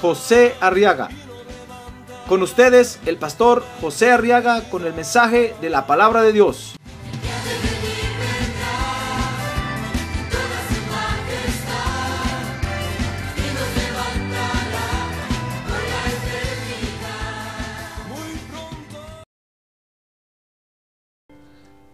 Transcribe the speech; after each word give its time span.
José 0.00 0.54
Arriaga. 0.60 1.08
Con 2.28 2.42
ustedes, 2.42 2.98
el 3.06 3.18
pastor 3.18 3.64
José 3.80 4.10
Arriaga 4.10 4.68
con 4.68 4.84
el 4.84 4.92
mensaje 4.92 5.54
de 5.60 5.70
la 5.70 5.86
palabra 5.86 6.22
de 6.22 6.32
Dios. 6.32 6.74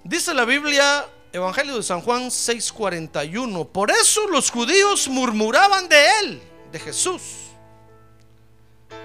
Dice 0.05 0.35
la 0.35 0.45
Biblia, 0.45 1.07
Evangelio 1.33 1.77
de 1.77 1.83
San 1.83 2.03
Juan 2.03 2.31
6:41, 2.31 3.67
por 3.69 3.91
eso 3.91 4.27
los 4.29 4.51
judíos 4.51 5.09
murmuraban 5.09 5.89
de 5.89 6.07
él, 6.21 6.43
de 6.71 6.79
Jesús, 6.79 7.42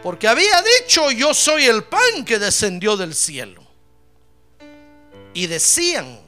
porque 0.04 0.28
había 0.28 0.62
dicho, 0.80 1.12
yo 1.12 1.34
soy 1.34 1.66
el 1.66 1.84
pan 1.84 2.24
que 2.26 2.40
descendió 2.40 2.96
del 2.96 3.14
cielo. 3.14 3.64
Y 5.34 5.48
decían, 5.48 6.20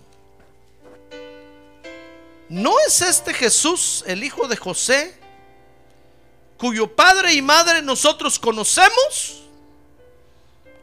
¿no 2.50 2.76
es 2.88 3.02
este 3.02 3.34
Jesús 3.34 4.04
el 4.06 4.24
hijo 4.24 4.48
de 4.48 4.58
José, 4.58 5.18
cuyo 6.58 6.94
padre 6.94 7.34
y 7.34 7.42
madre 7.42 7.82
nosotros 7.82 8.38
conocemos? 8.38 9.44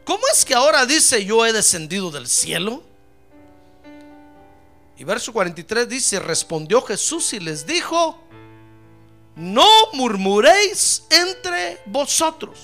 ¿Cómo 0.03 0.23
es 0.33 0.43
que 0.45 0.55
ahora 0.55 0.85
dice, 0.85 1.23
yo 1.23 1.45
he 1.45 1.53
descendido 1.53 2.09
del 2.11 2.27
cielo? 2.27 2.83
Y 4.97 5.03
verso 5.03 5.31
43 5.31 5.87
dice, 5.87 6.19
respondió 6.19 6.81
Jesús 6.81 7.31
y 7.33 7.39
les 7.39 7.67
dijo, 7.67 8.26
no 9.37 9.69
murmuréis 9.93 11.03
entre 11.11 11.79
vosotros. 11.85 12.59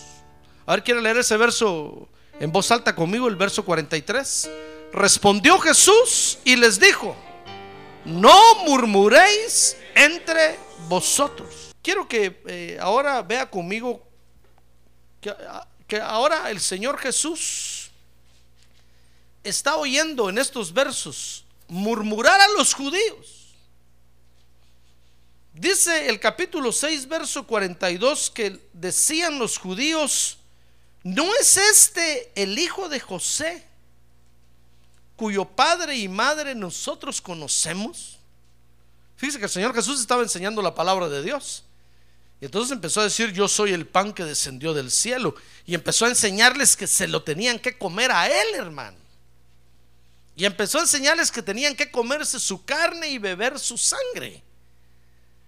A 0.66 0.74
ver, 0.74 0.84
¿quiere 0.84 1.02
leer 1.02 1.18
ese 1.18 1.38
verso 1.38 2.10
en 2.40 2.52
voz 2.52 2.72
alta 2.72 2.96
conmigo, 2.96 3.28
el 3.28 3.36
verso 3.36 3.64
43? 3.64 4.50
Respondió 4.92 5.60
Jesús 5.60 6.40
y 6.44 6.56
les 6.56 6.80
dijo, 6.80 7.16
no 8.06 8.66
murmuréis 8.66 9.78
entre 9.94 10.58
vosotros. 10.88 11.74
Quiero 11.82 12.08
que 12.08 12.42
eh, 12.48 12.78
ahora 12.82 13.22
vea 13.22 13.50
conmigo 13.50 14.02
que, 15.22 15.34
que 15.88 16.00
ahora 16.00 16.50
el 16.50 16.60
Señor 16.60 16.98
Jesús 16.98 17.92
está 19.44 19.76
oyendo 19.76 20.30
en 20.30 20.40
estos 20.40 20.74
versos 20.74 21.46
murmurar 21.68 22.42
a 22.42 22.48
los 22.58 22.74
judíos. 22.74 23.43
Dice 25.54 26.10
el 26.10 26.20
capítulo 26.20 26.72
6, 26.72 27.08
verso 27.08 27.46
42 27.46 28.32
que 28.32 28.60
decían 28.74 29.38
los 29.38 29.60
judíos, 29.60 30.40
¿no 31.04 31.30
es 31.36 31.58
este 31.58 32.32
el 32.36 32.58
hijo 32.58 32.90
de 32.90 33.00
José, 33.00 33.64
cuyo 35.16 35.46
padre 35.46 35.96
y 35.96 36.08
madre 36.08 36.56
nosotros 36.56 37.22
conocemos? 37.22 38.18
Fíjese 39.16 39.38
que 39.38 39.46
el 39.46 39.52
Señor 39.52 39.76
Jesús 39.76 40.02
estaba 40.02 40.24
enseñando 40.24 40.62
la 40.64 40.74
palabra 40.74 41.08
de 41.08 41.22
Dios. 41.22 41.64
Y 42.42 42.46
entonces 42.46 42.72
empezó 42.72 43.02
a 43.02 43.06
decir, 43.06 43.32
yo 43.32 43.48
soy 43.48 43.72
el 43.74 43.88
pan 43.88 44.12
que 44.12 44.26
descendió 44.26 44.74
del 44.74 44.92
cielo. 44.92 45.36
Y 45.66 45.76
empezó 45.76 46.06
a 46.06 46.10
enseñarles 46.10 46.76
que 46.76 46.88
se 46.88 47.08
lo 47.08 47.24
tenían 47.24 47.58
que 47.60 47.78
comer 47.78 48.12
a 48.12 48.28
él, 48.28 48.56
hermano. 48.56 48.98
Y 50.36 50.44
empezó 50.44 50.80
a 50.80 50.82
enseñarles 50.82 51.32
que 51.32 51.42
tenían 51.42 51.76
que 51.76 51.90
comerse 51.90 52.40
su 52.40 52.66
carne 52.66 53.08
y 53.08 53.18
beber 53.18 53.60
su 53.60 53.78
sangre. 53.78 54.44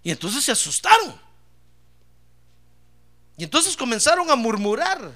Y 0.05 0.11
entonces 0.11 0.45
se 0.45 0.53
asustaron. 0.53 1.19
Y 3.35 3.43
entonces 3.43 3.75
comenzaron 3.75 4.31
a 4.31 4.35
murmurar. 4.35 5.11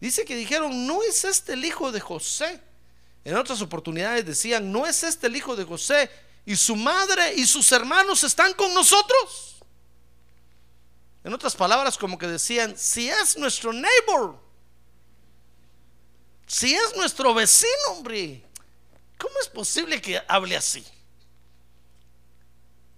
Dice 0.00 0.26
que 0.26 0.36
dijeron, 0.36 0.86
no 0.86 1.02
es 1.02 1.24
este 1.24 1.54
el 1.54 1.64
hijo 1.64 1.90
de 1.90 2.00
José. 2.00 2.60
En 3.24 3.36
otras 3.36 3.62
oportunidades 3.62 4.26
decían, 4.26 4.70
no 4.70 4.84
es 4.84 5.02
este 5.02 5.28
el 5.28 5.36
hijo 5.36 5.56
de 5.56 5.64
José. 5.64 6.10
Y 6.44 6.56
su 6.56 6.76
madre 6.76 7.32
y 7.36 7.46
sus 7.46 7.72
hermanos 7.72 8.22
están 8.24 8.52
con 8.52 8.74
nosotros. 8.74 9.56
En 11.24 11.32
otras 11.32 11.56
palabras, 11.56 11.96
como 11.96 12.18
que 12.18 12.26
decían, 12.26 12.76
si 12.76 13.08
es 13.08 13.38
nuestro 13.38 13.72
neighbor, 13.72 14.38
si 16.46 16.74
es 16.74 16.94
nuestro 16.96 17.32
vecino, 17.32 17.70
hombre, 17.92 18.46
¿Cómo 19.18 19.34
es 19.40 19.48
posible 19.48 20.00
que 20.00 20.20
hable 20.28 20.56
así? 20.56 20.84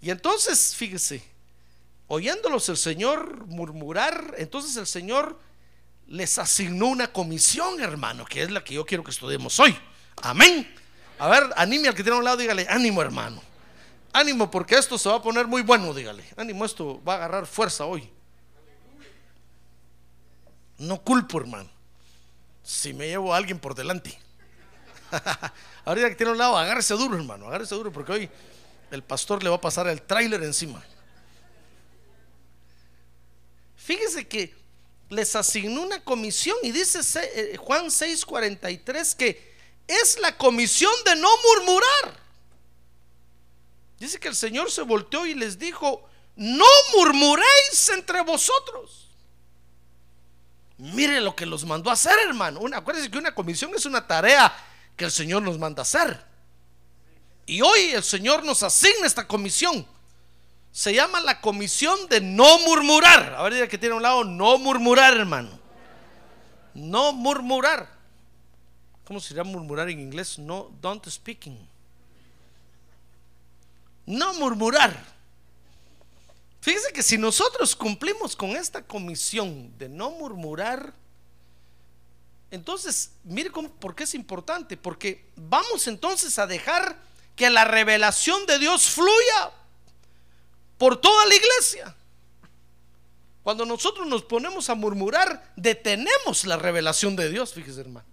Y 0.01 0.11
entonces, 0.11 0.75
fíjese, 0.77 1.23
oyéndolos 2.07 2.69
el 2.69 2.77
Señor 2.77 3.47
murmurar, 3.47 4.35
entonces 4.39 4.77
el 4.77 4.87
Señor 4.87 5.39
les 6.07 6.39
asignó 6.39 6.87
una 6.87 7.13
comisión, 7.13 7.81
hermano, 7.81 8.25
que 8.25 8.43
es 8.43 8.51
la 8.51 8.65
que 8.65 8.75
yo 8.75 8.87
quiero 8.87 9.05
que 9.05 9.11
estudiemos 9.11 9.59
hoy. 9.61 9.77
Amén. 10.23 10.75
A 11.19 11.29
ver, 11.29 11.51
anime 11.57 11.89
al 11.89 11.95
que 11.95 12.03
tiene 12.03 12.17
a 12.17 12.19
un 12.19 12.25
lado, 12.25 12.37
dígale, 12.37 12.67
ánimo, 12.69 13.03
hermano. 13.03 13.43
Ánimo, 14.13 14.51
porque 14.51 14.77
esto 14.77 14.97
se 14.97 15.09
va 15.09 15.17
a 15.17 15.23
poner 15.23 15.47
muy 15.47 15.63
bueno, 15.63 15.93
dígale. 15.93 16.25
Ánimo, 16.37 16.65
esto 16.65 17.03
va 17.05 17.15
a 17.15 17.17
agarrar 17.17 17.47
fuerza 17.47 17.85
hoy. 17.85 18.09
No 20.79 21.03
culpo, 21.03 21.41
hermano, 21.41 21.69
si 22.63 22.95
me 22.95 23.09
llevo 23.09 23.35
a 23.35 23.37
alguien 23.37 23.59
por 23.59 23.75
delante. 23.75 24.17
Ahorita 25.85 26.09
que 26.09 26.15
tiene 26.15 26.33
un 26.33 26.39
lado, 26.39 26.57
agárrese 26.57 26.95
duro, 26.95 27.17
hermano, 27.17 27.49
agárrese 27.49 27.75
duro, 27.75 27.93
porque 27.93 28.13
hoy 28.13 28.31
el 28.91 29.03
pastor 29.03 29.43
le 29.43 29.51
va 29.51 29.57
a 29.57 29.61
pasar 29.61 29.89
el 29.89 30.03
tráiler 30.03 30.43
encima. 30.43 30.85
Fíjese 33.77 34.27
que 34.27 34.55
les 35.09 35.35
asignó 35.35 35.83
una 35.83 36.03
comisión 36.05 36.57
y 36.63 36.73
dice 36.73 37.01
eh, 37.35 37.57
Juan 37.57 37.87
6:43 37.87 39.17
que 39.17 39.57
es 39.87 40.19
la 40.21 40.37
comisión 40.37 40.93
de 41.05 41.17
no 41.17 41.29
murmurar. 41.45 42.21
Dice 43.99 44.21
que 44.21 44.29
el 44.29 44.37
Señor 44.37 44.71
se 44.71 44.83
volteó 44.83 45.27
y 45.27 45.35
les 45.35 45.59
dijo, 45.59 46.09
no 46.37 46.67
murmuréis 46.97 47.89
entre 47.89 48.21
vosotros. 48.23 49.09
Mire 50.77 51.21
lo 51.21 51.35
que 51.35 51.47
los 51.47 51.65
mandó 51.65 51.91
a 51.91 51.95
hacer, 51.95 52.17
hermano. 52.21 52.61
Una, 52.61 52.77
acuérdense 52.77 53.11
que 53.11 53.19
una 53.19 53.35
comisión 53.35 53.75
es 53.75 53.87
una 53.87 54.07
tarea 54.07 54.55
que 54.97 55.07
el 55.07 55.11
Señor 55.11 55.43
nos 55.43 55.59
manda 55.59 55.81
a 55.81 55.83
hacer. 55.83 56.28
Y 57.49 57.63
hoy 57.63 57.93
el 57.93 58.05
Señor 58.05 58.45
nos 58.45 58.63
asigna 58.63 59.07
esta 59.07 59.27
comisión. 59.27 59.87
Se 60.71 60.93
llama 60.93 61.19
la 61.23 61.41
comisión 61.41 62.07
de 62.11 62.21
no 62.21 62.59
murmurar. 62.59 63.35
A 63.35 63.43
ver, 63.45 63.67
que 63.71 63.79
tiene 63.79 63.95
a 63.95 63.97
un 63.97 64.03
lado, 64.03 64.23
no 64.23 64.59
murmurar, 64.59 65.17
hermano. 65.17 65.59
No 66.75 67.15
murmurar. 67.15 67.89
¿Cómo 69.07 69.19
se 69.19 69.33
llama 69.33 69.53
murmurar 69.53 69.89
en 69.89 69.99
inglés? 69.99 70.39
No, 70.39 70.71
don't 70.83 71.09
speaking. 71.09 71.59
No 74.05 74.35
murmurar. 74.35 75.03
Fíjense 76.61 76.93
que 76.93 77.03
si 77.03 77.17
nosotros 77.17 77.75
cumplimos 77.75 78.37
con 78.37 78.51
esta 78.51 78.83
comisión 78.83 79.73
de 79.79 79.89
no 79.89 80.11
murmurar, 80.11 80.93
entonces, 82.51 83.13
mire 83.25 83.51
por 83.51 83.95
qué 83.95 84.05
es 84.05 84.15
importante, 84.15 84.77
porque 84.77 85.25
vamos 85.35 85.87
entonces 85.87 86.39
a 86.39 86.47
dejar 86.47 87.08
que 87.39 87.49
la 87.49 87.65
revelación 87.65 88.45
de 88.47 88.59
Dios 88.59 88.91
fluya 88.91 89.53
por 90.77 91.01
toda 91.01 91.25
la 91.25 91.35
iglesia. 91.35 91.95
Cuando 93.43 93.65
nosotros 93.65 94.07
nos 94.07 94.25
ponemos 94.25 94.69
a 94.69 94.75
murmurar, 94.75 95.53
detenemos 95.57 96.45
la 96.45 96.57
revelación 96.57 97.17
de 97.17 97.31
Dios, 97.31 97.55
fíjese 97.55 97.81
hermano. 97.81 98.07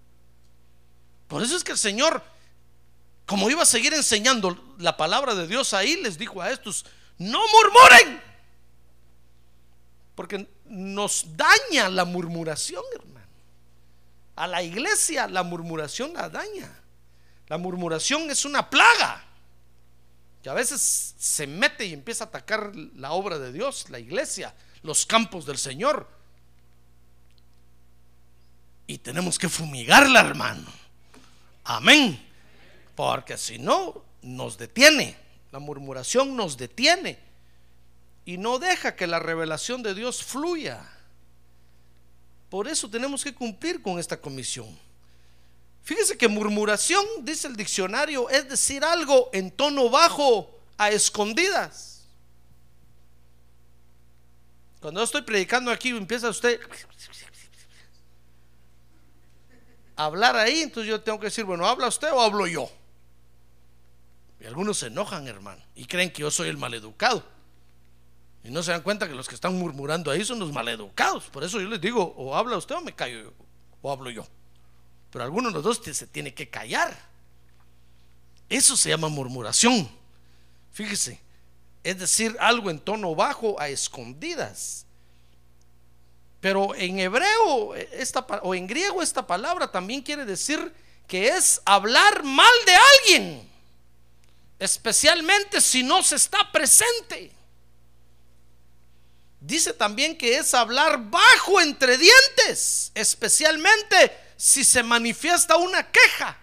Por 1.27 1.41
eso 1.41 1.57
es 1.57 1.63
que 1.63 1.73
el 1.73 1.77
Señor, 1.77 2.23
como 3.25 3.49
iba 3.49 3.63
a 3.63 3.65
seguir 3.65 3.93
enseñando 3.93 4.75
la 4.77 4.95
palabra 4.95 5.33
de 5.33 5.47
Dios 5.47 5.73
ahí, 5.73 5.97
les 5.97 6.17
dijo 6.17 6.41
a 6.41 6.51
estos, 6.51 6.85
no 7.17 7.39
murmuren, 7.39 8.21
porque 10.13 10.47
nos 10.65 11.25
daña 11.35 11.89
la 11.89 12.05
murmuración, 12.05 12.83
hermano. 12.93 13.25
A 14.35 14.47
la 14.47 14.61
iglesia 14.61 15.27
la 15.27 15.43
murmuración 15.43 16.13
la 16.13 16.29
daña. 16.29 16.84
La 17.47 17.57
murmuración 17.57 18.29
es 18.29 18.45
una 18.45 18.69
plaga 18.69 19.23
que 20.41 20.49
a 20.49 20.53
veces 20.53 21.15
se 21.17 21.47
mete 21.47 21.85
y 21.85 21.93
empieza 21.93 22.25
a 22.25 22.27
atacar 22.27 22.71
la 22.75 23.11
obra 23.11 23.39
de 23.39 23.51
Dios, 23.51 23.89
la 23.89 23.99
iglesia, 23.99 24.53
los 24.83 25.05
campos 25.05 25.45
del 25.45 25.57
Señor. 25.57 26.07
Y 28.87 28.99
tenemos 28.99 29.39
que 29.39 29.49
fumigarla, 29.49 30.19
hermano. 30.19 30.67
Amén. 31.63 32.23
Porque 32.95 33.37
si 33.37 33.57
no, 33.57 34.03
nos 34.21 34.57
detiene. 34.57 35.17
La 35.51 35.59
murmuración 35.59 36.35
nos 36.35 36.57
detiene. 36.57 37.17
Y 38.25 38.37
no 38.37 38.59
deja 38.59 38.95
que 38.95 39.07
la 39.07 39.19
revelación 39.19 39.81
de 39.81 39.95
Dios 39.95 40.23
fluya. 40.23 40.87
Por 42.49 42.67
eso 42.67 42.89
tenemos 42.89 43.23
que 43.23 43.33
cumplir 43.33 43.81
con 43.81 43.99
esta 43.99 44.19
comisión. 44.19 44.77
Fíjese 45.85 46.17
que 46.17 46.27
murmuración, 46.27 47.05
dice 47.21 47.47
el 47.47 47.55
diccionario, 47.55 48.27
es 48.31 48.49
decir 48.49 48.83
algo 48.83 49.29
en 49.31 49.51
tono 49.51 49.87
bajo 49.87 50.49
a 50.79 50.89
escondidas. 50.89 52.07
Cuando 54.81 54.99
yo 54.99 55.03
estoy 55.03 55.21
predicando 55.21 55.69
aquí, 55.69 55.89
empieza 55.89 56.27
usted 56.27 56.59
a 59.95 60.05
hablar 60.05 60.35
ahí, 60.35 60.61
entonces 60.61 60.89
yo 60.89 61.01
tengo 61.01 61.19
que 61.19 61.27
decir, 61.27 61.45
bueno, 61.45 61.67
¿habla 61.67 61.87
usted 61.87 62.11
o 62.11 62.19
hablo 62.19 62.47
yo? 62.47 62.67
Y 64.39 64.45
algunos 64.45 64.79
se 64.79 64.87
enojan, 64.87 65.27
hermano, 65.27 65.61
y 65.75 65.85
creen 65.85 66.11
que 66.11 66.23
yo 66.23 66.31
soy 66.31 66.49
el 66.49 66.57
maleducado. 66.57 67.23
Y 68.43 68.49
no 68.49 68.63
se 68.63 68.71
dan 68.71 68.81
cuenta 68.81 69.07
que 69.07 69.13
los 69.13 69.27
que 69.27 69.35
están 69.35 69.53
murmurando 69.53 70.09
ahí 70.09 70.25
son 70.25 70.39
los 70.39 70.51
maleducados. 70.51 71.25
Por 71.25 71.43
eso 71.43 71.61
yo 71.61 71.69
les 71.69 71.79
digo, 71.79 72.15
o 72.17 72.35
habla 72.35 72.57
usted 72.57 72.73
o 72.73 72.81
me 72.81 72.95
callo 72.95 73.21
yo, 73.25 73.33
o 73.83 73.91
hablo 73.91 74.09
yo. 74.09 74.25
Pero 75.15 75.23
alguno 75.23 75.47
de 75.47 75.53
los 75.53 75.63
dos 75.63 75.79
se 75.81 76.07
tiene 76.07 76.33
que 76.33 76.49
callar. 76.49 76.93
Eso 78.49 78.75
se 78.75 78.89
llama 78.89 79.07
murmuración. 79.07 79.89
Fíjese, 80.73 81.21
es 81.85 81.97
decir, 81.97 82.35
algo 82.37 82.69
en 82.69 82.79
tono 82.79 83.15
bajo 83.15 83.57
a 83.57 83.69
escondidas. 83.69 84.85
Pero 86.41 86.75
en 86.75 86.99
hebreo 86.99 87.75
esta, 87.75 88.27
o 88.43 88.53
en 88.55 88.67
griego 88.67 89.01
esta 89.01 89.25
palabra 89.25 89.71
también 89.71 90.01
quiere 90.01 90.25
decir 90.25 90.73
que 91.07 91.29
es 91.29 91.61
hablar 91.63 92.25
mal 92.25 92.53
de 92.65 92.75
alguien, 92.75 93.49
especialmente 94.59 95.61
si 95.61 95.81
no 95.81 96.03
se 96.03 96.17
está 96.17 96.51
presente. 96.51 97.31
Dice 99.39 99.71
también 99.71 100.17
que 100.17 100.39
es 100.39 100.53
hablar 100.53 101.09
bajo 101.09 101.61
entre 101.61 101.97
dientes, 101.97 102.91
especialmente 102.93 104.24
si 104.37 104.63
se 104.63 104.83
manifiesta 104.83 105.57
una 105.57 105.89
queja. 105.91 106.37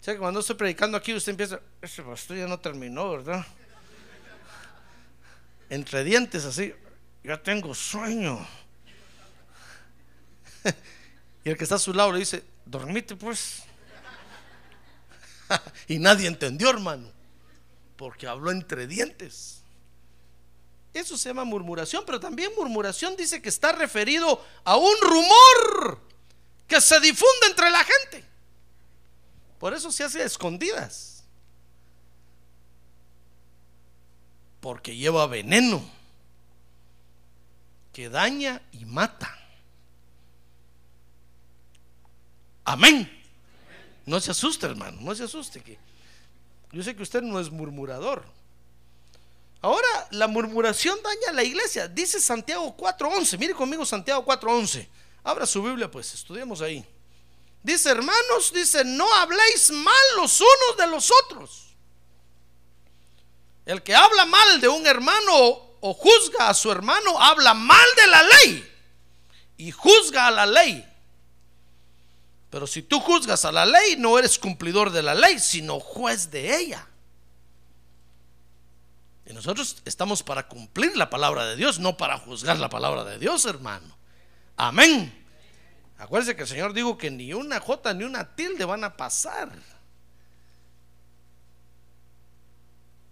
O 0.00 0.04
sea, 0.04 0.14
que 0.14 0.20
cuando 0.20 0.40
estoy 0.40 0.56
predicando 0.56 0.96
aquí, 0.96 1.12
usted 1.14 1.30
empieza, 1.30 1.60
ese 1.82 2.02
pastor 2.02 2.36
ya 2.36 2.46
no 2.46 2.58
terminó, 2.60 3.10
¿verdad? 3.10 3.44
Entre 5.68 6.04
dientes 6.04 6.44
así, 6.44 6.72
ya 7.24 7.42
tengo 7.42 7.74
sueño. 7.74 8.46
Y 11.44 11.50
el 11.50 11.56
que 11.56 11.62
está 11.62 11.76
a 11.76 11.78
su 11.78 11.94
lado 11.94 12.10
le 12.10 12.18
dice, 12.18 12.42
dormite 12.64 13.14
pues. 13.14 13.62
Y 15.86 16.00
nadie 16.00 16.26
entendió, 16.26 16.70
hermano, 16.70 17.08
porque 17.96 18.26
habló 18.26 18.50
entre 18.50 18.88
dientes. 18.88 19.62
Eso 20.96 21.18
se 21.18 21.28
llama 21.28 21.44
murmuración, 21.44 22.04
pero 22.06 22.18
también 22.18 22.50
murmuración 22.56 23.16
dice 23.16 23.42
que 23.42 23.50
está 23.50 23.70
referido 23.72 24.42
a 24.64 24.78
un 24.78 24.94
rumor 25.02 26.00
que 26.66 26.80
se 26.80 26.98
difunde 27.00 27.48
entre 27.50 27.70
la 27.70 27.84
gente. 27.84 28.24
Por 29.58 29.74
eso 29.74 29.92
se 29.92 30.04
hace 30.04 30.22
a 30.22 30.24
escondidas. 30.24 31.22
Porque 34.60 34.96
lleva 34.96 35.26
veneno 35.26 35.84
que 37.92 38.08
daña 38.08 38.62
y 38.72 38.86
mata. 38.86 39.38
Amén. 42.64 43.22
No 44.06 44.18
se 44.18 44.30
asuste, 44.30 44.64
hermano, 44.64 44.96
no 45.02 45.14
se 45.14 45.24
asuste 45.24 45.60
que 45.60 45.78
yo 46.72 46.82
sé 46.82 46.96
que 46.96 47.02
usted 47.02 47.20
no 47.20 47.38
es 47.38 47.50
murmurador. 47.50 48.24
Ahora, 49.62 50.08
la 50.10 50.26
murmuración 50.28 50.98
daña 51.02 51.30
a 51.30 51.32
la 51.32 51.42
iglesia. 51.42 51.88
Dice 51.88 52.20
Santiago 52.20 52.76
4.11. 52.76 53.38
Mire 53.38 53.54
conmigo 53.54 53.84
Santiago 53.84 54.24
4.11. 54.24 54.86
Abra 55.24 55.46
su 55.46 55.62
Biblia, 55.62 55.90
pues, 55.90 56.14
estudiemos 56.14 56.60
ahí. 56.60 56.84
Dice, 57.62 57.90
hermanos, 57.90 58.52
dice, 58.54 58.84
no 58.84 59.12
habléis 59.14 59.70
mal 59.72 59.94
los 60.16 60.40
unos 60.40 60.76
de 60.78 60.86
los 60.86 61.10
otros. 61.24 61.66
El 63.64 63.82
que 63.82 63.94
habla 63.94 64.24
mal 64.24 64.60
de 64.60 64.68
un 64.68 64.86
hermano 64.86 65.32
o 65.80 65.94
juzga 65.94 66.48
a 66.48 66.54
su 66.54 66.70
hermano, 66.70 67.20
habla 67.20 67.54
mal 67.54 67.88
de 67.96 68.06
la 68.06 68.22
ley 68.22 68.72
y 69.56 69.72
juzga 69.72 70.28
a 70.28 70.30
la 70.30 70.46
ley. 70.46 70.86
Pero 72.50 72.66
si 72.66 72.82
tú 72.82 73.00
juzgas 73.00 73.44
a 73.44 73.52
la 73.52 73.66
ley, 73.66 73.96
no 73.96 74.18
eres 74.18 74.38
cumplidor 74.38 74.90
de 74.90 75.02
la 75.02 75.14
ley, 75.14 75.38
sino 75.40 75.80
juez 75.80 76.30
de 76.30 76.56
ella. 76.56 76.86
Y 79.26 79.32
nosotros 79.32 79.82
estamos 79.84 80.22
para 80.22 80.46
cumplir 80.46 80.96
la 80.96 81.10
palabra 81.10 81.44
de 81.46 81.56
Dios, 81.56 81.80
no 81.80 81.96
para 81.96 82.16
juzgar 82.18 82.58
la 82.58 82.68
palabra 82.68 83.04
de 83.04 83.18
Dios, 83.18 83.44
hermano. 83.44 83.96
Amén. 84.56 85.24
Acuérdense 85.98 86.36
que 86.36 86.42
el 86.42 86.48
Señor 86.48 86.72
dijo 86.72 86.96
que 86.96 87.10
ni 87.10 87.34
una 87.34 87.58
jota 87.58 87.92
ni 87.92 88.04
una 88.04 88.36
tilde 88.36 88.64
van 88.64 88.84
a 88.84 88.96
pasar. 88.96 89.50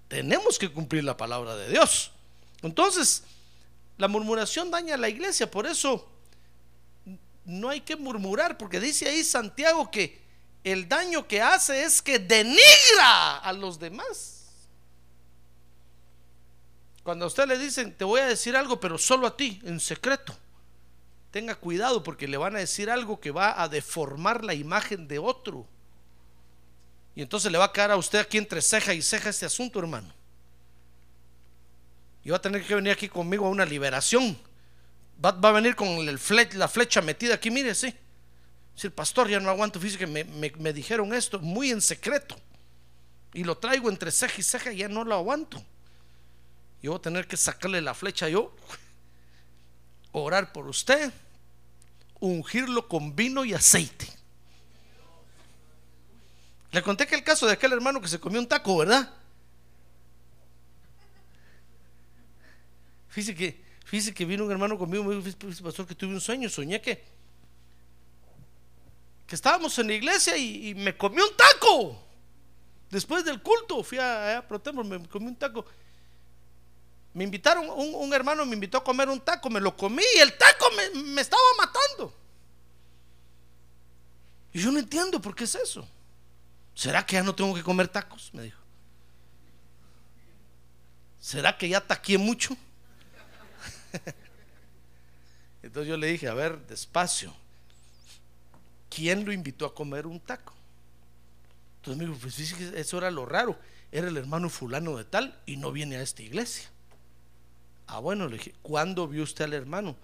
Tenemos 0.07 0.59
que 0.59 0.71
cumplir 0.71 1.03
la 1.03 1.17
palabra 1.17 1.57
de 1.57 1.69
Dios. 1.69 2.13
Entonces, 2.63 3.25
la 3.97 4.07
murmuración 4.07 4.71
daña 4.71 4.95
a 4.95 4.99
la 4.99 5.09
iglesia, 5.09 5.51
por 5.51 5.67
eso 5.67 6.09
no 7.45 7.71
hay 7.71 7.81
que 7.81 7.97
murmurar, 7.97 8.57
porque 8.57 8.79
dice 8.79 9.09
ahí 9.09 9.25
Santiago 9.25 9.91
que 9.91 10.23
el 10.63 10.89
daño 10.89 11.27
que 11.27 11.43
hace 11.43 11.83
es 11.83 12.01
que 12.01 12.21
denigra 12.21 13.39
a 13.39 13.53
los 13.53 13.81
demás. 13.81 14.44
Cuando 17.05 17.27
a 17.27 17.29
usted 17.29 17.47
le 17.47 17.59
dicen, 17.59 17.95
te 17.95 18.03
voy 18.03 18.23
a 18.23 18.27
decir 18.27 18.57
algo, 18.57 18.81
pero 18.81 18.97
solo 18.97 19.27
a 19.27 19.37
ti, 19.37 19.61
en 19.65 19.79
secreto, 19.79 20.35
tenga 21.31 21.55
cuidado 21.55 22.03
porque 22.03 22.27
le 22.27 22.39
van 22.39 22.57
a 22.57 22.61
decir 22.61 22.91
algo 22.91 23.21
que 23.21 23.31
va 23.31 23.63
a 23.63 23.69
deformar 23.69 24.43
la 24.43 24.55
imagen 24.55 25.07
de 25.07 25.19
otro. 25.19 25.67
Y 27.15 27.21
entonces 27.21 27.53
le 27.53 27.59
va 27.59 27.67
a 27.67 27.73
quedar 27.73 27.91
a 27.91 27.99
usted 27.99 28.19
aquí 28.19 28.39
entre 28.39 28.63
ceja 28.63 28.95
y 28.95 29.03
ceja 29.03 29.29
este 29.29 29.45
asunto, 29.45 29.79
hermano. 29.79 30.11
Y 32.25 32.31
va 32.31 32.39
a 32.39 32.43
tener 32.43 32.67
que 32.67 32.75
venir 32.75 32.93
aquí 32.93 33.07
conmigo 33.07 33.45
a 33.45 33.51
una 33.51 33.67
liberación. 33.67 34.39
Va, 35.23 35.29
a 35.29 35.53
venir 35.53 35.77
con 35.77 36.07
la 36.07 36.69
flecha 36.69 37.03
metida 37.03 37.35
aquí, 37.35 37.51
mire, 37.51 37.75
sí. 37.75 37.95
Si 38.75 38.87
el 38.87 38.95
pastor 38.95 39.29
ya 39.29 39.39
no 39.41 39.51
aguanto, 39.51 39.79
que 39.79 40.07
me, 40.07 40.25
me 40.25 40.73
dijeron 40.73 41.13
esto 41.13 41.39
muy 41.39 41.71
en 41.71 41.83
secreto. 41.83 42.35
Y 43.35 43.45
lo 43.45 43.59
traigo 43.59 43.91
entre 43.91 44.11
ceja 44.11 44.37
y 44.39 44.43
ceja 44.43 44.73
y 44.73 44.79
ya 44.79 44.89
no 44.89 45.05
lo 45.05 45.15
aguanto. 45.15 45.63
Yo 46.85 46.91
voy 46.91 46.99
a 46.99 47.03
tener 47.03 47.27
que 47.27 47.39
sacarle 47.39 47.81
la 47.81 47.95
flecha 47.95 48.29
yo, 48.29 48.55
orar 50.13 50.53
por 50.53 50.69
usted, 50.69 51.11
ungirlo 52.21 52.89
con 52.89 53.17
vino 53.17 53.43
y 53.47 53.55
aceite. 53.55 54.07
Le 56.73 56.83
conté 56.83 57.07
que 57.07 57.15
el 57.15 57.25
caso 57.25 57.47
de 57.47 57.55
aquel 57.55 57.73
hermano 57.73 58.03
que 58.03 58.09
se 58.09 58.21
comió 58.21 58.39
un 58.39 58.47
taco, 58.47 58.77
¿verdad? 58.77 59.11
Fíjese 63.09 63.35
que, 63.35 63.65
fíjese 63.87 64.13
que 64.13 64.27
vino 64.27 64.45
un 64.45 64.53
hermano 64.53 64.77
conmigo 64.77 65.05
me 65.05 65.15
dijo, 65.15 65.63
pastor, 65.63 65.87
que 65.87 65.95
tuve 65.95 66.13
un 66.13 66.21
sueño, 66.21 66.51
soñé 66.51 66.83
que, 66.83 67.03
que 69.27 69.35
estábamos 69.35 69.79
en 69.79 69.87
la 69.87 69.95
iglesia 69.95 70.37
y, 70.37 70.75
me 70.75 70.95
comí 70.95 71.17
un 71.17 71.35
taco. 71.35 71.99
Después 72.91 73.25
del 73.25 73.41
culto, 73.41 73.83
fui 73.83 73.97
a, 73.97 74.37
a 74.37 74.73
me 74.85 75.09
comí 75.09 75.29
un 75.29 75.37
taco. 75.37 75.65
Me 77.15 77.23
invitaron, 77.23 77.71
un, 77.71 78.13
hermano 78.13 78.45
me 78.45 78.55
invitó 78.55 78.79
a 78.79 78.85
comer 78.85 79.09
un 79.09 79.21
taco, 79.21 79.49
me 79.49 79.61
lo 79.61 79.77
comí 79.77 80.03
y 80.17 80.19
el 80.19 80.37
taco 80.37 80.67
me, 80.93 81.21
estaba 81.21 81.41
matando. 81.57 82.13
Y 84.53 84.61
yo 84.61 84.73
no 84.73 84.81
entiendo 84.81 85.23
por 85.23 85.33
qué 85.35 85.45
es 85.45 85.55
eso. 85.55 85.89
¿Será 86.75 87.07
que 87.07 87.15
ya 87.15 87.23
no 87.23 87.33
tengo 87.33 87.55
que 87.55 87.63
comer 87.63 87.87
tacos? 87.87 88.35
Me 88.35 88.43
dijo. 88.43 88.59
¿Será 91.21 91.57
que 91.57 91.69
ya 91.69 91.81
taqué 91.81 92.19
mucho? 92.19 92.57
Entonces 95.63 95.89
yo 95.89 95.97
le 95.97 96.09
dije, 96.09 96.27
a 96.27 96.35
ver, 96.35 96.67
despacio. 96.67 97.33
¿Quién 98.91 99.25
lo 99.25 99.33
invitó 99.33 99.67
a 99.67 99.75
comer 99.75 100.09
un 100.09 100.19
taco? 100.19 100.53
Entonces 101.77 101.97
me 101.97 102.07
dijo, 102.07 102.19
pues 102.21 102.39
eso 102.41 102.99
era 102.99 103.13
lo 103.13 103.25
raro. 103.25 103.57
Era 103.93 104.09
el 104.09 104.17
hermano 104.17 104.51
fulano 104.51 104.97
de 104.97 105.05
tal 105.05 105.41
y 105.47 105.57
no 105.57 105.71
viene 105.71 105.97
a 105.97 106.03
esta 106.03 106.23
iglesia. 106.23 106.74
Ah, 107.87 107.99
bueno, 107.99 108.27
le 108.29 108.39
dije, 108.39 108.55
¿cuándo 108.63 109.07
vio 109.07 109.23
usted 109.23 109.45
al 109.45 109.53
hermano? 109.55 109.97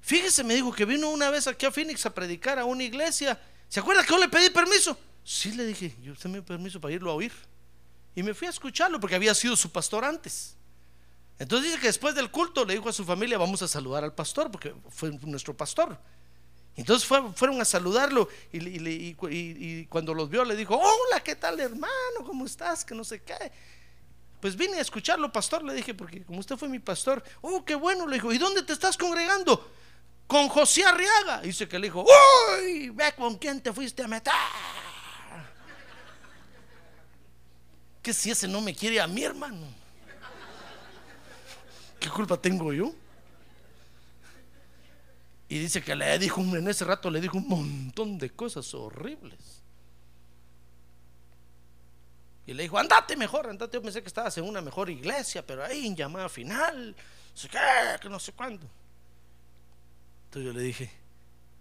Fíjese, 0.00 0.44
me 0.44 0.54
dijo 0.54 0.72
que 0.72 0.84
vino 0.84 1.08
una 1.10 1.30
vez 1.30 1.46
aquí 1.46 1.66
a 1.66 1.70
Phoenix 1.70 2.04
a 2.06 2.14
predicar 2.14 2.58
a 2.58 2.64
una 2.64 2.82
iglesia. 2.84 3.40
¿Se 3.68 3.80
acuerda 3.80 4.02
que 4.04 4.10
yo 4.10 4.18
le 4.18 4.28
pedí 4.28 4.50
permiso? 4.50 4.96
Sí, 5.24 5.52
le 5.52 5.64
dije, 5.66 5.94
yo 6.02 6.12
usted 6.12 6.28
me 6.28 6.34
dio 6.34 6.44
permiso 6.44 6.80
para 6.80 6.94
irlo 6.94 7.10
a 7.10 7.14
oír. 7.14 7.32
Y 8.14 8.22
me 8.22 8.34
fui 8.34 8.46
a 8.46 8.50
escucharlo 8.50 9.00
porque 9.00 9.16
había 9.16 9.34
sido 9.34 9.56
su 9.56 9.70
pastor 9.72 10.04
antes. 10.04 10.54
Entonces 11.38 11.70
dice 11.70 11.80
que 11.80 11.88
después 11.88 12.14
del 12.14 12.30
culto 12.30 12.64
le 12.64 12.74
dijo 12.74 12.88
a 12.88 12.92
su 12.92 13.04
familia, 13.04 13.38
vamos 13.38 13.60
a 13.62 13.66
saludar 13.68 14.04
al 14.04 14.14
pastor 14.14 14.50
porque 14.50 14.72
fue 14.90 15.10
nuestro 15.22 15.56
pastor. 15.56 15.98
Entonces 16.76 17.06
fue- 17.08 17.32
fueron 17.34 17.60
a 17.60 17.64
saludarlo 17.64 18.28
y- 18.52 18.58
y 18.68 19.86
cuando 19.86 20.12
los 20.14 20.28
vio 20.28 20.44
le 20.44 20.54
dijo, 20.54 20.76
hola, 20.76 21.22
¿qué 21.24 21.34
tal 21.34 21.58
hermano? 21.58 22.24
¿Cómo 22.24 22.44
estás? 22.46 22.84
Que 22.84 22.94
no 22.94 23.02
sé 23.02 23.22
qué. 23.22 23.50
Pues 24.44 24.56
vine 24.56 24.76
a 24.76 24.82
escucharlo, 24.82 25.32
pastor, 25.32 25.64
le 25.64 25.72
dije, 25.72 25.94
porque 25.94 26.22
como 26.22 26.38
usted 26.38 26.58
fue 26.58 26.68
mi 26.68 26.78
pastor, 26.78 27.24
oh, 27.40 27.64
qué 27.64 27.74
bueno, 27.74 28.06
le 28.06 28.16
dijo, 28.16 28.30
¿y 28.30 28.36
dónde 28.36 28.62
te 28.62 28.74
estás 28.74 28.94
congregando? 28.94 29.72
Con 30.26 30.50
José 30.50 30.84
Arriaga. 30.84 31.40
Dice 31.40 31.66
que 31.66 31.78
le 31.78 31.86
dijo, 31.86 32.04
uy, 32.04 32.90
ve 32.90 33.14
con 33.16 33.38
quién 33.38 33.62
te 33.62 33.72
fuiste 33.72 34.02
a 34.02 34.06
meter. 34.06 34.34
Que 38.02 38.12
si 38.12 38.32
ese 38.32 38.46
no 38.46 38.60
me 38.60 38.74
quiere 38.74 39.00
a 39.00 39.06
mi 39.06 39.24
hermano. 39.24 39.66
¿Qué 41.98 42.10
culpa 42.10 42.36
tengo 42.36 42.70
yo? 42.70 42.94
Y 45.48 45.58
dice 45.58 45.82
que 45.82 45.96
le 45.96 46.18
dijo, 46.18 46.42
en 46.42 46.68
ese 46.68 46.84
rato 46.84 47.08
le 47.08 47.22
dijo 47.22 47.38
un 47.38 47.48
montón 47.48 48.18
de 48.18 48.28
cosas 48.28 48.74
horribles. 48.74 49.53
Y 52.46 52.52
le 52.52 52.64
dijo, 52.64 52.78
andate 52.78 53.16
mejor, 53.16 53.48
andate. 53.48 53.76
Yo 53.76 53.82
pensé 53.82 54.02
que 54.02 54.08
estabas 54.08 54.36
en 54.38 54.44
una 54.44 54.60
mejor 54.60 54.90
iglesia, 54.90 55.46
pero 55.46 55.64
ahí 55.64 55.86
en 55.86 55.96
llamada 55.96 56.28
final, 56.28 56.90
no 56.90 57.36
sé 57.36 57.48
qué, 57.48 57.58
que 58.00 58.08
no 58.08 58.18
sé 58.18 58.32
cuándo. 58.32 58.66
Entonces 60.26 60.52
yo 60.52 60.58
le 60.58 60.64
dije, 60.64 60.90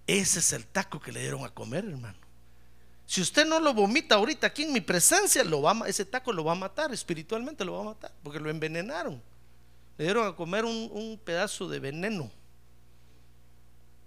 ese 0.08 0.40
es 0.40 0.52
el 0.54 0.66
taco 0.66 1.00
que 1.00 1.12
le 1.12 1.22
dieron 1.22 1.46
a 1.46 1.50
comer, 1.50 1.86
hermano. 1.86 2.18
Si 3.06 3.22
usted 3.22 3.46
no 3.46 3.60
lo 3.60 3.74
vomita 3.74 4.16
ahorita 4.16 4.48
aquí 4.48 4.64
en 4.64 4.74
mi 4.74 4.82
presencia, 4.82 5.44
lo 5.44 5.62
va 5.62 5.88
ese 5.88 6.06
taco 6.06 6.34
lo 6.34 6.44
va 6.44 6.54
a 6.54 6.56
matar, 6.56 6.94
espiritualmente 6.94 7.64
lo 7.64 7.74
va 7.74 7.82
a 7.82 7.86
matar, 7.86 8.12
porque 8.24 8.40
lo 8.40 8.50
envenenaron. 8.50 9.22
Le 9.98 10.06
dieron 10.06 10.28
a 10.28 10.36
comer 10.36 10.66
un, 10.66 10.90
un 10.92 11.20
pedazo 11.24 11.70
de 11.70 11.80
veneno. 11.80 12.32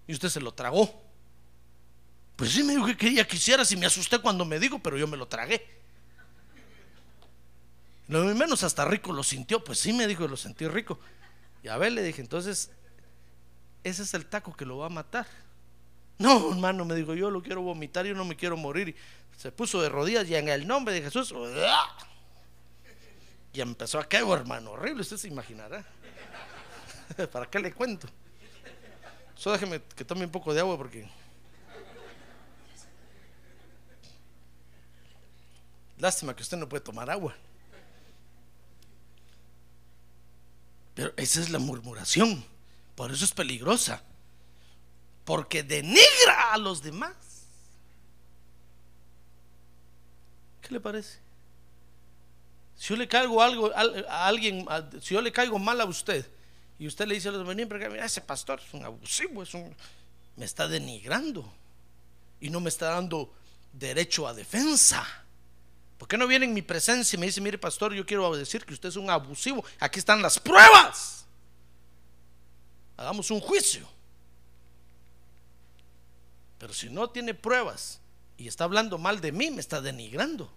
Y 0.07 0.13
usted 0.13 0.29
se 0.29 0.41
lo 0.41 0.53
tragó. 0.53 1.03
Pues 2.37 2.53
sí 2.53 2.63
me 2.63 2.75
dijo 2.75 2.87
que 2.87 2.97
quería 2.97 3.27
que 3.27 3.37
hiciera 3.37 3.65
si 3.65 3.77
me 3.77 3.87
asusté 3.87 4.19
cuando 4.19 4.45
me 4.45 4.59
dijo, 4.59 4.79
pero 4.79 4.99
yo 4.99 5.07
me 5.07 5.17
lo 5.17 5.27
tragué. 5.27 5.77
Lo 8.09 8.25
menos 8.35 8.63
hasta 8.63 8.85
rico 8.85 9.13
lo 9.13 9.23
sintió, 9.23 9.65
pues 9.65 9.79
sí 9.79 9.93
me 9.93 10.07
dijo, 10.07 10.29
lo 10.29 10.37
sentí 10.37 10.69
rico. 10.69 10.99
Y 11.63 11.69
a 11.69 11.77
ver, 11.77 11.93
le 11.93 12.03
dije, 12.03 12.21
entonces, 12.21 12.71
ese 13.83 14.03
es 14.03 14.15
el 14.15 14.27
taco 14.27 14.55
que 14.57 14.65
lo 14.65 14.79
va 14.79 14.87
a 14.87 14.91
matar. 14.91 15.27
No, 16.19 16.51
hermano, 16.53 16.85
me 16.85 16.95
dijo, 16.95 17.15
yo 17.15 17.31
lo 17.31 17.43
quiero 17.43 17.63
vomitar, 17.63 18.07
yo 18.07 18.15
no 18.15 18.25
me 18.25 18.37
quiero 18.37 18.57
morir. 18.57 18.95
Se 19.37 19.53
puso 19.53 19.83
de 19.83 19.89
rodillas 19.89 20.29
y 20.29 20.35
en 20.35 20.49
el 20.49 20.67
nombre 20.67 20.95
de 20.95 21.03
Jesús, 21.03 21.35
y 23.53 23.61
empezó 23.61 23.99
a 23.99 24.05
caer, 24.05 24.29
hermano, 24.29 24.73
horrible, 24.73 25.01
usted 25.01 25.17
se 25.17 25.29
imaginará. 25.29 25.83
¿Para 27.33 27.47
qué 27.47 27.59
le 27.59 27.73
cuento? 27.73 28.07
Solo 29.35 29.55
déjeme 29.55 29.81
que 29.95 30.05
tome 30.05 30.25
un 30.25 30.31
poco 30.31 30.53
de 30.53 30.61
agua 30.61 30.77
porque... 30.77 31.09
Lástima 35.99 36.37
que 36.37 36.43
usted 36.43 36.59
no 36.59 36.69
puede 36.69 36.83
tomar 36.83 37.09
agua. 37.09 37.35
Pero 40.97 41.13
esa 41.17 41.41
es 41.41 41.51
la 41.51 41.61
murmuración. 41.61 42.45
Por 42.97 43.13
eso 43.13 43.25
es 43.25 43.31
peligrosa. 43.33 44.03
Porque 45.25 45.63
denigra 45.63 46.53
a 46.53 46.59
los 46.59 46.83
demás. 46.83 47.15
¿Qué 50.63 50.73
le 50.73 50.81
parece? 50.81 51.19
Si 52.77 52.89
yo 52.89 52.97
le 52.97 53.07
caigo 53.09 53.41
algo 53.43 53.73
al- 53.75 54.07
a 54.09 54.27
alguien, 54.27 54.67
si 55.01 55.15
yo 55.15 55.21
le 55.21 55.33
caigo 55.33 55.59
mal 55.59 55.81
a 55.81 55.85
usted 55.85 56.27
y 56.79 56.87
usted 56.87 57.07
le 57.07 57.15
dice 57.15 57.29
a 57.29 57.33
los 57.33 57.47
demás, 57.47 57.57
mira, 57.91 58.05
ese 58.05 58.21
pastor 58.21 58.61
es 58.67 58.75
un 58.75 58.85
abusivo, 58.85 59.43
es 59.43 59.55
un, 59.55 59.75
me 60.37 60.45
está 60.45 60.67
denigrando 60.69 61.51
y 62.41 62.51
no 62.51 62.61
me 62.61 62.69
está 62.69 62.91
dando 62.91 63.33
derecho 63.73 64.27
a 64.27 64.35
defensa. 64.35 65.07
¿Por 65.99 66.09
qué 66.09 66.19
no 66.19 66.27
viene 66.27 66.45
en 66.45 66.55
mi 66.55 66.63
presencia 66.63 67.17
y 67.17 67.21
me 67.21 67.27
dice, 67.27 67.41
mire 67.41 67.59
pastor, 67.59 67.95
yo 67.95 68.05
quiero 68.05 68.35
decir 68.37 68.65
que 68.65 68.75
usted 68.75 68.91
es 68.91 68.97
un 68.97 69.09
abusivo? 69.09 69.65
Aquí 69.81 69.99
están 69.99 70.21
las 70.21 70.39
pruebas. 70.39 71.27
Hagamos 72.97 73.31
un 73.31 73.41
juicio. 73.41 73.89
Pero 76.59 76.73
si 76.73 76.89
no 76.89 77.11
tiene 77.11 77.35
pruebas 77.35 78.01
y 78.37 78.49
está 78.49 78.65
hablando 78.65 78.99
mal 78.99 79.21
de 79.21 79.33
mí, 79.33 79.51
me 79.51 79.61
está 79.61 79.81
denigrando. 79.81 80.53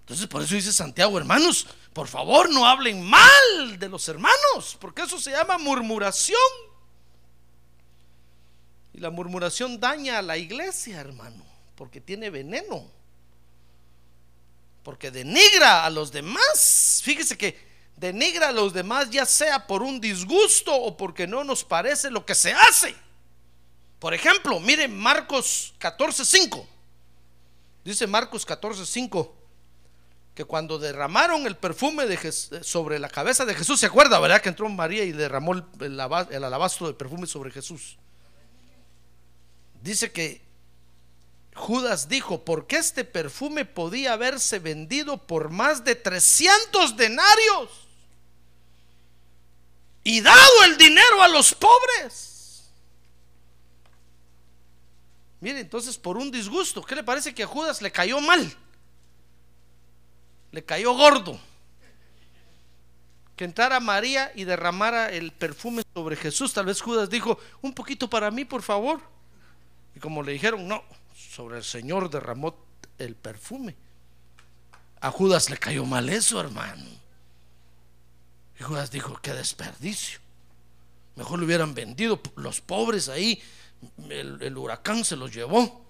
Entonces 0.00 0.26
por 0.28 0.42
eso 0.42 0.54
dice 0.54 0.72
Santiago, 0.72 1.18
hermanos, 1.18 1.66
por 1.92 2.06
favor 2.06 2.50
no 2.50 2.66
hablen 2.66 3.02
mal 3.02 3.78
de 3.78 3.88
los 3.88 4.08
hermanos, 4.08 4.76
porque 4.80 5.02
eso 5.02 5.18
se 5.18 5.32
llama 5.32 5.58
murmuración. 5.58 6.38
Y 8.92 9.00
la 9.00 9.10
murmuración 9.10 9.80
daña 9.80 10.18
a 10.18 10.22
la 10.22 10.36
iglesia, 10.36 11.00
hermano, 11.00 11.44
porque 11.74 12.00
tiene 12.00 12.30
veneno. 12.30 12.95
Porque 14.86 15.10
denigra 15.10 15.84
a 15.84 15.90
los 15.90 16.12
demás. 16.12 17.00
Fíjese 17.02 17.36
que 17.36 17.58
denigra 17.96 18.50
a 18.50 18.52
los 18.52 18.72
demás 18.72 19.10
ya 19.10 19.26
sea 19.26 19.66
por 19.66 19.82
un 19.82 20.00
disgusto 20.00 20.72
o 20.72 20.96
porque 20.96 21.26
no 21.26 21.42
nos 21.42 21.64
parece 21.64 22.08
lo 22.08 22.24
que 22.24 22.36
se 22.36 22.52
hace. 22.52 22.94
Por 23.98 24.14
ejemplo, 24.14 24.60
miren 24.60 24.96
Marcos 24.96 25.74
14:5. 25.80 26.64
Dice 27.84 28.06
Marcos 28.06 28.46
14:5 28.46 29.32
que 30.36 30.44
cuando 30.44 30.78
derramaron 30.78 31.48
el 31.48 31.56
perfume 31.56 32.06
Jes- 32.16 32.62
sobre 32.62 33.00
la 33.00 33.08
cabeza 33.08 33.44
de 33.44 33.56
Jesús, 33.56 33.80
¿se 33.80 33.86
acuerda, 33.86 34.20
verdad? 34.20 34.40
Que 34.40 34.50
entró 34.50 34.68
María 34.68 35.02
y 35.02 35.10
derramó 35.10 35.52
el, 35.54 35.64
el 35.80 36.44
alabastro 36.44 36.86
de 36.86 36.94
perfume 36.94 37.26
sobre 37.26 37.50
Jesús. 37.50 37.98
Dice 39.82 40.12
que 40.12 40.45
Judas 41.56 42.08
dijo, 42.08 42.44
porque 42.44 42.76
este 42.76 43.04
perfume 43.04 43.64
podía 43.64 44.12
haberse 44.12 44.58
vendido 44.58 45.16
por 45.16 45.48
más 45.48 45.84
de 45.84 45.94
300 45.94 46.96
denarios 46.96 47.70
y 50.04 50.20
dado 50.20 50.64
el 50.66 50.76
dinero 50.76 51.22
a 51.22 51.28
los 51.28 51.54
pobres. 51.54 52.64
Mire, 55.40 55.60
entonces 55.60 55.96
por 55.96 56.16
un 56.16 56.30
disgusto, 56.30 56.82
¿qué 56.82 56.94
le 56.94 57.02
parece 57.02 57.34
que 57.34 57.42
a 57.42 57.46
Judas 57.46 57.80
le 57.80 57.90
cayó 57.90 58.20
mal? 58.20 58.54
Le 60.52 60.64
cayó 60.64 60.92
gordo. 60.92 61.40
Que 63.34 63.44
entrara 63.44 63.80
María 63.80 64.30
y 64.34 64.44
derramara 64.44 65.10
el 65.10 65.32
perfume 65.32 65.82
sobre 65.94 66.16
Jesús. 66.16 66.52
Tal 66.52 66.66
vez 66.66 66.80
Judas 66.80 67.10
dijo, 67.10 67.38
un 67.62 67.74
poquito 67.74 68.08
para 68.08 68.30
mí, 68.30 68.44
por 68.44 68.62
favor. 68.62 69.00
Y 69.94 70.00
como 70.00 70.22
le 70.22 70.32
dijeron, 70.32 70.68
no, 70.68 70.84
sobre 71.16 71.56
el 71.58 71.64
Señor 71.64 72.10
derramó 72.10 72.56
el 72.98 73.16
perfume. 73.16 73.74
A 75.00 75.10
Judas 75.10 75.50
le 75.50 75.56
cayó 75.56 75.84
mal 75.84 76.08
eso, 76.08 76.40
hermano. 76.40 76.84
Y 78.58 78.62
Judas 78.62 78.90
dijo, 78.90 79.18
qué 79.22 79.32
desperdicio. 79.32 80.20
Mejor 81.14 81.38
lo 81.38 81.46
hubieran 81.46 81.74
vendido 81.74 82.20
los 82.36 82.60
pobres 82.60 83.08
ahí. 83.08 83.42
El, 84.08 84.42
el 84.42 84.56
huracán 84.56 85.04
se 85.04 85.16
los 85.16 85.32
llevó. 85.32 85.86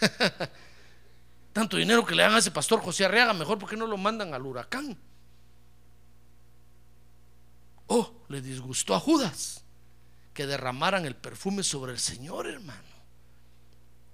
Tanto 1.52 1.76
dinero 1.76 2.04
que 2.04 2.14
le 2.14 2.22
dan 2.22 2.34
a 2.34 2.38
ese 2.38 2.50
pastor 2.50 2.80
José 2.80 3.04
Arriaga, 3.04 3.32
mejor 3.32 3.58
porque 3.58 3.76
no 3.76 3.86
lo 3.86 3.96
mandan 3.96 4.34
al 4.34 4.44
huracán. 4.44 4.96
Oh, 7.88 8.12
le 8.28 8.42
disgustó 8.42 8.94
a 8.94 9.00
Judas 9.00 9.62
que 10.34 10.46
derramaran 10.46 11.06
el 11.06 11.14
perfume 11.14 11.62
sobre 11.62 11.92
el 11.92 11.98
Señor, 11.98 12.46
hermano. 12.46 12.95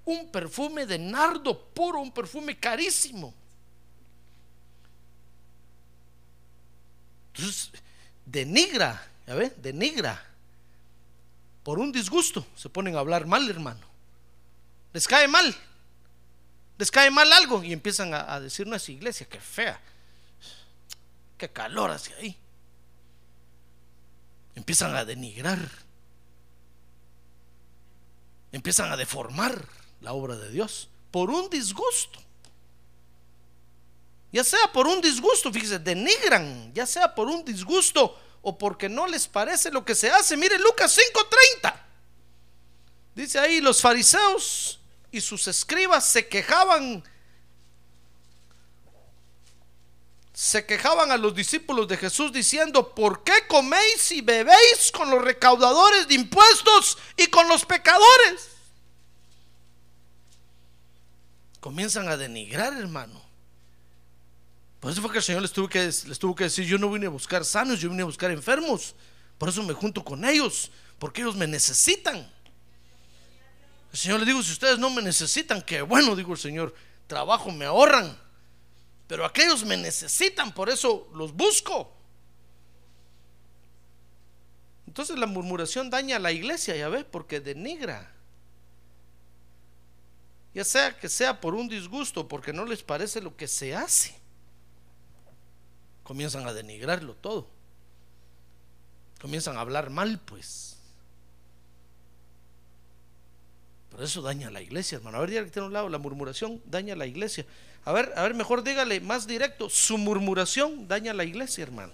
Un 0.04 0.30
perfume 0.30 0.86
de 0.86 0.98
nardo 0.98 1.58
puro, 1.58 2.00
un 2.00 2.12
perfume 2.12 2.58
carísimo. 2.58 3.32
Entonces, 7.34 7.70
denigra, 8.26 9.08
ya 9.26 9.34
ve, 9.34 9.50
denigra. 9.56 10.22
Por 11.62 11.78
un 11.78 11.92
disgusto 11.92 12.44
se 12.56 12.68
ponen 12.68 12.96
a 12.96 12.98
hablar 12.98 13.26
mal, 13.26 13.48
hermano. 13.48 13.86
Les 14.92 15.06
cae 15.06 15.28
mal. 15.28 15.54
Les 16.78 16.90
cae 16.90 17.10
mal 17.10 17.32
algo 17.32 17.62
y 17.62 17.72
empiezan 17.72 18.12
a, 18.12 18.34
a 18.34 18.40
decir, 18.40 18.66
no 18.66 18.74
es 18.74 18.88
iglesia, 18.88 19.26
qué 19.28 19.40
fea. 19.40 19.80
Qué 21.38 21.48
calor 21.48 21.90
hace 21.90 22.12
ahí. 22.14 22.36
Empiezan 24.54 24.94
a 24.94 25.04
denigrar. 25.04 25.60
Empiezan 28.50 28.92
a 28.92 28.96
deformar 28.96 29.66
la 30.02 30.12
obra 30.12 30.36
de 30.36 30.50
Dios 30.50 30.88
por 31.10 31.30
un 31.30 31.48
disgusto. 31.48 32.20
Ya 34.32 34.42
sea 34.42 34.72
por 34.72 34.86
un 34.86 35.00
disgusto, 35.00 35.52
fíjese, 35.52 35.78
denigran, 35.78 36.72
ya 36.74 36.86
sea 36.86 37.14
por 37.14 37.28
un 37.28 37.44
disgusto 37.44 38.18
o 38.40 38.56
porque 38.56 38.88
no 38.88 39.06
les 39.06 39.28
parece 39.28 39.70
lo 39.70 39.84
que 39.84 39.94
se 39.94 40.10
hace. 40.10 40.36
Mire 40.36 40.58
Lucas 40.58 40.96
5:30. 40.96 41.74
Dice 43.14 43.38
ahí, 43.38 43.60
los 43.60 43.80
fariseos 43.80 44.80
y 45.10 45.20
sus 45.20 45.46
escribas 45.46 46.06
se 46.06 46.26
quejaban 46.26 47.04
se 50.32 50.64
quejaban 50.64 51.12
a 51.12 51.18
los 51.18 51.34
discípulos 51.34 51.86
de 51.86 51.98
Jesús 51.98 52.32
diciendo, 52.32 52.94
¿por 52.94 53.22
qué 53.22 53.46
coméis 53.46 54.10
y 54.12 54.22
bebéis 54.22 54.90
con 54.90 55.10
los 55.10 55.22
recaudadores 55.22 56.08
de 56.08 56.14
impuestos 56.14 56.98
y 57.18 57.26
con 57.26 57.46
los 57.48 57.66
pecadores? 57.66 58.51
Comienzan 61.62 62.08
a 62.08 62.16
denigrar, 62.16 62.72
hermano. 62.72 63.22
Por 64.80 64.90
eso 64.90 65.00
fue 65.00 65.12
que 65.12 65.18
el 65.18 65.22
Señor 65.22 65.42
les 65.42 65.52
tuvo 65.52 65.68
que, 65.68 65.78
les 65.84 66.18
decir, 66.36 66.66
yo 66.66 66.76
no 66.76 66.90
vine 66.90 67.06
a 67.06 67.08
buscar 67.08 67.44
sanos, 67.44 67.78
yo 67.78 67.88
vine 67.88 68.02
a 68.02 68.04
buscar 68.04 68.32
enfermos. 68.32 68.96
Por 69.38 69.48
eso 69.48 69.62
me 69.62 69.72
junto 69.72 70.04
con 70.04 70.24
ellos, 70.24 70.72
porque 70.98 71.20
ellos 71.20 71.36
me 71.36 71.46
necesitan. 71.46 72.28
El 73.92 73.96
Señor 73.96 74.18
le 74.18 74.26
dijo, 74.26 74.42
si 74.42 74.50
ustedes 74.50 74.80
no 74.80 74.90
me 74.90 75.02
necesitan, 75.02 75.62
que 75.62 75.82
bueno, 75.82 76.16
dijo 76.16 76.32
el 76.32 76.38
Señor, 76.38 76.74
trabajo 77.06 77.52
me 77.52 77.64
ahorran. 77.64 78.18
Pero 79.06 79.24
aquellos 79.24 79.64
me 79.64 79.76
necesitan, 79.76 80.52
por 80.52 80.68
eso 80.68 81.08
los 81.14 81.32
busco. 81.32 81.94
Entonces 84.88 85.16
la 85.16 85.26
murmuración 85.26 85.90
daña 85.90 86.16
a 86.16 86.18
la 86.18 86.32
iglesia, 86.32 86.74
ya 86.74 86.88
ve, 86.88 87.04
porque 87.04 87.38
denigra. 87.38 88.12
Ya 90.54 90.64
sea 90.64 90.96
que 90.96 91.08
sea 91.08 91.40
por 91.40 91.54
un 91.54 91.68
disgusto, 91.68 92.28
porque 92.28 92.52
no 92.52 92.64
les 92.64 92.82
parece 92.82 93.20
lo 93.20 93.36
que 93.36 93.48
se 93.48 93.74
hace. 93.74 94.14
Comienzan 96.02 96.46
a 96.46 96.52
denigrarlo 96.52 97.14
todo. 97.14 97.48
Comienzan 99.20 99.56
a 99.56 99.60
hablar 99.60 99.88
mal, 99.88 100.18
pues. 100.18 100.76
Por 103.90 104.02
eso 104.02 104.20
daña 104.20 104.48
a 104.48 104.50
la 104.50 104.60
iglesia, 104.60 104.96
hermano. 104.96 105.18
A 105.18 105.20
ver, 105.20 105.30
dígale 105.30 105.46
que 105.46 105.52
tiene 105.52 105.68
un 105.68 105.72
lado, 105.72 105.88
la 105.88 105.98
murmuración 105.98 106.60
daña 106.66 106.94
a 106.94 106.96
la 106.96 107.06
iglesia. 107.06 107.46
A 107.84 107.92
ver, 107.92 108.12
a 108.16 108.22
ver, 108.22 108.34
mejor 108.34 108.62
dígale 108.62 109.00
más 109.00 109.26
directo, 109.26 109.68
su 109.70 109.98
murmuración 109.98 110.88
daña 110.88 111.12
a 111.12 111.14
la 111.14 111.24
iglesia, 111.24 111.62
hermano. 111.62 111.92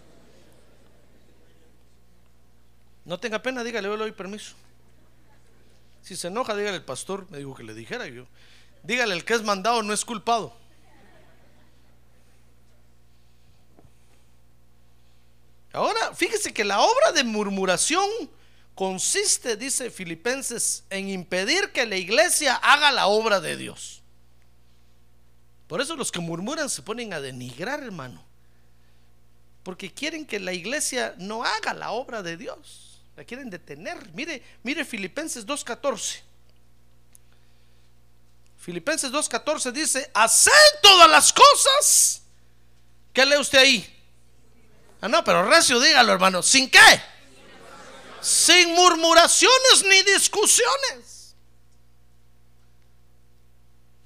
No 3.05 3.19
tenga 3.19 3.41
pena, 3.41 3.65
dígale, 3.65 3.89
yo 3.89 3.97
le 3.97 4.05
doy 4.05 4.13
permiso. 4.13 4.55
Si 6.09 6.17
se 6.17 6.29
enoja, 6.29 6.57
dígale 6.57 6.79
el 6.79 6.85
pastor, 6.85 7.27
me 7.29 7.37
dijo 7.37 7.55
que 7.55 7.63
le 7.63 7.75
dijera 7.75 8.07
yo. 8.07 8.27
Dígale, 8.83 9.15
el 9.15 9.27
que 9.27 9.35
es 9.35 9.43
mandado 9.43 9.83
no 9.83 9.93
es 9.93 10.07
culpado. 10.07 10.57
Ahora, 15.71 16.15
fíjese 16.15 16.55
que 16.55 16.65
la 16.65 16.81
obra 16.81 17.13
de 17.13 17.25
murmuración 17.25 18.09
consiste, 18.75 19.57
dice 19.57 19.91
Filipenses, 19.91 20.85
en 20.89 21.11
impedir 21.11 21.73
que 21.73 21.85
la 21.85 21.97
iglesia 21.97 22.55
haga 22.55 22.91
la 22.91 23.09
obra 23.09 23.39
de 23.39 23.59
Dios. 23.59 24.03
Por 25.67 25.83
eso 25.83 25.95
los 25.95 26.11
que 26.11 26.21
murmuran 26.21 26.71
se 26.71 26.81
ponen 26.81 27.13
a 27.13 27.21
denigrar, 27.21 27.83
hermano. 27.83 28.25
Porque 29.63 29.93
quieren 29.93 30.25
que 30.25 30.41
la 30.41 30.55
iglesia 30.55 31.15
no 31.19 31.45
haga 31.45 31.75
la 31.75 31.91
obra 31.91 32.23
de 32.23 32.39
Dios. 32.39 32.88
La 33.19 33.25
quieren 33.25 33.51
detener. 33.51 33.99
Mire, 34.15 34.41
mire 34.63 34.85
Filipenses 34.85 35.45
2.14. 35.45 36.21
Filipenses 38.57 39.11
2.14 39.11 39.73
dice, 39.73 40.09
haced 40.15 40.53
todas 40.81 41.11
las 41.11 41.33
cosas. 41.33 42.23
¿Qué 43.13 43.27
lee 43.27 43.39
usted 43.39 43.59
ahí? 43.59 44.03
Ah, 45.01 45.09
no, 45.09 45.25
pero 45.25 45.45
recio, 45.51 45.81
dígalo, 45.81 46.13
hermano. 46.13 46.45
¿Sin 46.45 46.71
qué? 46.71 46.79
Sin 48.21 48.73
murmuraciones 48.77 49.85
ni 49.85 50.13
discusiones. 50.13 51.35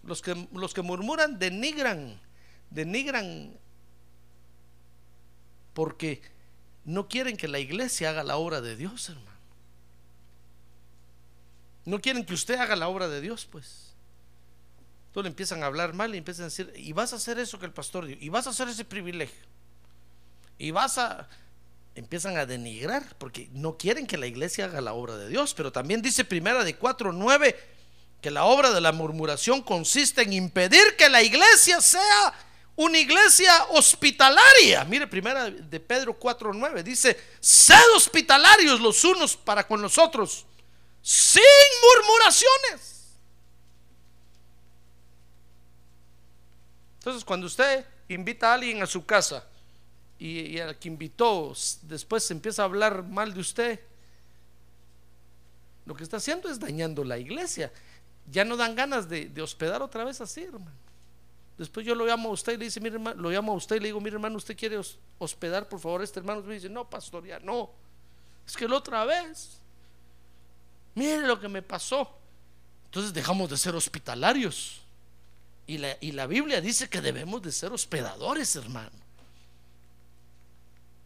Los 0.04 0.22
que, 0.22 0.48
los 0.54 0.72
que 0.72 0.80
murmuran 0.80 1.38
denigran, 1.38 2.18
denigran 2.70 3.60
porque 5.74 6.22
no 6.84 7.08
quieren 7.08 7.36
que 7.36 7.48
la 7.48 7.58
iglesia 7.58 8.10
haga 8.10 8.24
la 8.24 8.36
obra 8.36 8.60
de 8.60 8.76
Dios, 8.76 9.08
hermano. 9.08 9.30
No 11.84 12.00
quieren 12.00 12.24
que 12.24 12.34
usted 12.34 12.58
haga 12.58 12.76
la 12.76 12.88
obra 12.88 13.08
de 13.08 13.20
Dios, 13.20 13.46
pues. 13.50 13.92
Entonces 15.08 15.24
le 15.24 15.28
empiezan 15.28 15.62
a 15.62 15.66
hablar 15.66 15.94
mal 15.94 16.14
y 16.14 16.18
empiezan 16.18 16.44
a 16.44 16.46
decir, 16.46 16.72
y 16.76 16.92
vas 16.92 17.12
a 17.12 17.16
hacer 17.16 17.38
eso 17.38 17.58
que 17.58 17.66
el 17.66 17.72
pastor 17.72 18.06
dijo, 18.06 18.18
y 18.22 18.28
vas 18.28 18.46
a 18.46 18.50
hacer 18.50 18.68
ese 18.68 18.84
privilegio. 18.84 19.42
Y 20.58 20.70
vas 20.70 20.96
a, 20.98 21.28
empiezan 21.94 22.36
a 22.36 22.46
denigrar 22.46 23.04
porque 23.18 23.48
no 23.52 23.76
quieren 23.76 24.06
que 24.06 24.16
la 24.16 24.26
iglesia 24.26 24.66
haga 24.66 24.80
la 24.80 24.94
obra 24.94 25.16
de 25.16 25.28
Dios. 25.28 25.54
Pero 25.54 25.72
también 25.72 26.02
dice 26.02 26.24
primera 26.24 26.64
de 26.64 26.78
4.9 26.78 27.54
que 28.20 28.30
la 28.30 28.44
obra 28.44 28.70
de 28.70 28.80
la 28.80 28.92
murmuración 28.92 29.62
consiste 29.62 30.22
en 30.22 30.32
impedir 30.32 30.96
que 30.96 31.08
la 31.08 31.22
iglesia 31.22 31.80
sea 31.80 32.32
una 32.76 32.98
iglesia 32.98 33.66
hospitalaria. 33.70 34.84
Mire, 34.84 35.06
primera 35.06 35.50
de 35.50 35.80
Pedro 35.80 36.18
4.9 36.18 36.82
dice, 36.82 37.18
sed 37.40 37.96
hospitalarios 37.96 38.80
los 38.80 39.04
unos 39.04 39.36
para 39.36 39.66
con 39.66 39.82
los 39.82 39.98
otros, 39.98 40.46
sin 41.02 41.42
murmuraciones. 41.82 42.92
Entonces, 46.98 47.24
cuando 47.24 47.46
usted 47.46 47.84
invita 48.08 48.50
a 48.50 48.54
alguien 48.54 48.80
a 48.82 48.86
su 48.86 49.04
casa 49.04 49.44
y, 50.18 50.58
al 50.60 50.78
que 50.78 50.86
invitó 50.86 51.52
después 51.82 52.24
se 52.24 52.32
empieza 52.32 52.62
a 52.62 52.66
hablar 52.66 53.02
mal 53.02 53.34
de 53.34 53.40
usted, 53.40 53.80
lo 55.84 55.94
que 55.96 56.04
está 56.04 56.18
haciendo 56.18 56.48
es 56.48 56.60
dañando 56.60 57.02
la 57.02 57.18
iglesia. 57.18 57.72
Ya 58.30 58.44
no 58.44 58.56
dan 58.56 58.76
ganas 58.76 59.08
de, 59.08 59.32
hospedar 59.42 59.82
otra 59.82 60.04
vez 60.04 60.20
así, 60.20 60.44
hermano. 60.44 60.81
Después 61.62 61.86
yo 61.86 61.94
lo 61.94 62.04
llamo 62.04 62.30
a 62.30 62.32
usted 62.32 62.54
y 62.54 62.56
le 62.56 62.64
dice, 62.64 62.80
mire 62.80 62.96
hermano, 62.96 63.22
lo 63.22 63.30
llamo 63.30 63.52
a 63.52 63.54
usted 63.54 63.76
y 63.76 63.78
le 63.78 63.86
digo, 63.86 64.00
mire 64.00 64.16
hermano, 64.16 64.36
¿usted 64.36 64.56
quiere 64.56 64.80
hospedar 65.18 65.68
por 65.68 65.78
favor 65.78 66.02
este 66.02 66.18
hermano? 66.18 66.42
Me 66.42 66.54
dice, 66.54 66.68
no, 66.68 66.90
pastor, 66.90 67.24
ya 67.24 67.38
no. 67.38 67.70
Es 68.44 68.56
que 68.56 68.66
la 68.66 68.74
otra 68.74 69.04
vez, 69.04 69.60
mire 70.96 71.20
lo 71.20 71.38
que 71.38 71.46
me 71.46 71.62
pasó. 71.62 72.18
Entonces 72.86 73.12
dejamos 73.12 73.48
de 73.48 73.56
ser 73.56 73.76
hospitalarios. 73.76 74.80
Y 75.68 75.78
la, 75.78 75.96
y 76.00 76.10
la 76.10 76.26
Biblia 76.26 76.60
dice 76.60 76.88
que 76.88 77.00
debemos 77.00 77.40
de 77.42 77.52
ser 77.52 77.72
hospedadores, 77.72 78.56
hermano. 78.56 78.90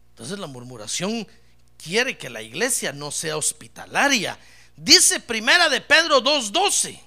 Entonces 0.09 0.39
la 0.39 0.47
murmuración 0.47 1.27
quiere 1.77 2.17
que 2.17 2.31
la 2.31 2.41
iglesia 2.41 2.93
no 2.93 3.11
sea 3.11 3.37
hospitalaria. 3.37 4.39
Dice 4.75 5.19
primera 5.19 5.69
de 5.69 5.81
Pedro 5.81 6.23
2.12 6.23 7.06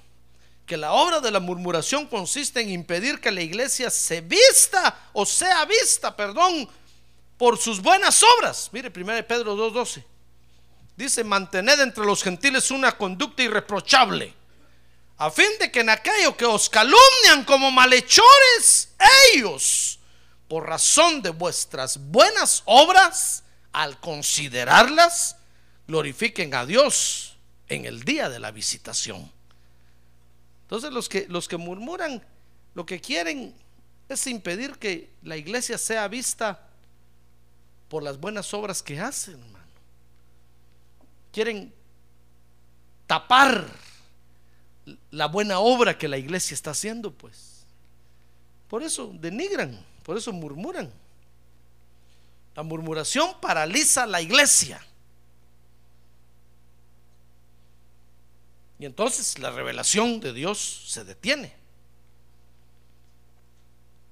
que 0.71 0.77
la 0.77 0.93
obra 0.93 1.19
de 1.19 1.31
la 1.31 1.41
murmuración 1.41 2.07
consiste 2.07 2.61
en 2.61 2.69
impedir 2.69 3.19
que 3.19 3.29
la 3.29 3.41
iglesia 3.41 3.89
se 3.89 4.21
vista 4.21 5.09
o 5.11 5.25
sea 5.25 5.65
vista, 5.65 6.15
perdón, 6.15 6.69
por 7.37 7.57
sus 7.57 7.81
buenas 7.81 8.23
obras. 8.23 8.69
Mire, 8.71 8.89
primera 8.89 9.17
de 9.17 9.23
Pedro 9.23 9.57
2.12. 9.57 10.01
Dice, 10.95 11.25
mantened 11.25 11.77
entre 11.81 12.05
los 12.05 12.23
gentiles 12.23 12.71
una 12.71 12.93
conducta 12.93 13.43
irreprochable, 13.43 14.33
a 15.17 15.29
fin 15.29 15.49
de 15.59 15.69
que 15.69 15.81
en 15.81 15.89
aquello 15.89 16.37
que 16.37 16.45
os 16.45 16.69
calumnian 16.69 17.43
como 17.45 17.69
malhechores, 17.69 18.93
ellos 19.33 19.99
por 20.47 20.69
razón 20.69 21.21
de 21.21 21.31
vuestras 21.31 21.97
buenas 21.97 22.63
obras, 22.63 23.43
al 23.73 23.99
considerarlas, 23.99 25.35
glorifiquen 25.85 26.55
a 26.55 26.65
Dios 26.65 27.35
en 27.67 27.83
el 27.83 28.03
día 28.03 28.29
de 28.29 28.39
la 28.39 28.51
visitación. 28.51 29.29
Entonces 30.71 30.93
los 30.93 31.09
que, 31.09 31.27
los 31.27 31.49
que 31.49 31.57
murmuran, 31.57 32.23
lo 32.73 32.85
que 32.85 33.01
quieren 33.01 33.53
es 34.07 34.25
impedir 34.27 34.77
que 34.77 35.11
la 35.21 35.35
iglesia 35.35 35.77
sea 35.77 36.07
vista 36.07 36.69
por 37.89 38.01
las 38.01 38.17
buenas 38.17 38.53
obras 38.53 38.81
que 38.81 38.97
hacen, 38.97 39.33
hermano. 39.33 39.65
Quieren 41.33 41.73
tapar 43.05 43.67
la 45.11 45.27
buena 45.27 45.59
obra 45.59 45.97
que 45.97 46.07
la 46.07 46.17
iglesia 46.17 46.55
está 46.55 46.71
haciendo, 46.71 47.11
pues. 47.11 47.65
Por 48.69 48.81
eso 48.81 49.13
denigran 49.19 49.91
por 50.03 50.17
eso 50.17 50.33
murmuran. 50.33 50.91
La 52.55 52.63
murmuración 52.63 53.39
paraliza 53.39 54.05
la 54.05 54.21
iglesia. 54.21 54.83
Y 58.81 58.85
entonces 58.85 59.37
la 59.37 59.51
revelación 59.51 60.19
de 60.19 60.33
Dios 60.33 60.85
se 60.87 61.03
detiene. 61.03 61.53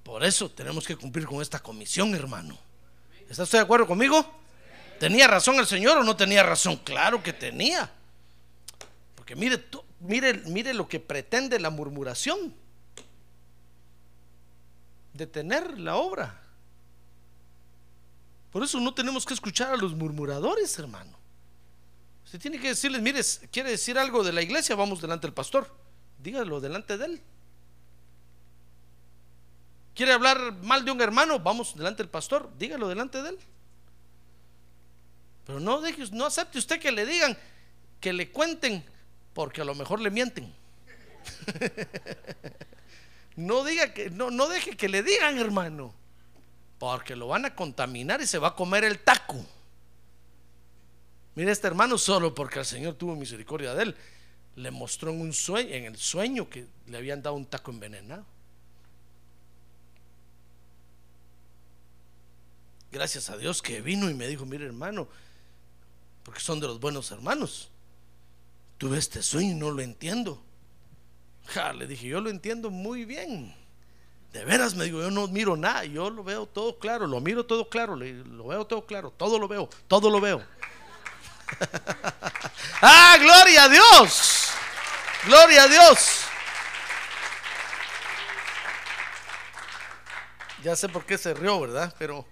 Por 0.04 0.22
eso 0.22 0.48
tenemos 0.48 0.86
que 0.86 0.94
cumplir 0.94 1.26
con 1.26 1.42
esta 1.42 1.58
comisión, 1.58 2.14
hermano. 2.14 2.56
¿Está 3.28 3.42
usted 3.42 3.58
de 3.58 3.64
acuerdo 3.64 3.88
conmigo? 3.88 4.24
¿Tenía 5.00 5.26
razón 5.26 5.56
el 5.56 5.66
Señor 5.66 5.98
o 5.98 6.04
no 6.04 6.16
tenía 6.16 6.44
razón? 6.44 6.76
Claro 6.76 7.20
que 7.20 7.32
tenía. 7.32 7.90
Porque 9.16 9.34
mire, 9.34 9.60
mire, 9.98 10.34
mire 10.46 10.72
lo 10.72 10.86
que 10.86 11.00
pretende 11.00 11.58
la 11.58 11.70
murmuración 11.70 12.54
detener 15.12 15.80
la 15.80 15.96
obra. 15.96 16.40
Por 18.52 18.62
eso 18.62 18.78
no 18.78 18.94
tenemos 18.94 19.26
que 19.26 19.34
escuchar 19.34 19.72
a 19.72 19.76
los 19.76 19.94
murmuradores, 19.96 20.78
hermano. 20.78 21.19
Usted 22.30 22.38
tiene 22.38 22.60
que 22.60 22.68
decirles, 22.68 23.02
mire, 23.02 23.20
quiere 23.50 23.70
decir 23.70 23.98
algo 23.98 24.22
de 24.22 24.32
la 24.32 24.40
iglesia, 24.40 24.76
vamos 24.76 25.00
delante 25.00 25.26
del 25.26 25.34
pastor. 25.34 25.66
Dígalo 26.16 26.60
delante 26.60 26.96
de 26.96 27.06
él. 27.06 27.22
¿Quiere 29.96 30.12
hablar 30.12 30.52
mal 30.62 30.84
de 30.84 30.92
un 30.92 31.00
hermano? 31.00 31.40
Vamos 31.40 31.74
delante 31.74 32.04
del 32.04 32.08
pastor, 32.08 32.48
dígalo 32.56 32.86
delante 32.86 33.20
de 33.20 33.30
él. 33.30 33.38
Pero 35.44 35.58
no 35.58 35.80
deje, 35.80 36.04
no 36.12 36.24
acepte 36.24 36.58
usted 36.58 36.78
que 36.78 36.92
le 36.92 37.04
digan, 37.04 37.36
que 37.98 38.12
le 38.12 38.30
cuenten, 38.30 38.84
porque 39.34 39.62
a 39.62 39.64
lo 39.64 39.74
mejor 39.74 40.00
le 40.00 40.12
mienten. 40.12 40.54
no 43.34 43.64
diga 43.64 43.92
que, 43.92 44.08
no, 44.08 44.30
no 44.30 44.46
deje 44.46 44.76
que 44.76 44.88
le 44.88 45.02
digan, 45.02 45.36
hermano, 45.36 45.92
porque 46.78 47.16
lo 47.16 47.26
van 47.26 47.46
a 47.46 47.56
contaminar 47.56 48.20
y 48.20 48.28
se 48.28 48.38
va 48.38 48.48
a 48.48 48.54
comer 48.54 48.84
el 48.84 49.00
taco. 49.00 49.44
Mire, 51.34 51.52
este 51.52 51.66
hermano 51.66 51.96
solo 51.96 52.34
porque 52.34 52.58
el 52.58 52.64
Señor 52.64 52.94
tuvo 52.94 53.14
misericordia 53.14 53.74
de 53.74 53.84
él, 53.84 53.96
le 54.56 54.70
mostró 54.70 55.10
en 55.10 55.20
un 55.20 55.32
sueño, 55.32 55.70
en 55.70 55.84
el 55.84 55.96
sueño 55.96 56.48
que 56.48 56.66
le 56.86 56.98
habían 56.98 57.22
dado 57.22 57.36
un 57.36 57.46
taco 57.46 57.70
envenenado. 57.70 58.24
Gracias 62.90 63.30
a 63.30 63.36
Dios 63.36 63.62
que 63.62 63.80
vino 63.80 64.10
y 64.10 64.14
me 64.14 64.26
dijo, 64.26 64.44
mire 64.44 64.66
hermano, 64.66 65.08
porque 66.24 66.40
son 66.40 66.58
de 66.58 66.66
los 66.66 66.80
buenos 66.80 67.10
hermanos. 67.12 67.70
Tuve 68.78 68.98
este 68.98 69.22
sueño 69.22 69.52
y 69.52 69.54
no 69.54 69.70
lo 69.70 69.82
entiendo. 69.82 70.42
Ja, 71.46 71.72
le 71.72 71.86
dije, 71.86 72.08
yo 72.08 72.20
lo 72.20 72.30
entiendo 72.30 72.70
muy 72.70 73.04
bien. 73.04 73.54
De 74.32 74.44
veras, 74.44 74.74
me 74.74 74.84
digo, 74.84 75.00
yo 75.00 75.10
no 75.10 75.26
miro 75.28 75.56
nada, 75.56 75.84
yo 75.84 76.10
lo 76.10 76.22
veo 76.22 76.46
todo 76.46 76.78
claro, 76.78 77.06
lo 77.06 77.20
miro 77.20 77.46
todo 77.46 77.68
claro, 77.68 77.96
lo 77.96 78.46
veo 78.46 78.64
todo 78.64 78.86
claro, 78.86 79.12
todo 79.16 79.38
lo 79.38 79.48
veo, 79.48 79.68
todo 79.88 80.08
lo 80.08 80.20
veo. 80.20 80.42
ah, 82.82 83.16
gloria 83.18 83.64
a 83.64 83.68
Dios, 83.68 84.50
gloria 85.26 85.62
a 85.64 85.68
Dios. 85.68 86.24
Ya 90.62 90.76
sé 90.76 90.88
por 90.88 91.06
qué 91.06 91.16
se 91.16 91.32
rió, 91.32 91.58
¿verdad? 91.60 91.94
Pero 91.98 92.26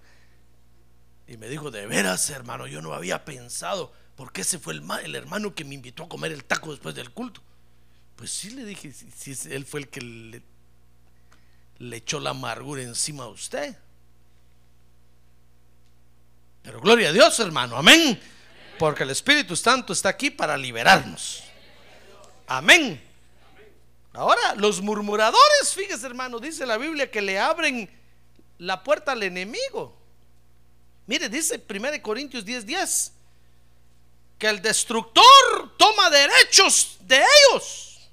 y 1.29 1.37
me 1.37 1.47
dijo, 1.47 1.69
de 1.69 1.85
veras, 1.85 2.27
hermano, 2.31 2.65
yo 2.65 2.81
no 2.81 2.91
había 2.91 3.23
pensado, 3.23 3.93
porque 4.15 4.41
ese 4.41 4.57
fue 4.57 4.73
el, 4.73 4.83
el 5.03 5.13
hermano 5.13 5.53
que 5.53 5.63
me 5.63 5.75
invitó 5.75 6.05
a 6.05 6.09
comer 6.09 6.31
el 6.31 6.43
taco 6.43 6.71
después 6.71 6.95
del 6.95 7.11
culto. 7.11 7.43
Pues 8.15 8.31
sí, 8.31 8.49
le 8.49 8.65
dije, 8.65 8.91
si, 8.91 9.37
él 9.51 9.63
fue 9.63 9.81
el 9.81 9.89
que 9.89 10.41
le 11.77 11.95
echó 11.95 12.19
la 12.19 12.31
amargura 12.31 12.81
encima 12.81 13.25
a 13.25 13.27
usted. 13.27 13.77
Pero 16.63 16.81
gloria 16.81 17.09
a 17.09 17.13
Dios, 17.13 17.39
hermano, 17.39 17.77
amén. 17.77 18.19
Porque 18.79 19.03
el 19.03 19.09
Espíritu 19.09 19.57
Santo 19.57 19.91
está 19.91 20.07
aquí 20.09 20.31
para 20.31 20.57
liberarnos. 20.57 21.43
Amén. 22.47 22.99
Ahora, 24.13 24.55
los 24.55 24.81
murmuradores, 24.81 25.73
fíjese 25.75 26.07
hermano, 26.07 26.39
dice 26.39 26.65
la 26.65 26.77
Biblia 26.77 27.11
que 27.11 27.21
le 27.21 27.37
abren 27.37 27.89
la 28.57 28.81
puerta 28.83 29.11
al 29.11 29.21
enemigo. 29.21 29.95
Mire, 31.05 31.27
dice 31.27 31.61
1 31.67 32.01
Corintios 32.01 32.45
10:10 32.45 32.63
10, 32.63 33.11
que 34.37 34.47
el 34.47 34.61
destructor 34.61 35.23
toma 35.77 36.09
derechos 36.09 36.97
de 37.01 37.17
ellos. 37.17 38.09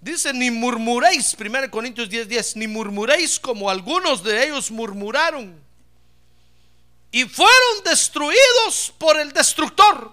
Dice, 0.00 0.32
ni 0.32 0.50
murmuréis, 0.50 1.34
1 1.34 1.70
Corintios 1.70 2.08
10:10, 2.10 2.26
10, 2.26 2.56
ni 2.56 2.66
murmuréis 2.66 3.40
como 3.40 3.70
algunos 3.70 4.22
de 4.22 4.44
ellos 4.44 4.70
murmuraron. 4.70 5.67
Y 7.10 7.24
fueron 7.24 7.84
destruidos 7.84 8.92
por 8.98 9.18
el 9.18 9.32
destructor. 9.32 10.12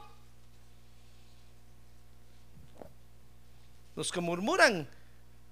Los 3.95 4.11
que 4.11 4.21
murmuran 4.21 4.87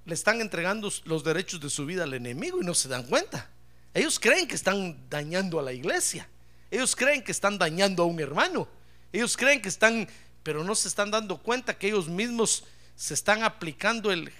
le 0.05 0.13
están 0.13 0.41
entregando 0.41 0.91
los 1.05 1.23
derechos 1.23 1.59
de 1.61 1.69
su 1.69 1.85
vida 1.85 2.03
al 2.03 2.13
enemigo 2.13 2.61
y 2.61 2.65
no 2.65 2.73
se 2.73 2.89
dan 2.89 3.03
cuenta. 3.03 3.49
Ellos 3.93 4.19
creen 4.19 4.47
que 4.47 4.55
están 4.55 5.09
dañando 5.09 5.59
a 5.59 5.63
la 5.63 5.71
iglesia. 5.71 6.27
Ellos 6.71 6.95
creen 6.95 7.23
que 7.23 7.31
están 7.31 7.57
dañando 7.57 8.03
a 8.03 8.05
un 8.05 8.19
hermano. 8.19 8.67
Ellos 9.11 9.37
creen 9.37 9.61
que 9.61 9.69
están, 9.69 10.07
pero 10.41 10.63
no 10.63 10.75
se 10.75 10.87
están 10.87 11.11
dando 11.11 11.37
cuenta 11.37 11.77
que 11.77 11.87
ellos 11.87 12.07
mismos 12.07 12.63
se 12.95 13.13
están 13.13 13.43
aplicando 13.43 14.11
el, 14.11 14.31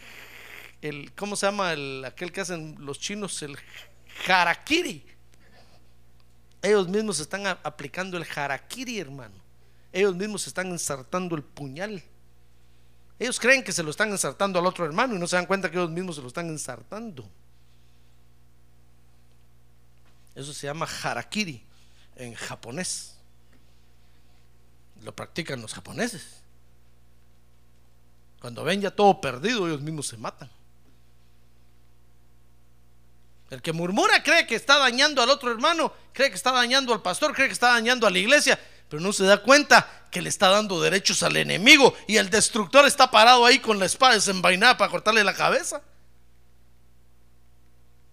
el 0.81 1.13
¿cómo 1.13 1.35
se 1.35 1.45
llama? 1.45 1.73
El, 1.73 2.03
aquel 2.05 2.31
que 2.31 2.41
hacen 2.41 2.75
los 2.79 2.99
chinos, 2.99 3.41
el 3.43 3.57
harakiri. 4.27 5.05
Ellos 6.63 6.88
mismos 6.88 7.19
están 7.19 7.45
aplicando 7.45 8.15
el 8.15 8.26
harakiri, 8.36 8.97
hermano. 8.97 9.36
Ellos 9.91 10.15
mismos 10.15 10.47
están 10.47 10.67
ensartando 10.67 11.36
el 11.36 11.43
puñal. 11.43 12.02
Ellos 13.19 13.38
creen 13.38 13.63
que 13.63 13.73
se 13.73 13.84
lo 13.84 13.91
están 13.91 14.10
ensartando 14.10 14.60
al 14.60 14.65
otro 14.65 14.86
hermano 14.86 15.13
y 15.13 15.19
no 15.19 15.28
se 15.28 15.36
dan 15.36 15.45
cuenta 15.45 15.69
que 15.69 15.78
ellos 15.78 15.91
mismos 15.91 16.15
se 16.15 16.21
lo 16.21 16.30
están 16.30 16.47
ensartando. 16.47 17.30
Eso 20.34 20.54
se 20.54 20.67
llama 20.67 20.88
harakiri 21.04 21.62
en 22.15 22.34
japonés. 22.34 23.17
Lo 25.04 25.13
practican 25.13 25.62
los 25.62 25.73
japoneses. 25.73 26.41
Cuando 28.39 28.63
ven 28.63 28.80
ya 28.80 28.89
todo 28.89 29.19
perdido, 29.19 29.67
ellos 29.67 29.82
mismos 29.82 30.08
se 30.08 30.15
matan. 30.15 30.49
El 33.53 33.61
que 33.61 33.71
murmura 33.71 34.23
cree 34.23 34.47
que 34.47 34.55
está 34.55 34.79
dañando 34.79 35.21
al 35.21 35.29
otro 35.29 35.51
hermano, 35.51 35.93
cree 36.11 36.29
que 36.29 36.35
está 36.35 36.51
dañando 36.51 36.91
al 36.91 37.03
pastor, 37.03 37.35
cree 37.35 37.45
que 37.47 37.53
está 37.53 37.67
dañando 37.67 38.07
a 38.07 38.09
la 38.09 38.17
iglesia, 38.17 38.59
pero 38.89 38.99
no 38.99 39.13
se 39.13 39.25
da 39.25 39.43
cuenta 39.43 40.07
que 40.09 40.23
le 40.23 40.29
está 40.29 40.49
dando 40.49 40.81
derechos 40.81 41.21
al 41.21 41.37
enemigo 41.37 41.95
y 42.07 42.17
el 42.17 42.31
destructor 42.31 42.87
está 42.87 43.11
parado 43.11 43.45
ahí 43.45 43.59
con 43.59 43.77
la 43.77 43.85
espada 43.85 44.15
desenvainada 44.15 44.75
para 44.75 44.89
cortarle 44.89 45.23
la 45.23 45.35
cabeza. 45.35 45.83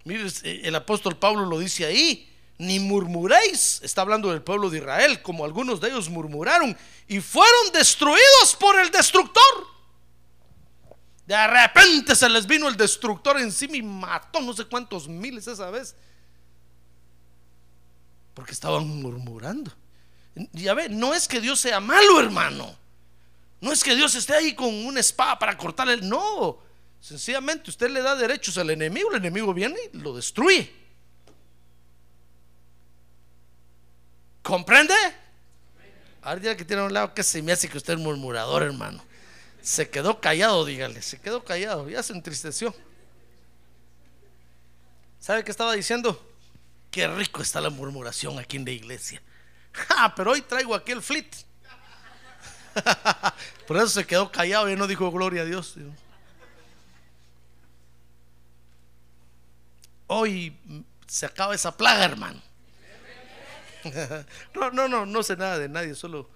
Mire, 0.03 0.27
el 0.43 0.75
apóstol 0.75 1.17
Pablo 1.17 1.45
lo 1.45 1.57
dice 1.57 1.85
ahí. 1.85 2.27
Ni 2.59 2.79
murmuréis, 2.79 3.79
está 3.81 4.01
hablando 4.01 4.29
del 4.29 4.43
pueblo 4.43 4.69
de 4.69 4.77
Israel, 4.77 5.23
como 5.23 5.43
algunos 5.43 5.81
de 5.81 5.89
ellos 5.89 6.07
murmuraron 6.09 6.77
y 7.07 7.19
fueron 7.19 7.71
destruidos 7.73 8.55
por 8.59 8.79
el 8.79 8.91
destructor. 8.91 9.41
De 11.31 11.47
repente 11.47 12.13
se 12.13 12.27
les 12.27 12.45
vino 12.45 12.67
el 12.67 12.75
destructor 12.75 13.39
encima 13.39 13.77
y 13.77 13.81
mató 13.81 14.41
no 14.41 14.51
sé 14.51 14.65
cuántos 14.65 15.07
miles 15.07 15.47
esa 15.47 15.71
vez. 15.71 15.95
Porque 18.33 18.51
estaban 18.51 18.85
murmurando. 18.85 19.71
Ya 20.51 20.73
ve, 20.73 20.89
no 20.89 21.13
es 21.13 21.29
que 21.29 21.39
Dios 21.39 21.57
sea 21.57 21.79
malo, 21.79 22.19
hermano. 22.19 22.75
No 23.61 23.71
es 23.71 23.81
que 23.81 23.95
Dios 23.95 24.13
esté 24.15 24.33
ahí 24.33 24.53
con 24.53 24.75
una 24.85 24.99
espada 24.99 25.39
para 25.39 25.57
cortarle. 25.57 26.01
No, 26.01 26.59
Sencillamente 26.99 27.69
usted 27.69 27.89
le 27.89 28.01
da 28.01 28.17
derechos 28.17 28.57
al 28.57 28.69
enemigo, 28.69 29.11
el 29.11 29.19
enemigo 29.19 29.53
viene 29.53 29.77
y 29.93 29.99
lo 29.99 30.13
destruye. 30.13 30.69
¿Comprende? 34.41 34.95
Ahora 36.23 36.57
que 36.57 36.65
tiene 36.65 36.81
un 36.81 36.91
lado 36.91 37.13
que 37.13 37.23
se 37.23 37.41
me 37.41 37.53
hace 37.53 37.69
que 37.69 37.77
usted 37.77 37.93
es 37.93 37.99
murmurador, 37.99 38.63
hermano. 38.63 39.01
Se 39.61 39.89
quedó 39.89 40.19
callado, 40.19 40.65
dígale, 40.65 41.01
se 41.01 41.19
quedó 41.19 41.43
callado, 41.43 41.89
ya 41.89 42.01
se 42.01 42.13
entristeció. 42.13 42.73
¿Sabe 45.19 45.43
qué 45.43 45.51
estaba 45.51 45.73
diciendo? 45.73 46.27
Qué 46.89 47.07
rico 47.07 47.41
está 47.41 47.61
la 47.61 47.69
murmuración 47.69 48.39
aquí 48.39 48.57
en 48.57 48.65
la 48.65 48.71
iglesia. 48.71 49.21
Ah, 49.89 50.13
pero 50.13 50.31
hoy 50.31 50.41
traigo 50.41 50.75
aquí 50.75 50.91
el 50.91 51.01
flit. 51.01 51.33
Por 53.67 53.77
eso 53.77 53.87
se 53.87 54.05
quedó 54.05 54.29
callado 54.29 54.69
y 54.69 54.75
no 54.75 54.85
dijo 54.85 55.09
gloria 55.11 55.43
a 55.43 55.45
Dios 55.45 55.77
hoy 60.13 60.53
se 61.07 61.25
acaba 61.25 61.55
esa 61.55 61.75
plaga, 61.75 62.05
hermano. 62.05 62.41
No, 64.53 64.69
no, 64.69 64.87
no, 64.87 65.07
no 65.07 65.23
sé 65.23 65.35
nada 65.35 65.57
de 65.57 65.67
nadie, 65.67 65.95
solo, 65.95 66.29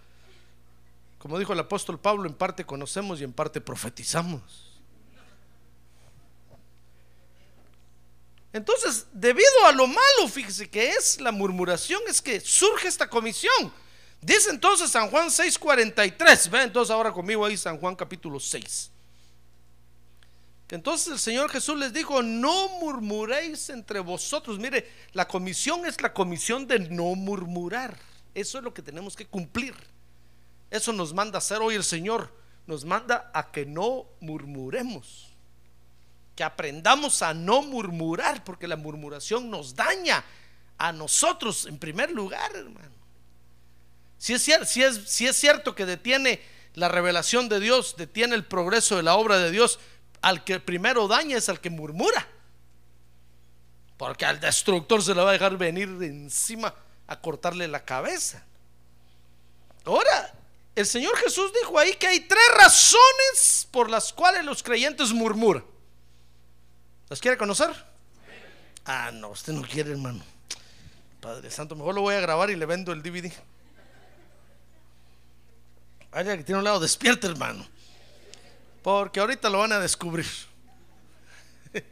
como 1.25 1.39
dijo 1.39 1.53
el 1.53 1.59
apóstol 1.59 1.99
Pablo, 1.99 2.29
en 2.29 2.35
parte 2.35 2.67
conocemos 2.67 3.19
y 3.19 3.23
en 3.23 3.33
parte 3.33 3.59
profetizamos. 3.59 4.79
Entonces, 8.53 9.07
debido 9.11 9.65
a 9.65 9.71
lo 9.71 9.87
malo, 9.87 10.29
fíjese 10.31 10.69
que 10.69 10.89
es 10.89 11.19
la 11.19 11.31
murmuración, 11.31 11.99
es 12.07 12.21
que 12.21 12.39
surge 12.39 12.87
esta 12.87 13.09
comisión. 13.09 13.73
Dice 14.21 14.51
entonces 14.51 14.91
San 14.91 15.09
Juan 15.09 15.29
6:43, 15.29 16.47
ve 16.47 16.61
entonces 16.61 16.93
ahora 16.93 17.11
conmigo 17.11 17.43
ahí 17.43 17.57
San 17.57 17.79
Juan 17.79 17.95
capítulo 17.95 18.39
6. 18.39 18.91
Entonces 20.69 21.07
el 21.07 21.17
Señor 21.17 21.49
Jesús 21.49 21.75
les 21.75 21.91
dijo, 21.91 22.21
no 22.21 22.69
murmuréis 22.77 23.71
entre 23.71 23.99
vosotros. 23.99 24.59
Mire, 24.59 24.87
la 25.13 25.27
comisión 25.27 25.87
es 25.87 25.99
la 26.01 26.13
comisión 26.13 26.67
de 26.67 26.77
no 26.77 27.15
murmurar. 27.15 27.97
Eso 28.35 28.59
es 28.59 28.63
lo 28.63 28.71
que 28.71 28.83
tenemos 28.83 29.15
que 29.15 29.25
cumplir. 29.25 29.73
Eso 30.69 30.91
nos 30.93 31.13
manda 31.13 31.37
a 31.37 31.39
hacer 31.39 31.59
hoy 31.59 31.75
el 31.75 31.83
Señor. 31.83 32.33
Nos 32.67 32.83
manda 32.85 33.29
a 33.33 33.51
que 33.51 33.65
no 33.65 34.05
murmuremos. 34.19 35.31
Que 36.35 36.43
aprendamos 36.43 37.21
a 37.21 37.33
no 37.33 37.61
murmurar, 37.61 38.43
porque 38.43 38.67
la 38.67 38.75
murmuración 38.75 39.49
nos 39.49 39.75
daña 39.75 40.23
a 40.77 40.91
nosotros 40.91 41.65
en 41.65 41.77
primer 41.77 42.11
lugar, 42.11 42.55
hermano. 42.55 42.95
Si 44.17 44.33
es, 44.33 44.41
cierto, 44.41 44.65
es, 44.65 45.21
es 45.21 45.35
cierto 45.35 45.75
que 45.75 45.85
detiene 45.85 46.41
la 46.73 46.89
revelación 46.89 47.47
de 47.47 47.59
Dios, 47.59 47.95
detiene 47.97 48.35
el 48.35 48.45
progreso 48.45 48.97
de 48.97 49.03
la 49.03 49.15
obra 49.15 49.37
de 49.37 49.51
Dios, 49.51 49.79
al 50.21 50.43
que 50.43 50.59
primero 50.59 51.07
daña 51.07 51.37
es 51.37 51.49
al 51.49 51.61
que 51.61 51.69
murmura. 51.69 52.27
Porque 53.97 54.25
al 54.25 54.39
destructor 54.39 55.01
se 55.01 55.15
le 55.15 55.21
va 55.21 55.29
a 55.29 55.33
dejar 55.33 55.57
venir 55.57 55.97
de 55.97 56.07
encima 56.07 56.73
a 57.07 57.21
cortarle 57.21 57.67
la 57.67 57.85
cabeza. 57.85 58.43
Ahora, 59.85 60.33
el 60.75 60.85
Señor 60.85 61.15
Jesús 61.17 61.51
dijo 61.53 61.79
ahí 61.79 61.93
que 61.93 62.07
hay 62.07 62.19
tres 62.21 62.47
razones 62.57 63.67
por 63.71 63.89
las 63.89 64.11
cuales 64.11 64.43
los 64.43 64.61
creyentes 64.61 65.13
murmuran. 65.13 65.63
¿Las 67.09 67.19
quiere 67.19 67.37
conocer? 67.37 67.69
Ah, 68.85 69.11
no, 69.13 69.29
usted 69.29 69.53
no 69.53 69.61
quiere, 69.61 69.91
hermano. 69.91 70.23
Padre 71.21 71.49
Santo, 71.49 71.75
mejor 71.75 71.95
lo 71.95 72.01
voy 72.01 72.15
a 72.15 72.19
grabar 72.19 72.49
y 72.49 72.55
le 72.55 72.65
vendo 72.65 72.91
el 72.91 73.01
DVD. 73.01 73.31
Vaya 76.11 76.37
que 76.37 76.43
tiene 76.43 76.59
un 76.59 76.65
lado 76.65 76.79
despierto, 76.79 77.27
hermano. 77.27 77.65
Porque 78.83 79.19
ahorita 79.19 79.49
lo 79.49 79.59
van 79.59 79.71
a 79.71 79.79
descubrir. 79.79 80.27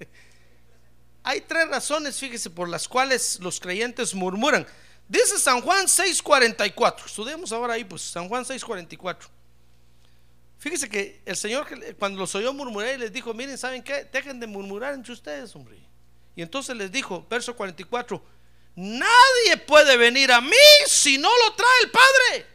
Hay 1.24 1.42
tres 1.42 1.68
razones, 1.70 2.20
fíjese, 2.20 2.50
por 2.50 2.70
las 2.70 2.88
cuales 2.88 3.40
los 3.40 3.60
creyentes 3.60 4.14
murmuran. 4.14 4.68
Dice 5.14 5.38
San 5.38 5.62
Juan 5.62 5.86
6:44. 5.86 7.06
Estudiemos 7.06 7.52
ahora 7.52 7.76
ahí, 7.76 7.84
pues 7.84 8.02
San 8.02 8.28
Juan 8.28 8.44
6:44. 8.44 9.30
Fíjese 10.58 10.90
que 10.90 11.22
el 11.24 11.38
Señor 11.38 11.68
cuando 12.00 12.20
los 12.20 12.34
oyó 12.34 12.52
murmurar 12.52 12.98
les 12.98 13.14
dijo, 13.14 13.32
miren, 13.32 13.56
¿saben 13.56 13.84
qué? 13.84 14.06
Dejen 14.06 14.40
de 14.40 14.48
murmurar 14.48 14.96
entre 14.96 15.14
ustedes, 15.14 15.56
hombre. 15.56 15.78
Y 16.36 16.42
entonces 16.42 16.76
les 16.76 16.92
dijo, 16.92 17.28
verso 17.30 17.56
44, 17.56 18.26
nadie 18.76 19.58
puede 19.68 19.98
venir 19.98 20.32
a 20.32 20.42
mí 20.42 20.56
si 20.88 21.20
no 21.20 21.30
lo 21.30 21.54
trae 21.54 21.80
el 21.84 21.92
Padre 21.92 22.48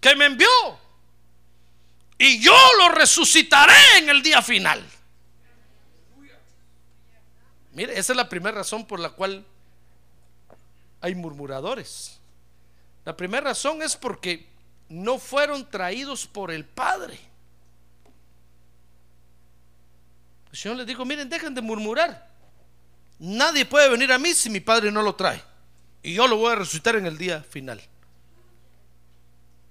que 0.00 0.14
me 0.14 0.26
envió. 0.26 0.48
Y 2.18 2.40
yo 2.40 2.56
lo 2.78 2.90
resucitaré 2.90 3.98
en 3.98 4.10
el 4.10 4.22
día 4.22 4.42
final. 4.42 4.80
Mire, 7.72 7.98
esa 7.98 8.12
es 8.12 8.16
la 8.16 8.28
primera 8.28 8.58
razón 8.58 8.86
por 8.86 9.00
la 9.00 9.10
cual 9.10 9.44
hay 11.04 11.14
murmuradores. 11.14 12.18
La 13.04 13.14
primera 13.14 13.48
razón 13.48 13.82
es 13.82 13.94
porque 13.94 14.48
no 14.88 15.18
fueron 15.18 15.68
traídos 15.68 16.26
por 16.26 16.50
el 16.50 16.64
Padre. 16.64 17.20
El 20.50 20.56
Señor 20.56 20.78
les 20.78 20.86
dijo, 20.86 21.04
miren, 21.04 21.28
dejen 21.28 21.54
de 21.54 21.60
murmurar. 21.60 22.30
Nadie 23.18 23.66
puede 23.66 23.90
venir 23.90 24.10
a 24.12 24.18
mí 24.18 24.32
si 24.32 24.48
mi 24.48 24.60
Padre 24.60 24.90
no 24.90 25.02
lo 25.02 25.14
trae. 25.14 25.42
Y 26.02 26.14
yo 26.14 26.26
lo 26.26 26.38
voy 26.38 26.52
a 26.52 26.54
resucitar 26.54 26.96
en 26.96 27.04
el 27.04 27.18
día 27.18 27.42
final. 27.42 27.82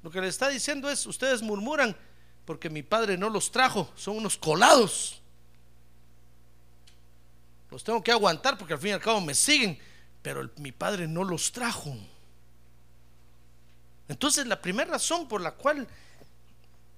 Lo 0.04 0.12
que 0.12 0.22
le 0.22 0.28
está 0.28 0.50
diciendo 0.50 0.88
es, 0.88 1.04
ustedes 1.08 1.42
murmuran 1.42 1.98
porque 2.46 2.70
mi 2.70 2.84
Padre 2.84 3.18
no 3.18 3.32
los 3.32 3.52
trajo, 3.52 3.92
son 3.96 4.18
unos 4.18 4.38
colados. 4.38 5.20
Los 7.72 7.84
tengo 7.84 8.04
que 8.04 8.12
aguantar 8.12 8.56
porque 8.56 8.74
al 8.76 8.80
fin 8.80 8.90
y 8.90 8.94
al 8.94 9.02
cabo 9.02 9.20
me 9.20 9.34
siguen 9.34 9.80
pero 10.24 10.50
mi 10.58 10.72
padre 10.72 11.08
no 11.08 11.24
los 11.24 11.52
trajo. 11.52 11.96
Entonces 14.08 14.48
la 14.48 14.62
primera 14.62 14.92
razón 14.92 15.28
por 15.28 15.42
la 15.42 15.52
cual 15.52 15.88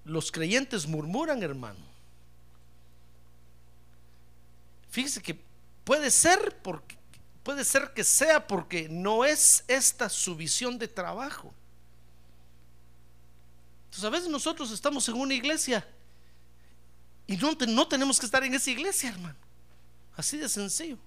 los 0.06 0.32
creyentes 0.32 0.88
murmuran, 0.88 1.42
hermano, 1.44 1.80
fíjese 4.92 5.22
que 5.22 5.38
puede 5.84 6.10
ser 6.12 6.58
porque 6.62 6.96
puede 7.44 7.64
ser 7.64 7.94
que 7.94 8.04
sea 8.04 8.48
porque 8.48 8.90
no 8.90 9.24
es 9.24 9.64
esta 9.68 10.10
su 10.10 10.36
visión 10.36 10.80
de 10.80 10.88
trabajo. 10.88 11.54
Entonces 13.86 14.04
a 14.04 14.10
veces 14.10 14.30
nosotros 14.30 14.72
estamos 14.72 15.08
en 15.10 15.16
una 15.16 15.34
iglesia 15.34 15.88
y 17.28 17.38
no, 17.38 17.52
no 17.68 17.88
tenemos 17.88 18.20
que 18.20 18.26
estar 18.26 18.44
en 18.44 18.54
esa 18.54 18.72
iglesia, 18.72 19.10
hermano. 19.10 19.38
Así 20.16 20.38
de 20.38 20.50
sencillo. 20.50 20.98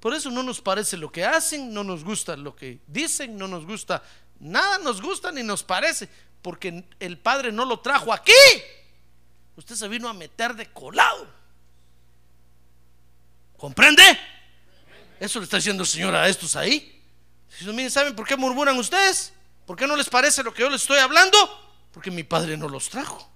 Por 0.00 0.14
eso 0.14 0.30
no 0.30 0.42
nos 0.42 0.60
parece 0.60 0.96
lo 0.96 1.10
que 1.10 1.24
hacen, 1.24 1.72
no 1.72 1.82
nos 1.82 2.04
gusta 2.04 2.36
lo 2.36 2.54
que 2.54 2.78
dicen, 2.86 3.36
no 3.36 3.48
nos 3.48 3.66
gusta, 3.66 4.02
nada 4.38 4.78
nos 4.78 5.02
gusta 5.02 5.32
ni 5.32 5.42
nos 5.42 5.64
parece, 5.64 6.08
porque 6.40 6.84
el 7.00 7.18
Padre 7.18 7.50
no 7.50 7.64
lo 7.64 7.80
trajo 7.80 8.12
aquí. 8.12 8.32
Usted 9.56 9.74
se 9.74 9.88
vino 9.88 10.08
a 10.08 10.12
meter 10.12 10.54
de 10.54 10.70
colado. 10.72 11.26
¿Comprende? 13.56 14.02
Eso 15.18 15.40
le 15.40 15.44
está 15.44 15.56
diciendo 15.56 15.82
el 15.82 15.88
Señor 15.88 16.14
a 16.14 16.28
estos 16.28 16.54
ahí. 16.54 16.94
¿saben 17.90 18.14
por 18.14 18.26
qué 18.26 18.36
murmuran 18.36 18.78
ustedes? 18.78 19.32
¿Por 19.66 19.76
qué 19.76 19.88
no 19.88 19.96
les 19.96 20.08
parece 20.08 20.44
lo 20.44 20.54
que 20.54 20.62
yo 20.62 20.70
les 20.70 20.82
estoy 20.82 20.98
hablando? 20.98 21.36
Porque 21.92 22.12
mi 22.12 22.22
Padre 22.22 22.56
no 22.56 22.68
los 22.68 22.88
trajo. 22.88 23.28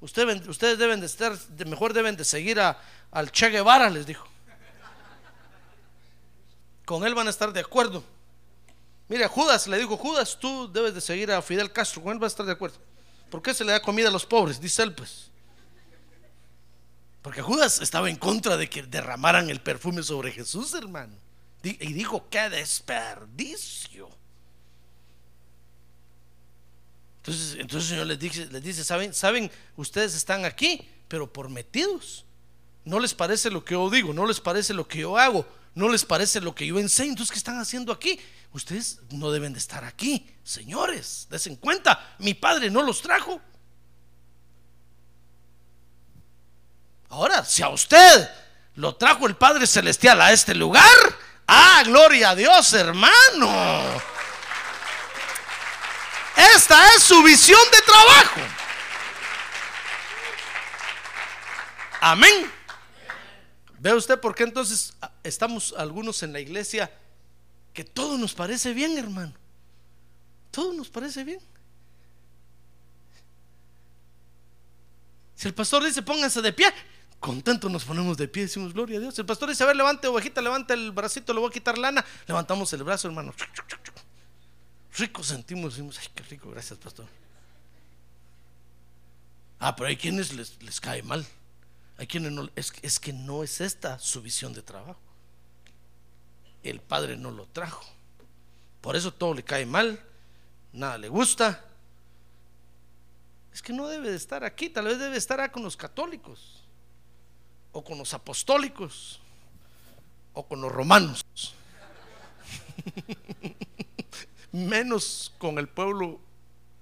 ustedes 0.00 0.78
deben 0.78 1.00
de 1.00 1.06
estar, 1.06 1.36
mejor 1.66 1.92
deben 1.92 2.16
de 2.16 2.24
seguir 2.24 2.58
a, 2.58 2.80
al 3.10 3.30
Che 3.30 3.50
Guevara, 3.50 3.90
les 3.90 4.06
dijo 4.06 4.26
con 6.90 7.06
él 7.06 7.14
van 7.14 7.28
a 7.28 7.30
estar 7.30 7.52
de 7.52 7.60
acuerdo. 7.60 8.02
Mire, 9.06 9.28
Judas 9.28 9.68
le 9.68 9.78
dijo, 9.78 9.96
Judas, 9.96 10.36
tú 10.40 10.68
debes 10.72 10.92
de 10.92 11.00
seguir 11.00 11.30
a 11.30 11.40
Fidel 11.40 11.70
Castro, 11.70 12.02
con 12.02 12.12
él 12.12 12.20
va 12.20 12.26
a 12.26 12.34
estar 12.34 12.44
de 12.44 12.50
acuerdo. 12.50 12.78
¿Por 13.30 13.40
qué 13.40 13.54
se 13.54 13.64
le 13.64 13.70
da 13.70 13.80
comida 13.80 14.08
a 14.08 14.10
los 14.10 14.26
pobres? 14.26 14.60
Dice 14.60 14.82
él, 14.82 14.92
pues. 14.92 15.30
Porque 17.22 17.42
Judas 17.42 17.80
estaba 17.80 18.10
en 18.10 18.16
contra 18.16 18.56
de 18.56 18.68
que 18.68 18.82
derramaran 18.82 19.50
el 19.50 19.60
perfume 19.60 20.02
sobre 20.02 20.32
Jesús, 20.32 20.74
hermano. 20.74 21.14
Y 21.62 21.92
dijo, 21.92 22.26
qué 22.28 22.50
desperdicio. 22.50 24.08
Entonces, 27.18 27.56
entonces 27.60 27.90
el 27.90 27.94
Señor 27.94 28.06
les 28.08 28.18
dice, 28.18 28.46
dice 28.60 28.82
¿saben, 28.82 29.14
saben, 29.14 29.48
ustedes 29.76 30.16
están 30.16 30.44
aquí, 30.44 30.90
pero 31.06 31.32
por 31.32 31.50
metidos. 31.50 32.24
No 32.84 32.98
les 32.98 33.14
parece 33.14 33.48
lo 33.48 33.64
que 33.64 33.74
yo 33.74 33.88
digo, 33.90 34.12
no 34.12 34.26
les 34.26 34.40
parece 34.40 34.74
lo 34.74 34.88
que 34.88 34.98
yo 34.98 35.16
hago 35.16 35.46
no 35.74 35.88
les 35.88 36.04
parece 36.04 36.40
lo 36.40 36.54
que 36.54 36.66
yo 36.66 36.78
enseño, 36.78 37.10
entonces 37.10 37.32
¿qué 37.32 37.38
están 37.38 37.58
haciendo 37.58 37.92
aquí? 37.92 38.20
Ustedes 38.52 38.98
no 39.10 39.30
deben 39.30 39.52
de 39.52 39.58
estar 39.58 39.84
aquí, 39.84 40.28
señores, 40.42 41.26
desen 41.30 41.56
cuenta, 41.56 42.14
mi 42.18 42.34
padre 42.34 42.70
no 42.70 42.82
los 42.82 43.00
trajo. 43.00 43.40
Ahora, 47.10 47.44
si 47.44 47.62
a 47.62 47.68
usted 47.68 48.30
lo 48.76 48.94
trajo 48.94 49.26
el 49.26 49.36
Padre 49.36 49.66
Celestial 49.66 50.20
a 50.20 50.32
este 50.32 50.54
lugar, 50.54 50.84
ah, 51.48 51.82
gloria 51.84 52.30
a 52.30 52.34
Dios, 52.36 52.72
hermano. 52.72 54.00
Esta 56.36 56.94
es 56.94 57.02
su 57.02 57.20
visión 57.24 57.60
de 57.72 57.82
trabajo. 57.82 58.40
Amén. 62.00 62.59
¿Ve 63.80 63.94
usted 63.94 64.20
por 64.20 64.34
qué 64.34 64.42
entonces 64.42 64.92
ah, 65.00 65.10
estamos 65.24 65.74
algunos 65.76 66.22
en 66.22 66.34
la 66.34 66.40
iglesia 66.40 66.92
que 67.72 67.82
todo 67.82 68.18
nos 68.18 68.34
parece 68.34 68.74
bien, 68.74 68.98
hermano? 68.98 69.32
Todo 70.50 70.74
nos 70.74 70.90
parece 70.90 71.24
bien. 71.24 71.40
Si 75.34 75.48
el 75.48 75.54
pastor 75.54 75.82
dice 75.82 76.02
pónganse 76.02 76.42
de 76.42 76.52
pie, 76.52 76.70
contento 77.18 77.70
nos 77.70 77.86
ponemos 77.86 78.18
de 78.18 78.28
pie, 78.28 78.42
decimos 78.42 78.74
gloria 78.74 78.98
a 78.98 79.00
Dios. 79.00 79.18
El 79.18 79.24
pastor 79.24 79.48
dice, 79.48 79.62
a 79.64 79.66
ver, 79.66 79.76
levante 79.76 80.06
ovejita, 80.08 80.42
levante 80.42 80.74
el 80.74 80.92
bracito, 80.92 81.32
le 81.32 81.40
voy 81.40 81.48
a 81.48 81.52
quitar 81.52 81.78
lana, 81.78 82.04
levantamos 82.26 82.70
el 82.74 82.84
brazo, 82.84 83.08
hermano. 83.08 83.32
Rico 84.98 85.24
sentimos, 85.24 85.72
decimos, 85.72 85.98
ay, 85.98 86.08
qué 86.14 86.22
rico, 86.24 86.50
gracias, 86.50 86.78
pastor. 86.78 87.06
Ah, 89.58 89.74
pero 89.74 89.88
hay 89.88 89.96
quienes 89.96 90.34
les, 90.34 90.62
les 90.62 90.78
cae 90.78 91.02
mal. 91.02 91.26
Hay 92.00 92.06
quienes 92.06 92.32
no, 92.32 92.48
es, 92.56 92.72
es 92.80 92.98
que 92.98 93.12
no 93.12 93.44
es 93.44 93.60
esta 93.60 93.98
su 93.98 94.22
visión 94.22 94.54
de 94.54 94.62
trabajo. 94.62 94.98
El 96.62 96.80
padre 96.80 97.14
no 97.14 97.30
lo 97.30 97.44
trajo. 97.44 97.84
Por 98.80 98.96
eso 98.96 99.12
todo 99.12 99.34
le 99.34 99.42
cae 99.42 99.66
mal, 99.66 100.02
nada 100.72 100.96
le 100.96 101.10
gusta. 101.10 101.62
Es 103.52 103.60
que 103.60 103.74
no 103.74 103.86
debe 103.86 104.08
de 104.08 104.16
estar 104.16 104.44
aquí, 104.44 104.70
tal 104.70 104.86
vez 104.86 104.98
debe 104.98 105.18
estar 105.18 105.52
con 105.52 105.62
los 105.62 105.76
católicos, 105.76 106.64
o 107.70 107.84
con 107.84 107.98
los 107.98 108.14
apostólicos, 108.14 109.20
o 110.32 110.46
con 110.46 110.62
los 110.62 110.72
romanos. 110.72 111.22
Menos 114.52 115.34
con 115.36 115.58
el 115.58 115.68
pueblo 115.68 116.18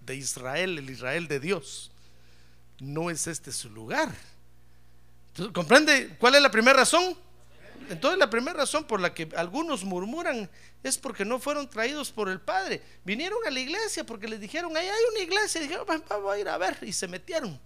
de 0.02 0.14
Israel, 0.14 0.78
el 0.78 0.88
Israel 0.88 1.26
de 1.26 1.40
Dios. 1.40 1.90
No 2.78 3.10
es 3.10 3.26
este 3.26 3.50
su 3.50 3.68
lugar. 3.68 4.14
¿Comprende 5.52 6.16
cuál 6.18 6.34
es 6.34 6.42
la 6.42 6.50
primera 6.50 6.78
razón? 6.78 7.16
Entonces 7.88 8.18
la 8.18 8.28
primera 8.28 8.58
razón 8.58 8.84
por 8.84 9.00
la 9.00 9.14
que 9.14 9.28
algunos 9.36 9.84
murmuran 9.84 10.50
es 10.82 10.98
porque 10.98 11.24
no 11.24 11.38
fueron 11.38 11.70
traídos 11.70 12.10
por 12.10 12.28
el 12.28 12.40
Padre. 12.40 12.82
Vinieron 13.04 13.38
a 13.46 13.50
la 13.50 13.60
iglesia 13.60 14.04
porque 14.04 14.28
les 14.28 14.40
dijeron, 14.40 14.76
ahí 14.76 14.86
hay 14.86 15.02
una 15.10 15.20
iglesia. 15.20 15.60
Y 15.60 15.64
dijeron, 15.64 15.86
vamos 15.86 16.32
a 16.32 16.38
ir 16.38 16.48
a 16.48 16.58
ver. 16.58 16.78
Y 16.82 16.92
se 16.92 17.08
metieron. 17.08 17.58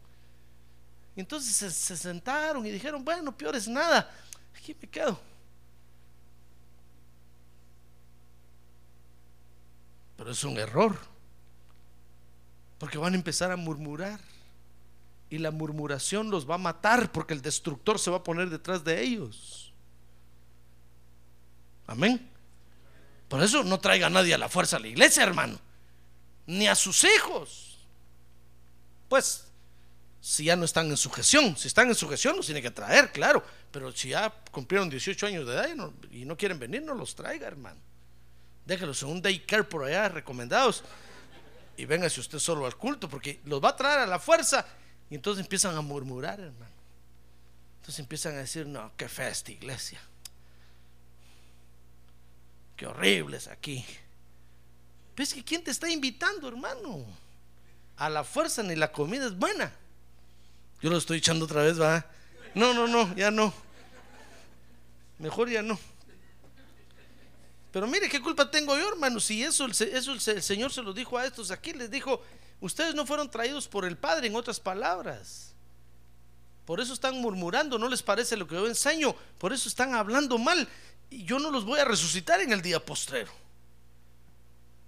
Y 1.17 1.21
entonces 1.21 1.55
se, 1.55 1.71
se 1.71 1.97
sentaron 1.97 2.65
y 2.65 2.71
dijeron, 2.71 3.05
bueno, 3.05 3.37
peor 3.37 3.57
es 3.57 3.67
nada. 3.67 4.11
Aquí 4.57 4.77
me 4.81 4.89
quedo. 4.89 5.19
Pero 10.17 10.31
es 10.31 10.45
un 10.45 10.57
error. 10.59 10.97
Porque 12.79 12.99
van 12.99 13.15
a 13.15 13.17
empezar 13.17 13.51
a 13.51 13.57
murmurar 13.57 14.21
y 15.33 15.39
la 15.39 15.51
murmuración 15.51 16.31
los 16.31 16.49
va 16.49 16.57
a 16.57 16.59
matar 16.59 17.11
porque 17.11 17.33
el 17.33 17.41
destructor 17.41 17.99
se 17.99 18.11
va 18.11 18.19
a 18.19 18.23
poner 18.23 18.51
detrás 18.51 18.85
de 18.85 19.01
ellos. 19.01 19.73
Amén. 21.87 22.29
Por 23.29 23.43
eso 23.43 23.65
no 23.65 23.81
traiga 23.81 24.09
a 24.09 24.11
nadie 24.11 24.35
a 24.35 24.39
la 24.39 24.51
fuerza 24.51 24.77
a 24.77 24.81
la 24.81 24.89
iglesia, 24.89 25.23
hermano. 25.23 25.59
Ni 26.47 26.69
a 26.69 26.75
sus 26.75 27.03
hijos. 27.05 27.79
Pues, 29.09 29.47
si 30.21 30.45
ya 30.45 30.55
no 30.55 30.67
están 30.67 30.91
en 30.91 30.99
sujeción, 30.99 31.57
si 31.57 31.67
están 31.67 31.89
en 31.89 31.95
sujeción 31.95 32.37
los 32.37 32.45
tiene 32.45 32.61
que 32.61 32.71
traer, 32.71 33.11
claro. 33.11 33.43
Pero 33.71 33.91
si 33.91 34.11
ya 34.11 34.31
cumplieron 34.51 34.91
18 34.91 35.29
años 35.29 35.47
de 35.47 35.55
edad 35.55 35.69
y 35.73 35.75
no, 35.75 35.95
y 36.11 36.27
no 36.27 36.37
quieren 36.37 36.59
venir, 36.59 36.83
no 36.83 36.93
los 36.93 37.15
traiga, 37.15 37.47
hermano. 37.47 37.81
Déjelos 38.67 39.03
en 39.03 39.09
un 39.09 39.23
daycare 39.23 39.65
por 39.65 39.83
allá, 39.83 40.11
recomendados. 40.11 40.85
Y 41.79 41.87
véngase 41.87 42.21
usted 42.21 42.39
solo 42.39 42.67
al 42.67 42.77
culto, 42.77 43.09
porque 43.09 43.41
los 43.47 43.65
va 43.65 43.71
a 43.71 43.77
traer 43.77 44.01
a 44.01 44.07
la 44.07 44.19
fuerza. 44.19 44.67
Y 45.13 45.17
entonces 45.17 45.45
empiezan 45.45 45.77
a 45.77 45.83
murmurar, 45.83 46.41
hermano. 46.41 46.73
Entonces 47.81 47.99
empiezan 47.99 48.35
a 48.35 48.39
decir, 48.39 48.67
no, 48.67 48.91
qué 48.97 49.11
fea 49.11 49.29
esta 49.29 49.53
iglesia. 49.53 50.01
Qué 52.79 52.87
horrible 52.87 53.37
es 53.37 53.47
aquí. 53.47 53.85
Pues 55.15 55.35
que 55.35 55.45
quién 55.45 55.63
te 55.63 55.71
está 55.71 55.91
invitando, 55.91 56.49
hermano. 56.49 57.05
A 57.99 58.09
la 58.09 58.25
fuerza 58.25 58.63
ni 58.63 58.75
la 58.75 58.91
comida 58.91 59.27
es 59.27 59.37
buena. 59.37 59.71
Yo 60.81 60.89
lo 60.89 60.97
estoy 60.97 61.19
echando 61.19 61.45
otra 61.45 61.63
vez, 61.63 61.79
va. 61.79 62.07
No, 62.55 62.73
no, 62.73 62.89
no, 62.89 63.15
ya 63.15 63.31
no. 63.31 63.53
Mejor 65.19 65.51
ya 65.51 65.61
no. 65.61 65.79
Pero 67.73 67.87
mire, 67.87 68.09
¿qué 68.09 68.21
culpa 68.21 68.51
tengo 68.51 68.77
yo, 68.77 68.91
hermano? 68.91 69.19
Si 69.19 69.43
eso, 69.43 69.67
eso 69.67 70.13
el 70.13 70.43
Señor 70.43 70.73
se 70.73 70.83
lo 70.83 70.93
dijo 70.93 71.17
a 71.17 71.25
estos 71.25 71.51
aquí, 71.51 71.73
les 71.73 71.91
dijo, 71.91 72.23
ustedes 72.61 72.95
no 72.95 73.07
fueron 73.07 73.31
traídos 73.31 73.67
por 73.67 73.87
el 73.87 73.97
Padre, 73.97 74.27
en 74.27 74.37
otras 74.37 74.61
palabras. 74.61 75.55
Por 76.67 76.81
eso 76.81 76.93
están 76.93 77.21
murmurando, 77.21 77.79
no 77.79 77.89
les 77.89 78.03
parece 78.03 78.37
lo 78.37 78.47
que 78.47 78.55
yo 78.55 78.67
enseño, 78.67 79.17
por 79.39 79.55
eso 79.55 79.69
están 79.69 79.95
hablando 79.95 80.37
mal. 80.37 80.69
Y 81.11 81.25
yo 81.25 81.39
no 81.39 81.51
los 81.51 81.65
voy 81.65 81.81
a 81.81 81.85
resucitar 81.85 82.41
en 82.41 82.53
el 82.53 82.61
día 82.61 82.85
postrero. 82.85 83.33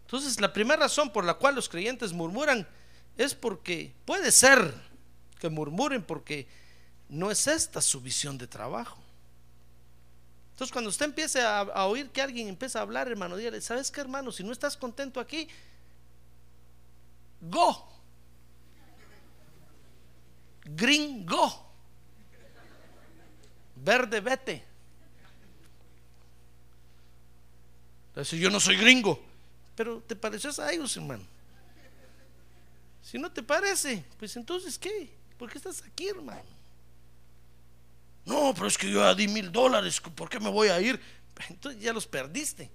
Entonces, 0.05 0.38
la 0.40 0.53
primera 0.53 0.81
razón 0.81 1.11
por 1.11 1.25
la 1.25 1.35
cual 1.35 1.55
los 1.55 1.68
creyentes 1.68 2.12
murmuran 2.12 2.68
es 3.16 3.35
porque 3.35 3.94
puede 4.05 4.31
ser 4.31 4.75
que 5.40 5.49
murmuren 5.49 6.03
porque 6.03 6.47
no 7.09 7.31
es 7.31 7.47
esta 7.47 7.81
su 7.81 8.01
visión 8.01 8.37
de 8.37 8.47
trabajo. 8.47 9.03
Entonces, 10.54 10.72
cuando 10.72 10.88
usted 10.88 11.06
empiece 11.06 11.42
a, 11.42 11.84
oír 11.86 12.10
que 12.10 12.22
alguien 12.22 12.46
empieza 12.46 12.78
a 12.78 12.82
hablar, 12.82 13.08
hermano, 13.08 13.36
dígale, 13.36 13.60
¿sabes 13.60 13.90
qué, 13.90 14.00
hermano? 14.00 14.30
Si 14.30 14.44
no 14.44 14.52
estás 14.52 14.76
contento 14.76 15.18
aquí, 15.18 15.48
go. 17.40 17.88
Green, 20.64 21.26
go. 21.26 21.72
Verde, 23.74 24.20
vete. 24.20 24.64
Entonces, 28.10 28.38
yo 28.38 28.48
no 28.48 28.60
soy 28.60 28.76
gringo, 28.76 29.20
pero 29.74 30.00
te 30.06 30.14
pareces 30.14 30.60
a 30.60 30.72
ellos, 30.72 30.96
hermano. 30.96 31.24
Si 33.02 33.18
no 33.18 33.32
te 33.32 33.42
parece, 33.42 34.04
pues 34.20 34.36
entonces, 34.36 34.78
¿qué? 34.78 35.10
¿Por 35.36 35.50
qué 35.50 35.58
estás 35.58 35.82
aquí, 35.82 36.06
hermano? 36.06 36.53
No, 38.24 38.54
pero 38.54 38.66
es 38.66 38.78
que 38.78 38.90
yo 38.90 39.00
ya 39.00 39.14
di 39.14 39.28
mil 39.28 39.52
dólares, 39.52 40.00
¿por 40.00 40.28
qué 40.28 40.40
me 40.40 40.50
voy 40.50 40.68
a 40.68 40.80
ir? 40.80 41.00
Entonces 41.48 41.80
ya 41.82 41.92
los 41.92 42.06
perdiste. 42.06 42.70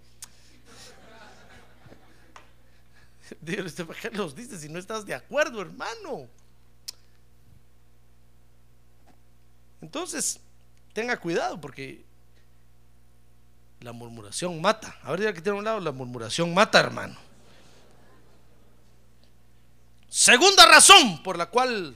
Dígale 3.41 3.71
¿para 3.71 3.99
qué 3.99 4.09
los 4.11 4.35
dices 4.35 4.61
si 4.61 4.69
no 4.69 4.79
estás 4.79 5.05
de 5.05 5.13
acuerdo, 5.13 5.61
hermano? 5.61 6.27
Entonces, 9.81 10.39
tenga 10.93 11.17
cuidado 11.17 11.59
porque 11.59 12.03
la 13.79 13.93
murmuración 13.93 14.59
mata. 14.61 14.97
A 15.03 15.11
ver, 15.11 15.21
ya 15.21 15.33
que 15.33 15.41
tiene 15.41 15.57
un 15.57 15.63
lado, 15.63 15.79
la 15.79 15.91
murmuración 15.91 16.53
mata, 16.53 16.79
hermano. 16.79 17.15
Segunda 20.09 20.65
razón 20.65 21.23
por 21.23 21.37
la 21.37 21.45
cual 21.45 21.95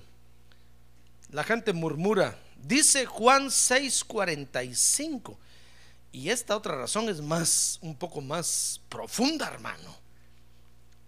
la 1.29 1.43
gente 1.43 1.73
murmura 1.73 2.37
Dice 2.63 3.05
Juan 3.05 3.49
6:45. 3.49 5.37
Y 6.13 6.29
esta 6.29 6.55
otra 6.55 6.77
razón 6.77 7.09
es 7.09 7.19
más, 7.21 7.77
un 7.81 7.95
poco 7.95 8.21
más 8.21 8.79
profunda, 8.87 9.47
hermano. 9.47 9.97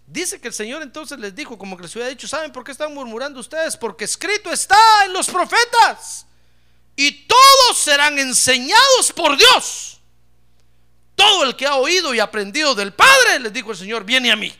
Dice 0.08 0.40
que 0.40 0.50
el 0.50 0.54
Señor 0.54 0.84
entonces 0.84 1.18
les 1.18 1.34
dijo, 1.34 1.58
como 1.58 1.78
que 1.78 1.84
les 1.84 1.96
hubiera 1.96 2.10
dicho, 2.10 2.28
¿saben 2.28 2.52
por 2.52 2.64
qué 2.64 2.72
están 2.72 2.94
murmurando 2.94 3.40
ustedes? 3.40 3.78
Porque 3.78 4.06
escrito 4.06 4.52
está 4.52 4.78
en 5.06 5.14
los 5.14 5.28
profetas. 5.28 6.26
Y 6.96 7.26
todos 7.26 7.78
serán 7.78 8.20
enseñados 8.20 9.12
por 9.16 9.38
Dios. 9.38 10.00
Todo 11.16 11.44
el 11.44 11.56
que 11.56 11.66
ha 11.66 11.76
oído 11.76 12.14
y 12.14 12.20
aprendido 12.20 12.76
del 12.76 12.94
Padre, 12.94 13.40
les 13.40 13.54
dijo 13.54 13.72
el 13.72 13.78
Señor, 13.78 14.04
viene 14.04 14.32
a 14.32 14.36
mí. 14.36 14.54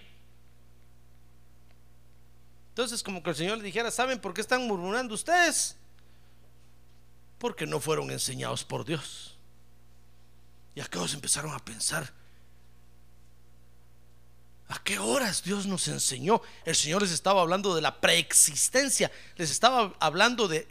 Entonces, 2.70 3.04
como 3.04 3.22
que 3.22 3.32
el 3.32 3.36
Señor 3.36 3.58
les 3.58 3.66
dijera, 3.66 3.92
¿saben 3.92 4.20
por 4.20 4.34
qué 4.34 4.42
están 4.42 4.68
murmurando 4.68 5.14
ustedes? 5.14 5.76
Porque 7.46 7.68
no 7.68 7.80
fueron 7.80 8.10
enseñados 8.10 8.64
por 8.64 8.86
Dios. 8.86 9.38
Y 10.74 10.82
aquellos 10.82 11.14
empezaron 11.14 11.54
a 11.54 11.60
pensar, 11.60 12.12
¿a 14.68 14.80
qué 14.84 14.98
horas 14.98 15.44
Dios 15.44 15.68
nos 15.68 15.88
enseñó? 15.88 16.42
El 16.66 16.76
Señor 16.76 17.04
les 17.04 17.12
estaba 17.12 17.42
hablando 17.42 17.76
de 17.76 17.84
la 17.84 18.02
preexistencia, 18.02 19.12
les 19.36 19.52
estaba 19.52 19.94
hablando 20.00 20.48
de, 20.48 20.66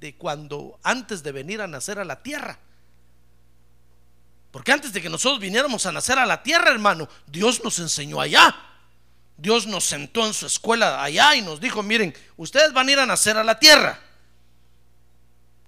de, 0.00 0.16
cuando 0.16 0.80
antes 0.82 1.22
de 1.22 1.30
venir 1.30 1.60
a 1.60 1.68
nacer 1.68 2.00
a 2.00 2.04
la 2.04 2.24
tierra. 2.24 2.58
Porque 4.50 4.72
antes 4.72 4.92
de 4.92 5.00
que 5.00 5.08
nosotros 5.08 5.38
viniéramos 5.38 5.86
a 5.86 5.92
nacer 5.92 6.18
a 6.18 6.26
la 6.26 6.42
tierra, 6.42 6.72
hermano, 6.72 7.08
Dios 7.28 7.62
nos 7.62 7.78
enseñó 7.78 8.20
allá. 8.20 8.52
Dios 9.36 9.68
nos 9.68 9.84
sentó 9.84 10.26
en 10.26 10.34
su 10.34 10.46
escuela 10.46 11.04
allá 11.04 11.36
y 11.36 11.42
nos 11.42 11.60
dijo, 11.60 11.84
miren, 11.84 12.12
ustedes 12.36 12.72
van 12.72 12.88
a 12.88 12.90
ir 12.90 12.98
a 12.98 13.06
nacer 13.06 13.36
a 13.36 13.44
la 13.44 13.60
tierra. 13.60 14.09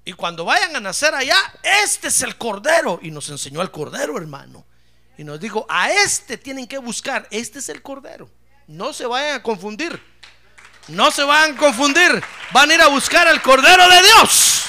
Y 0.05 0.13
cuando 0.15 0.45
vayan 0.45 0.75
a 0.75 0.81
nacer 0.81 1.15
allá, 1.15 1.37
este 1.85 2.09
es 2.09 2.23
el 2.23 2.37
cordero. 2.37 2.99
Y 3.03 3.11
nos 3.11 3.29
enseñó 3.29 3.61
al 3.61 3.71
cordero, 3.71 4.17
hermano. 4.17 4.67
Y 5.17 5.25
nos 5.25 5.39
dijo, 5.39 5.65
a 5.69 5.91
este 5.91 6.37
tienen 6.37 6.67
que 6.67 6.79
buscar. 6.79 7.29
Este 7.31 7.61
es 7.61 7.69
el 7.69 7.83
cordero. 7.83 8.29
No 8.67 8.93
se 8.93 9.07
vayan 9.07 9.37
a 9.37 9.43
confundir. 9.43 10.03
No 10.89 11.11
se 11.13 11.23
vayan 11.23 11.57
a 11.57 11.59
confundir. 11.59 12.23
Van 12.53 12.71
a 12.71 12.75
ir 12.75 12.83
a 12.83 12.89
buscar 12.89 13.29
al 13.29 13.41
cordero 13.43 13.89
de 13.89 14.03
Dios. 14.03 14.65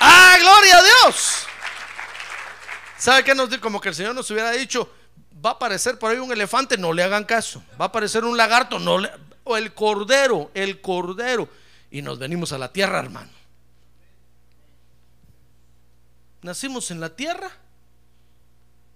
¡Ah, 0.00 0.36
gloria 0.40 0.78
a 0.78 0.82
Dios! 0.82 1.46
¿Sabe 2.96 3.24
qué 3.24 3.34
nos 3.34 3.50
dijo? 3.50 3.62
Como 3.62 3.80
que 3.80 3.88
el 3.88 3.94
Señor 3.94 4.14
nos 4.14 4.30
hubiera 4.30 4.52
dicho, 4.52 4.92
va 5.44 5.50
a 5.50 5.52
aparecer 5.54 5.98
por 5.98 6.10
ahí 6.10 6.18
un 6.18 6.32
elefante, 6.32 6.76
no 6.76 6.92
le 6.92 7.02
hagan 7.02 7.24
caso. 7.24 7.62
Va 7.80 7.86
a 7.86 7.88
aparecer 7.88 8.24
un 8.24 8.36
lagarto, 8.36 8.78
no 8.78 8.98
le... 8.98 9.10
O 9.44 9.56
el 9.56 9.72
cordero, 9.72 10.50
el 10.54 10.80
cordero. 10.80 11.48
Y 11.90 12.02
nos 12.02 12.18
venimos 12.18 12.52
a 12.52 12.58
la 12.58 12.72
tierra, 12.72 12.98
hermano 12.98 13.37
nacimos 16.42 16.90
en 16.90 17.00
la 17.00 17.14
tierra. 17.14 17.50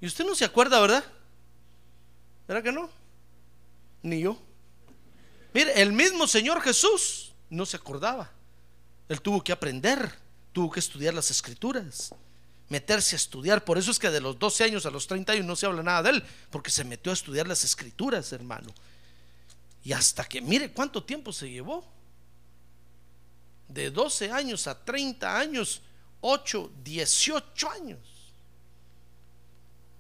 Y 0.01 0.07
usted 0.07 0.25
no 0.25 0.35
se 0.35 0.45
acuerda, 0.45 0.81
¿verdad? 0.81 1.05
¿Verdad 2.49 2.63
que 2.63 2.73
no? 2.73 2.91
Ni 4.03 4.21
yo. 4.21 4.37
Mire, 5.55 5.81
el 5.81 5.93
mismo 5.93 6.27
Señor 6.27 6.61
Jesús 6.61 7.33
no 7.51 7.67
se 7.67 7.77
acordaba. 7.77 8.31
Él 9.09 9.21
tuvo 9.21 9.45
que 9.45 9.53
aprender, 9.53 10.13
tuvo 10.53 10.71
que 10.71 10.81
estudiar 10.81 11.15
las 11.15 11.31
escrituras, 11.31 12.15
meterse 12.69 13.15
a 13.15 13.19
estudiar. 13.19 13.65
Por 13.65 13.79
eso 13.79 13.91
es 13.91 13.99
que 13.99 14.11
de 14.11 14.21
los 14.21 14.39
12 14.39 14.65
años 14.65 14.87
a 14.87 14.91
los 14.91 15.07
30 15.07 15.33
años 15.33 15.47
no 15.47 15.57
se 15.57 15.67
habla 15.67 15.83
nada 15.83 16.03
de 16.05 16.11
él, 16.11 16.25
porque 16.51 16.71
se 16.71 16.85
metió 16.85 17.13
a 17.13 17.15
estudiar 17.15 17.47
las 17.47 17.63
escrituras, 17.63 18.33
hermano. 18.33 18.73
Y 19.85 19.93
hasta 19.93 20.25
que, 20.25 20.41
mire 20.41 20.73
cuánto 20.73 21.03
tiempo 21.03 21.33
se 21.33 21.51
llevó. 21.51 21.85
De 23.69 23.91
12 23.91 24.31
años 24.31 24.67
a 24.67 24.85
30 24.85 25.39
años 25.39 25.83
8, 26.23 26.73
18 26.83 27.71
años 27.71 27.99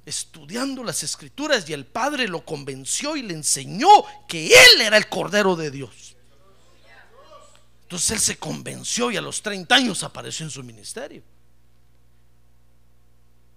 estudiando 0.04 0.82
las 0.82 1.02
escrituras 1.02 1.68
y 1.68 1.72
el 1.72 1.86
Padre 1.86 2.26
lo 2.28 2.44
convenció 2.44 3.16
y 3.16 3.22
le 3.22 3.34
enseñó 3.34 3.88
que 4.26 4.46
Él 4.46 4.80
era 4.80 4.96
el 4.96 5.08
Cordero 5.08 5.54
de 5.56 5.70
Dios. 5.70 6.16
Entonces 7.82 8.10
Él 8.10 8.20
se 8.20 8.38
convenció 8.38 9.10
y 9.10 9.16
a 9.16 9.20
los 9.20 9.42
30 9.42 9.74
años 9.74 10.02
apareció 10.02 10.44
en 10.44 10.50
su 10.50 10.62
ministerio. 10.62 11.22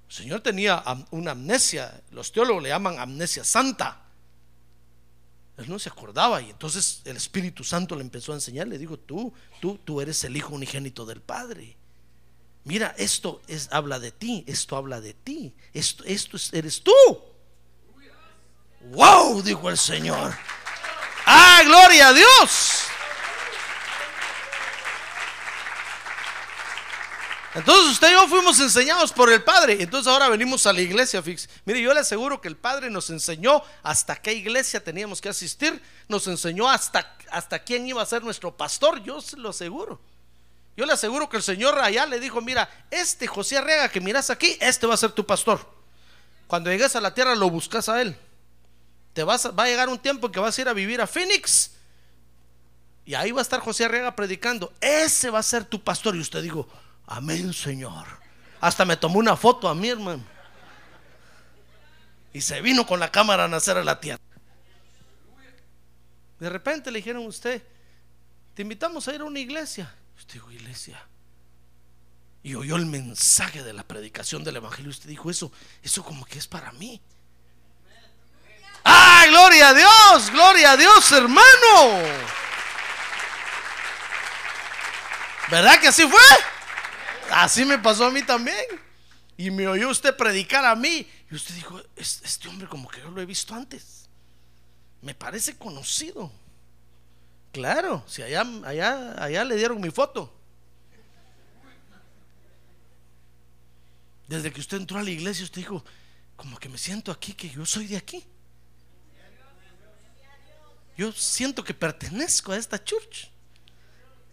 El 0.07 0.15
Señor 0.15 0.41
tenía 0.41 0.83
una 1.11 1.31
amnesia, 1.31 2.01
los 2.11 2.31
teólogos 2.31 2.61
le 2.63 2.69
llaman 2.69 2.99
amnesia 2.99 3.43
santa. 3.43 4.01
Él 5.57 5.69
no 5.69 5.79
se 5.79 5.89
acordaba 5.89 6.41
y 6.41 6.49
entonces 6.49 7.01
el 7.05 7.17
Espíritu 7.17 7.63
Santo 7.63 7.95
le 7.95 8.01
empezó 8.01 8.33
a 8.33 8.35
enseñar, 8.35 8.67
le 8.67 8.77
dijo, 8.77 8.99
tú, 8.99 9.33
tú, 9.61 9.79
tú 9.83 10.01
eres 10.01 10.23
el 10.25 10.35
Hijo 10.35 10.53
unigénito 10.53 11.05
del 11.05 11.21
Padre. 11.21 11.77
Mira, 12.65 12.95
esto 12.97 13.41
es, 13.47 13.69
habla 13.71 13.99
de 13.99 14.11
ti, 14.11 14.43
esto 14.47 14.75
habla 14.75 14.99
de 14.99 15.13
ti, 15.13 15.53
esto, 15.71 16.03
esto 16.03 16.37
eres 16.51 16.81
tú. 16.81 16.91
Wow, 18.91 19.41
dijo 19.43 19.69
el 19.69 19.77
Señor. 19.77 20.35
Ah, 21.27 21.61
gloria 21.63 22.07
a 22.07 22.13
Dios. 22.13 22.85
Entonces 27.53 27.93
usted 27.93 28.09
y 28.09 28.13
yo 28.13 28.27
fuimos 28.27 28.59
enseñados 28.59 29.13
por 29.13 29.31
el 29.31 29.43
Padre. 29.43 29.77
Entonces 29.79 30.11
ahora 30.11 30.27
venimos 30.27 30.65
a 30.65 30.73
la 30.73 30.81
iglesia, 30.81 31.21
fix. 31.21 31.47
Mire, 31.65 31.81
yo 31.81 31.93
le 31.93 31.99
aseguro 31.99 32.41
que 32.41 32.47
el 32.47 32.57
Padre 32.57 32.89
nos 32.89 33.11
enseñó 33.11 33.63
hasta 33.83 34.15
qué 34.15 34.33
iglesia 34.33 34.83
teníamos 34.83 35.21
que 35.21 35.29
asistir. 35.29 35.81
Nos 36.07 36.27
enseñó 36.27 36.67
hasta, 36.67 37.15
hasta 37.29 37.59
quién 37.59 37.87
iba 37.87 38.01
a 38.01 38.05
ser 38.05 38.23
nuestro 38.23 38.57
pastor. 38.57 39.01
Yo 39.03 39.21
se 39.21 39.37
lo 39.37 39.49
aseguro. 39.49 40.01
Yo 40.77 40.85
le 40.85 40.93
aseguro 40.93 41.29
que 41.29 41.37
el 41.37 41.43
Señor 41.43 41.79
allá 41.79 42.05
le 42.05 42.19
dijo, 42.19 42.41
mira, 42.41 42.69
este 42.91 43.27
José 43.27 43.57
Arrega 43.57 43.89
que 43.89 44.01
miras 44.01 44.29
aquí, 44.29 44.57
este 44.59 44.85
va 44.87 44.93
a 44.95 44.97
ser 44.97 45.11
tu 45.11 45.25
pastor. 45.25 45.65
Cuando 46.47 46.69
llegues 46.69 46.95
a 46.95 47.01
la 47.01 47.13
tierra 47.13 47.35
lo 47.35 47.49
buscas 47.49 47.87
a 47.89 48.01
él. 48.01 48.17
Te 49.13 49.23
vas, 49.23 49.47
va 49.57 49.63
a 49.63 49.67
llegar 49.67 49.87
un 49.87 49.99
tiempo 49.99 50.31
que 50.31 50.39
vas 50.39 50.57
a 50.57 50.61
ir 50.61 50.67
a 50.67 50.73
vivir 50.73 51.01
a 51.01 51.07
Phoenix. 51.07 51.71
Y 53.05 53.13
ahí 53.13 53.31
va 53.31 53.39
a 53.39 53.43
estar 53.43 53.61
José 53.61 53.85
Arrega 53.85 54.15
predicando. 54.15 54.73
Ese 54.81 55.29
va 55.29 55.39
a 55.39 55.43
ser 55.43 55.63
tu 55.63 55.81
pastor. 55.81 56.15
Y 56.15 56.19
usted 56.19 56.41
dijo, 56.41 56.67
Amén, 57.07 57.53
Señor. 57.53 58.05
Hasta 58.59 58.85
me 58.85 58.97
tomó 58.97 59.19
una 59.19 59.35
foto 59.35 59.67
a 59.67 59.75
mi 59.75 59.89
hermano. 59.89 60.23
Y 62.33 62.41
se 62.41 62.61
vino 62.61 62.85
con 62.85 62.99
la 62.99 63.11
cámara 63.11 63.45
a 63.45 63.47
nacer 63.47 63.77
a 63.77 63.83
la 63.83 63.99
tierra. 63.99 64.19
De 66.39 66.49
repente 66.49 66.91
le 66.91 66.99
dijeron 66.99 67.23
a 67.23 67.27
usted, 67.27 67.63
te 68.53 68.61
invitamos 68.61 69.07
a 69.07 69.15
ir 69.15 69.21
a 69.21 69.25
una 69.25 69.39
iglesia. 69.39 69.93
Usted 70.25 70.33
dijo, 70.35 70.51
iglesia. 70.51 71.07
Y 72.41 72.55
oyó 72.55 72.75
el 72.77 72.87
mensaje 72.87 73.63
de 73.63 73.73
la 73.73 73.83
predicación 73.83 74.43
del 74.43 74.55
evangelio. 74.55 74.89
Usted 74.89 75.09
dijo, 75.09 75.29
eso, 75.29 75.51
eso 75.83 76.03
como 76.03 76.25
que 76.25 76.39
es 76.39 76.47
para 76.47 76.71
mí. 76.73 76.99
¡Ay, 78.83 79.29
gloria 79.29 79.69
a 79.69 79.73
Dios! 79.73 80.31
¡Gloria 80.31 80.71
a 80.71 80.77
Dios, 80.77 81.11
hermano! 81.11 82.01
¿Verdad 85.49 85.79
que 85.79 85.87
así 85.89 86.07
fue? 86.07 86.19
Así 87.31 87.65
me 87.65 87.77
pasó 87.77 88.05
a 88.05 88.11
mí 88.11 88.23
también. 88.23 88.65
Y 89.37 89.51
me 89.51 89.67
oyó 89.67 89.89
usted 89.89 90.15
predicar 90.15 90.65
a 90.65 90.75
mí. 90.75 91.07
Y 91.29 91.35
usted 91.35 91.53
dijo, 91.53 91.79
este 91.95 92.47
hombre 92.47 92.67
como 92.67 92.89
que 92.89 93.01
yo 93.01 93.11
lo 93.11 93.21
he 93.21 93.25
visto 93.25 93.53
antes. 93.53 94.09
Me 95.01 95.13
parece 95.13 95.55
conocido. 95.55 96.31
Claro, 97.55 98.03
si 98.05 98.21
allá, 98.21 98.45
allá, 98.65 99.15
allá 99.17 99.45
le 99.45 99.55
dieron 99.55 99.79
mi 99.79 99.89
foto. 99.89 100.29
Desde 104.27 104.51
que 104.51 104.59
usted 104.59 104.75
entró 104.75 104.99
a 104.99 105.03
la 105.03 105.09
iglesia, 105.09 105.45
usted 105.45 105.61
dijo, 105.61 105.81
como 106.35 106.59
que 106.59 106.67
me 106.67 106.77
siento 106.77 107.13
aquí, 107.13 107.31
que 107.31 107.49
yo 107.49 107.65
soy 107.65 107.87
de 107.87 107.95
aquí. 107.95 108.25
Yo 110.97 111.13
siento 111.13 111.63
que 111.63 111.73
pertenezco 111.73 112.51
a 112.51 112.57
esta 112.57 112.83
church. 112.83 113.29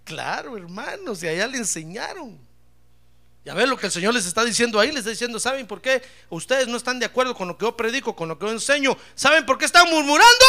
Claro, 0.02 0.56
hermanos, 0.56 1.22
y 1.22 1.28
allá 1.28 1.46
le 1.46 1.58
enseñaron. 1.58 2.40
Ya 3.44 3.54
ven 3.54 3.70
lo 3.70 3.76
que 3.76 3.86
el 3.86 3.92
Señor 3.92 4.14
les 4.14 4.26
está 4.26 4.44
diciendo 4.44 4.80
ahí, 4.80 4.88
les 4.88 4.98
está 4.98 5.10
diciendo, 5.10 5.38
¿saben 5.38 5.68
por 5.68 5.80
qué 5.80 6.02
ustedes 6.28 6.66
no 6.66 6.76
están 6.76 6.98
de 6.98 7.06
acuerdo 7.06 7.36
con 7.36 7.46
lo 7.46 7.56
que 7.56 7.66
yo 7.66 7.76
predico, 7.76 8.16
con 8.16 8.28
lo 8.28 8.36
que 8.36 8.46
yo 8.46 8.50
enseño? 8.50 8.98
¿Saben 9.14 9.46
por 9.46 9.58
qué 9.58 9.66
están 9.66 9.88
murmurando? 9.90 10.44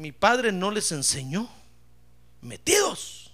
Mi 0.00 0.12
padre 0.12 0.50
no 0.50 0.70
les 0.70 0.92
enseñó. 0.92 1.46
Metidos. 2.40 3.30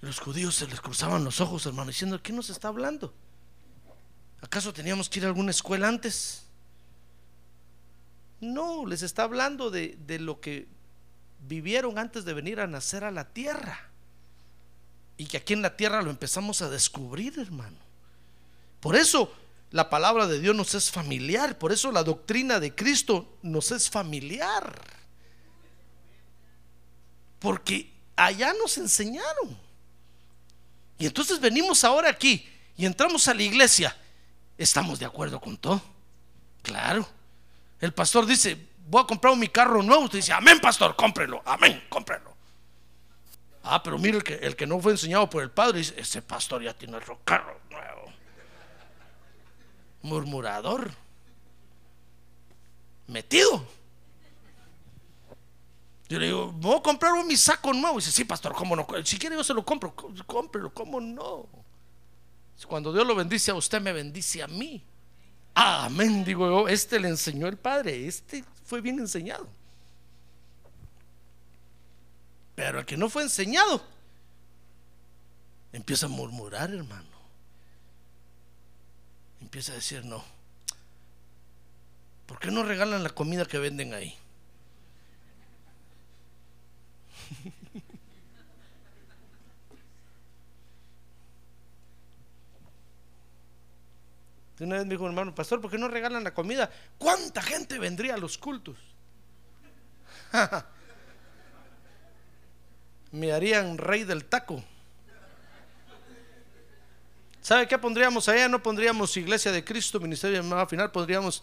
Los 0.00 0.18
judíos 0.18 0.54
se 0.54 0.66
les 0.66 0.80
cruzaban 0.80 1.22
los 1.22 1.42
ojos, 1.42 1.66
hermano, 1.66 1.90
diciendo, 1.90 2.22
¿qué 2.22 2.32
nos 2.32 2.48
está 2.48 2.68
hablando? 2.68 3.12
¿Acaso 4.40 4.72
teníamos 4.72 5.10
que 5.10 5.18
ir 5.18 5.26
a 5.26 5.28
alguna 5.28 5.50
escuela 5.50 5.86
antes? 5.86 6.46
No, 8.40 8.86
les 8.86 9.02
está 9.02 9.24
hablando 9.24 9.70
de, 9.70 9.98
lo 10.18 10.40
que 10.40 10.66
vivieron 11.46 11.98
antes 11.98 12.24
de 12.24 12.32
venir 12.32 12.58
a 12.58 12.66
nacer 12.66 13.04
a 13.04 13.10
la 13.10 13.34
tierra. 13.34 13.90
Y 15.18 15.26
que 15.26 15.36
aquí 15.36 15.52
en 15.52 15.60
la 15.60 15.76
tierra 15.76 16.00
lo 16.00 16.08
empezamos 16.08 16.62
a 16.62 16.70
descubrir, 16.70 17.38
hermano. 17.38 17.76
Por 18.80 18.96
eso 18.96 19.30
la 19.72 19.88
palabra 19.88 20.26
de 20.26 20.38
Dios 20.38 20.54
nos 20.54 20.74
es 20.74 20.90
familiar. 20.90 21.58
Por 21.58 21.72
eso 21.72 21.90
la 21.90 22.04
doctrina 22.04 22.60
de 22.60 22.74
Cristo 22.74 23.38
nos 23.42 23.70
es 23.72 23.88
familiar. 23.88 24.78
Porque 27.38 27.90
allá 28.14 28.52
nos 28.52 28.76
enseñaron. 28.76 29.58
Y 30.98 31.06
entonces 31.06 31.40
venimos 31.40 31.84
ahora 31.84 32.10
aquí 32.10 32.46
y 32.76 32.84
entramos 32.84 33.26
a 33.28 33.34
la 33.34 33.42
iglesia. 33.42 33.96
¿Estamos 34.58 34.98
de 34.98 35.06
acuerdo 35.06 35.40
con 35.40 35.56
todo? 35.56 35.82
Claro. 36.60 37.08
El 37.80 37.94
pastor 37.94 38.26
dice, 38.26 38.58
voy 38.86 39.02
a 39.02 39.06
comprar 39.06 39.34
mi 39.36 39.48
carro 39.48 39.82
nuevo. 39.82 40.04
Usted 40.04 40.18
dice, 40.18 40.34
amén, 40.34 40.60
pastor, 40.60 40.94
cómprelo, 40.94 41.42
amén, 41.46 41.82
cómprelo. 41.88 42.30
Ah, 43.64 43.82
pero 43.82 43.98
mire 43.98 44.18
el 44.18 44.24
que, 44.24 44.34
el 44.34 44.54
que 44.54 44.66
no 44.66 44.78
fue 44.80 44.92
enseñado 44.92 45.30
por 45.30 45.42
el 45.42 45.50
padre, 45.50 45.78
dice, 45.78 45.94
ese 45.96 46.20
pastor 46.20 46.62
ya 46.62 46.74
tiene 46.74 46.98
otro 46.98 47.18
carro. 47.24 47.58
Murmurador. 50.02 50.90
Metido. 53.06 53.66
Yo 56.08 56.18
le 56.18 56.26
digo, 56.26 56.52
voy 56.52 56.76
a 56.76 56.82
comprar 56.82 57.12
mi 57.24 57.36
saco 57.36 57.72
nuevo. 57.72 57.96
dice, 57.96 58.12
sí, 58.12 58.24
pastor, 58.24 58.54
¿cómo 58.54 58.76
no? 58.76 58.86
Si 59.04 59.18
quiere 59.18 59.34
yo 59.34 59.42
se 59.42 59.54
lo 59.54 59.64
compro, 59.64 59.94
cómprelo, 60.26 60.72
¿cómo 60.72 61.00
no? 61.00 61.48
Cuando 62.68 62.92
Dios 62.92 63.06
lo 63.06 63.14
bendice 63.14 63.50
a 63.50 63.54
usted, 63.54 63.80
me 63.80 63.92
bendice 63.92 64.42
a 64.42 64.46
mí. 64.46 64.84
Amén, 65.54 66.24
digo 66.24 66.46
yo, 66.48 66.68
este 66.68 66.98
le 67.00 67.08
enseñó 67.08 67.46
el 67.46 67.56
Padre, 67.56 68.06
este 68.06 68.44
fue 68.64 68.80
bien 68.80 68.98
enseñado. 68.98 69.46
Pero 72.54 72.80
el 72.80 72.86
que 72.86 72.96
no 72.96 73.08
fue 73.08 73.22
enseñado, 73.22 73.82
empieza 75.72 76.06
a 76.06 76.08
murmurar, 76.08 76.70
hermano. 76.72 77.11
Empieza 79.42 79.72
a 79.72 79.74
decir, 79.74 80.04
no, 80.04 80.24
¿por 82.26 82.38
qué 82.38 82.52
no 82.52 82.62
regalan 82.62 83.02
la 83.02 83.10
comida 83.10 83.44
que 83.44 83.58
venden 83.58 83.92
ahí? 83.92 84.16
una 94.60 94.76
vez 94.76 94.86
me 94.86 94.90
dijo 94.94 95.06
hermano, 95.06 95.34
pastor, 95.34 95.60
¿por 95.60 95.72
qué 95.72 95.78
no 95.78 95.88
regalan 95.88 96.22
la 96.22 96.32
comida? 96.32 96.70
¿Cuánta 96.96 97.42
gente 97.42 97.80
vendría 97.80 98.14
a 98.14 98.18
los 98.18 98.38
cultos? 98.38 98.78
me 103.10 103.32
harían 103.32 103.76
rey 103.76 104.04
del 104.04 104.24
taco. 104.24 104.62
¿Sabe 107.42 107.66
qué 107.66 107.76
pondríamos 107.76 108.28
allá? 108.28 108.48
No 108.48 108.62
pondríamos 108.62 109.16
Iglesia 109.16 109.50
de 109.50 109.64
Cristo, 109.64 109.98
Ministerio 109.98 110.40
de 110.40 110.54
Al 110.54 110.68
Final, 110.68 110.92
pondríamos 110.92 111.42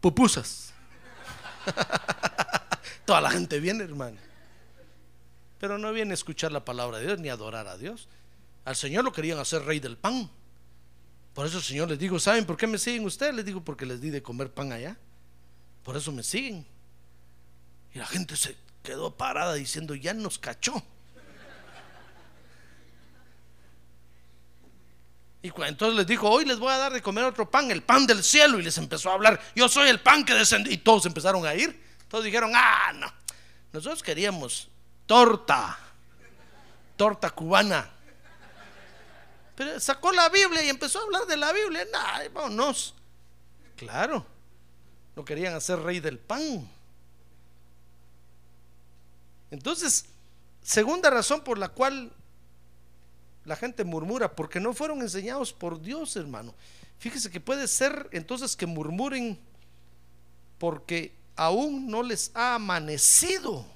pupusas. 0.00 0.72
Toda 3.04 3.20
la 3.20 3.30
gente 3.32 3.58
viene, 3.58 3.82
hermano. 3.82 4.16
Pero 5.58 5.78
no 5.78 5.92
viene 5.92 6.12
a 6.12 6.14
escuchar 6.14 6.52
la 6.52 6.64
palabra 6.64 6.98
de 6.98 7.06
Dios 7.06 7.18
ni 7.18 7.28
a 7.28 7.32
adorar 7.32 7.66
a 7.66 7.76
Dios. 7.76 8.08
Al 8.64 8.76
Señor 8.76 9.04
lo 9.04 9.12
querían 9.12 9.40
hacer 9.40 9.64
rey 9.64 9.80
del 9.80 9.98
pan. 9.98 10.30
Por 11.34 11.44
eso, 11.44 11.60
Señor, 11.60 11.88
les 11.88 11.98
digo, 11.98 12.20
¿saben 12.20 12.46
por 12.46 12.56
qué 12.56 12.68
me 12.68 12.78
siguen 12.78 13.04
ustedes? 13.04 13.34
Les 13.34 13.44
digo, 13.44 13.64
porque 13.64 13.86
les 13.86 14.00
di 14.00 14.10
de 14.10 14.22
comer 14.22 14.52
pan 14.52 14.72
allá. 14.72 14.96
Por 15.82 15.96
eso 15.96 16.12
me 16.12 16.22
siguen. 16.22 16.64
Y 17.92 17.98
la 17.98 18.06
gente 18.06 18.36
se 18.36 18.56
quedó 18.84 19.16
parada 19.16 19.54
diciendo, 19.54 19.96
ya 19.96 20.14
nos 20.14 20.38
cachó. 20.38 20.80
Y 25.42 25.48
entonces 25.62 25.96
les 25.96 26.06
dijo, 26.06 26.28
hoy 26.28 26.44
les 26.44 26.58
voy 26.58 26.72
a 26.72 26.76
dar 26.76 26.92
de 26.92 27.00
comer 27.00 27.24
otro 27.24 27.50
pan, 27.50 27.70
el 27.70 27.82
pan 27.82 28.06
del 28.06 28.22
cielo. 28.22 28.58
Y 28.58 28.62
les 28.62 28.76
empezó 28.78 29.10
a 29.10 29.14
hablar, 29.14 29.40
yo 29.54 29.68
soy 29.68 29.88
el 29.88 30.00
pan 30.00 30.24
que 30.24 30.34
descendió. 30.34 30.72
Y 30.72 30.78
todos 30.78 31.06
empezaron 31.06 31.46
a 31.46 31.54
ir. 31.54 31.82
Todos 32.08 32.24
dijeron, 32.24 32.52
ah, 32.54 32.92
no. 32.94 33.12
Nosotros 33.72 34.02
queríamos 34.02 34.68
torta, 35.06 35.78
torta 36.96 37.30
cubana 37.30 37.90
sacó 39.78 40.12
la 40.12 40.28
Biblia 40.28 40.62
y 40.62 40.68
empezó 40.68 41.00
a 41.00 41.02
hablar 41.02 41.26
de 41.26 41.36
la 41.36 41.52
Biblia. 41.52 41.86
Nah, 41.92 42.28
vámonos. 42.32 42.94
Claro, 43.76 44.26
no 45.16 45.24
querían 45.24 45.54
hacer 45.54 45.78
rey 45.80 46.00
del 46.00 46.18
pan. 46.18 46.68
Entonces, 49.50 50.06
segunda 50.62 51.10
razón 51.10 51.42
por 51.42 51.58
la 51.58 51.68
cual 51.68 52.12
la 53.50 53.56
gente 53.56 53.82
murmura, 53.82 54.36
porque 54.36 54.60
no 54.60 54.72
fueron 54.72 55.02
enseñados 55.02 55.52
por 55.52 55.82
Dios, 55.82 56.14
hermano. 56.14 56.54
Fíjese 57.00 57.32
que 57.32 57.40
puede 57.40 57.66
ser 57.66 58.08
entonces 58.12 58.54
que 58.54 58.64
murmuren 58.64 59.40
porque 60.56 61.16
aún 61.34 61.88
no 61.88 62.04
les 62.04 62.30
ha 62.34 62.54
amanecido. 62.54 63.66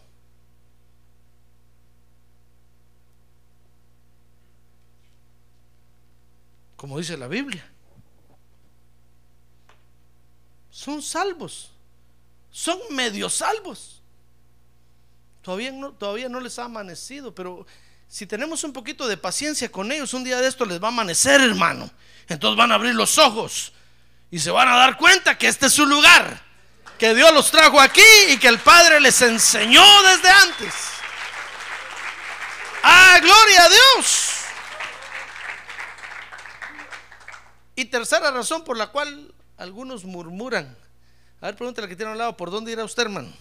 como 6.77 6.99
dice 6.99 7.17
la 7.17 7.27
Biblia. 7.29 7.67
Son 10.71 11.01
salvos, 11.01 11.73
son 12.51 12.79
medio 12.91 13.31
salvos, 13.31 14.03
Todavía 15.41 15.73
no, 15.73 15.93
todavía 15.93 16.29
no 16.29 16.41
les 16.41 16.59
ha 16.59 16.65
amanecido, 16.65 17.35
pero 17.35 17.67
si 18.09 18.27
tenemos 18.27 18.65
un 18.65 18.73
poquito 18.73 19.09
de 19.09 19.17
paciencia 19.17 19.71
con 19.71 19.91
ellos, 19.91 20.15
un 20.15 20.25
día 20.25 20.41
de 20.41 20.49
esto 20.49 20.65
les 20.65 20.81
va 20.81 20.89
a 20.89 20.93
amanecer, 20.93 21.41
hermano. 21.41 21.91
Entonces 22.29 22.57
van 22.57 22.73
a 22.73 22.77
abrir 22.77 22.95
los 22.95 23.19
ojos 23.19 23.73
y 24.31 24.39
se 24.39 24.51
van 24.51 24.69
a 24.69 24.77
dar 24.77 24.97
cuenta 24.97 25.37
que 25.37 25.49
este 25.49 25.67
es 25.67 25.73
su 25.73 25.87
lugar, 25.87 26.43
que 26.99 27.15
Dios 27.15 27.33
los 27.33 27.51
trajo 27.51 27.81
aquí 27.81 28.03
y 28.29 28.39
que 28.39 28.49
el 28.49 28.59
Padre 28.59 29.01
les 29.01 29.21
enseñó 29.23 29.85
desde 30.03 30.29
antes. 30.29 30.75
¡Ah, 32.83 33.19
gloria 33.21 33.65
a 33.65 33.69
Dios! 33.69 34.31
Y 37.77 37.87
tercera 37.87 38.31
razón 38.31 38.63
por 38.65 38.77
la 38.77 38.89
cual 38.89 39.33
algunos 39.57 40.05
murmuran. 40.05 40.77
A 41.41 41.47
ver, 41.47 41.57
pregúntale 41.57 41.89
que 41.89 41.97
tiene 41.97 42.13
al 42.13 42.19
lado, 42.19 42.37
¿por 42.37 42.51
dónde 42.51 42.73
irá 42.73 42.85
usted, 42.85 43.05
hermano? 43.05 43.33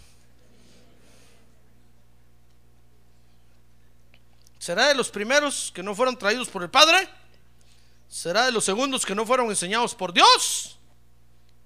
¿Será 4.64 4.88
de 4.88 4.96
los 4.96 5.10
primeros 5.10 5.74
que 5.76 5.84
no 5.84 5.94
fueron 5.94 6.18
traídos 6.18 6.48
por 6.48 6.64
el 6.64 6.70
Padre? 6.70 7.10
¿Será 8.08 8.46
de 8.46 8.52
los 8.54 8.64
segundos 8.64 9.06
que 9.06 9.14
no 9.14 9.26
fueron 9.26 9.50
enseñados 9.50 9.94
por 9.94 10.14
Dios? 10.14 10.80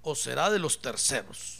¿O 0.02 0.16
será 0.16 0.50
de 0.50 0.58
los 0.58 0.82
terceros? 0.82 1.60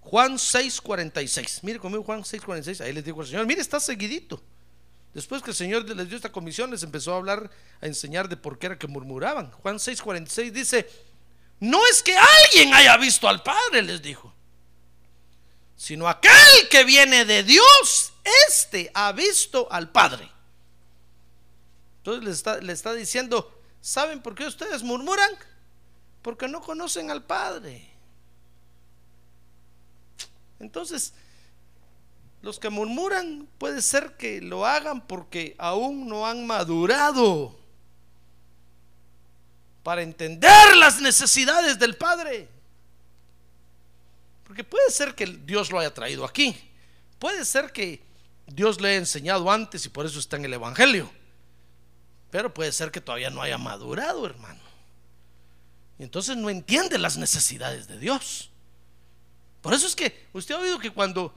Juan 0.00 0.32
6:46. 0.36 1.60
Mire 1.62 1.78
conmigo 1.78 2.02
Juan 2.02 2.24
6:46. 2.24 2.80
Ahí 2.80 2.92
les 2.92 3.04
digo 3.04 3.20
al 3.20 3.28
Señor, 3.28 3.46
mire, 3.46 3.60
está 3.60 3.78
seguidito. 3.78 4.42
Después 5.12 5.40
que 5.40 5.50
el 5.50 5.56
Señor 5.56 5.88
les 5.88 6.08
dio 6.08 6.16
esta 6.16 6.32
comisión, 6.32 6.68
les 6.68 6.82
empezó 6.82 7.14
a 7.14 7.18
hablar, 7.18 7.48
a 7.80 7.86
enseñar 7.86 8.28
de 8.28 8.36
por 8.36 8.58
qué 8.58 8.66
era 8.66 8.76
que 8.76 8.88
murmuraban. 8.88 9.52
Juan 9.52 9.76
6:46 9.76 10.50
dice, 10.50 10.90
no 11.60 11.86
es 11.86 12.02
que 12.02 12.16
alguien 12.16 12.74
haya 12.74 12.96
visto 12.96 13.28
al 13.28 13.40
Padre, 13.40 13.82
les 13.82 14.02
dijo, 14.02 14.33
sino 15.76 16.08
aquel 16.08 16.68
que 16.70 16.84
viene 16.84 17.24
de 17.24 17.42
Dios, 17.42 18.12
este 18.48 18.90
ha 18.94 19.12
visto 19.12 19.68
al 19.70 19.90
Padre. 19.90 20.30
Entonces 21.98 22.24
le 22.24 22.30
está, 22.30 22.56
le 22.60 22.72
está 22.72 22.92
diciendo, 22.92 23.60
¿saben 23.80 24.22
por 24.22 24.34
qué 24.34 24.46
ustedes 24.46 24.82
murmuran? 24.82 25.30
Porque 26.22 26.48
no 26.48 26.60
conocen 26.60 27.10
al 27.10 27.24
Padre. 27.24 27.90
Entonces, 30.60 31.12
los 32.42 32.58
que 32.58 32.70
murmuran 32.70 33.48
puede 33.58 33.82
ser 33.82 34.16
que 34.16 34.40
lo 34.40 34.66
hagan 34.66 35.06
porque 35.06 35.54
aún 35.58 36.08
no 36.08 36.26
han 36.26 36.46
madurado 36.46 37.58
para 39.82 40.02
entender 40.02 40.76
las 40.76 41.00
necesidades 41.00 41.78
del 41.78 41.96
Padre. 41.96 42.48
Porque 44.44 44.64
puede 44.64 44.90
ser 44.90 45.14
que 45.14 45.26
Dios 45.26 45.70
lo 45.70 45.78
haya 45.78 45.92
traído 45.92 46.24
aquí. 46.24 46.56
Puede 47.18 47.44
ser 47.44 47.72
que 47.72 48.02
Dios 48.46 48.80
le 48.80 48.88
haya 48.88 48.98
enseñado 48.98 49.50
antes 49.50 49.84
y 49.86 49.88
por 49.88 50.06
eso 50.06 50.18
está 50.18 50.36
en 50.36 50.44
el 50.44 50.54
Evangelio. 50.54 51.10
Pero 52.30 52.52
puede 52.52 52.72
ser 52.72 52.90
que 52.90 53.00
todavía 53.00 53.30
no 53.30 53.42
haya 53.42 53.58
madurado, 53.58 54.26
hermano. 54.26 54.60
Y 55.98 56.02
entonces 56.02 56.36
no 56.36 56.50
entiende 56.50 56.98
las 56.98 57.16
necesidades 57.16 57.86
de 57.86 57.98
Dios. 57.98 58.50
Por 59.62 59.72
eso 59.72 59.86
es 59.86 59.96
que 59.96 60.26
usted 60.32 60.54
ha 60.54 60.58
oído 60.58 60.78
que 60.78 60.90
cuando 60.90 61.34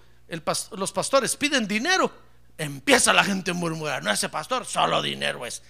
los 0.72 0.92
pastores 0.92 1.36
piden 1.36 1.68
dinero, 1.68 2.12
empieza 2.58 3.14
la 3.14 3.24
gente 3.24 3.52
a 3.52 3.54
murmurar, 3.54 4.04
no 4.04 4.12
ese 4.12 4.30
pastor, 4.30 4.66
solo 4.66 5.02
dinero 5.02 5.46
es. 5.46 5.62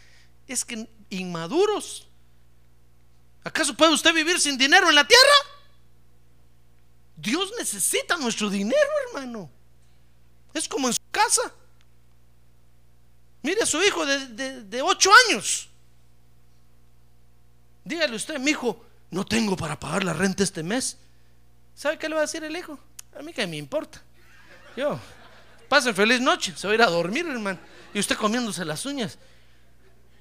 Es 0.47 0.65
que 0.65 0.87
inmaduros. 1.09 2.07
¿Acaso 3.43 3.75
puede 3.75 3.93
usted 3.93 4.13
vivir 4.13 4.39
sin 4.39 4.57
dinero 4.57 4.89
en 4.89 4.95
la 4.95 5.05
tierra? 5.05 5.56
Dios 7.17 7.51
necesita 7.57 8.15
nuestro 8.17 8.49
dinero, 8.49 8.87
hermano. 9.07 9.49
Es 10.53 10.67
como 10.69 10.87
en 10.87 10.93
su 10.93 11.01
casa. 11.11 11.51
Mire 13.41 13.63
a 13.63 13.65
su 13.65 13.81
hijo 13.81 14.05
de, 14.05 14.63
de, 14.63 14.81
ocho 14.81 15.09
años. 15.27 15.67
Dígale 17.83 18.15
usted, 18.15 18.39
mi 18.39 18.51
hijo, 18.51 18.85
no 19.09 19.25
tengo 19.25 19.55
para 19.57 19.79
pagar 19.79 20.03
la 20.03 20.13
renta 20.13 20.43
este 20.43 20.61
mes. 20.61 20.97
¿Sabe 21.73 21.97
qué 21.97 22.07
le 22.07 22.15
va 22.15 22.21
a 22.21 22.25
decir 22.25 22.43
el 22.43 22.55
hijo? 22.55 22.77
A 23.17 23.23
mí 23.23 23.33
que 23.33 23.47
me 23.47 23.57
importa. 23.57 24.01
Yo, 24.75 24.99
pasen 25.67 25.95
feliz 25.95 26.21
noche, 26.21 26.53
se 26.55 26.67
va 26.67 26.73
a 26.73 26.75
ir 26.75 26.81
a 26.81 26.87
dormir, 26.87 27.25
hermano. 27.27 27.59
Y 27.93 27.99
usted 27.99 28.15
comiéndose 28.15 28.63
las 28.63 28.85
uñas. 28.85 29.17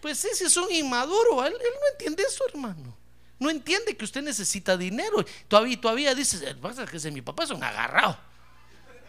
Pues 0.01 0.25
ese 0.25 0.45
es 0.45 0.57
un 0.57 0.71
inmaduro, 0.71 1.45
él, 1.45 1.53
no 1.53 1.89
entiende 1.93 2.23
eso, 2.23 2.45
hermano. 2.49 2.97
No 3.39 3.51
entiende 3.51 3.97
que 3.97 4.05
usted 4.05 4.23
necesita 4.23 4.77
dinero. 4.77 5.25
Todavía, 5.49 5.81
todavía 5.81 6.15
dice, 6.15 6.55
pasa 6.55 6.87
que 6.87 7.11
mi 7.11 7.21
papá 7.21 7.45
es 7.45 7.51
un 7.51 7.63
agarrado, 7.63 8.19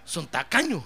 son 0.04 0.28
tacaño. 0.28 0.84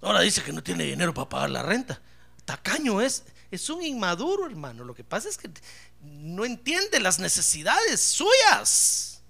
Ahora 0.00 0.20
dice 0.20 0.42
que 0.42 0.52
no 0.52 0.62
tiene 0.62 0.84
dinero 0.84 1.12
para 1.12 1.28
pagar 1.28 1.50
la 1.50 1.62
renta. 1.62 2.00
Tacaño 2.44 3.00
es, 3.00 3.24
es 3.50 3.68
un 3.68 3.82
inmaduro, 3.82 4.46
hermano. 4.46 4.84
Lo 4.84 4.94
que 4.94 5.04
pasa 5.04 5.28
es 5.28 5.36
que 5.36 5.50
no 6.02 6.44
entiende 6.44 7.00
las 7.00 7.18
necesidades 7.18 8.00
suyas. 8.00 9.22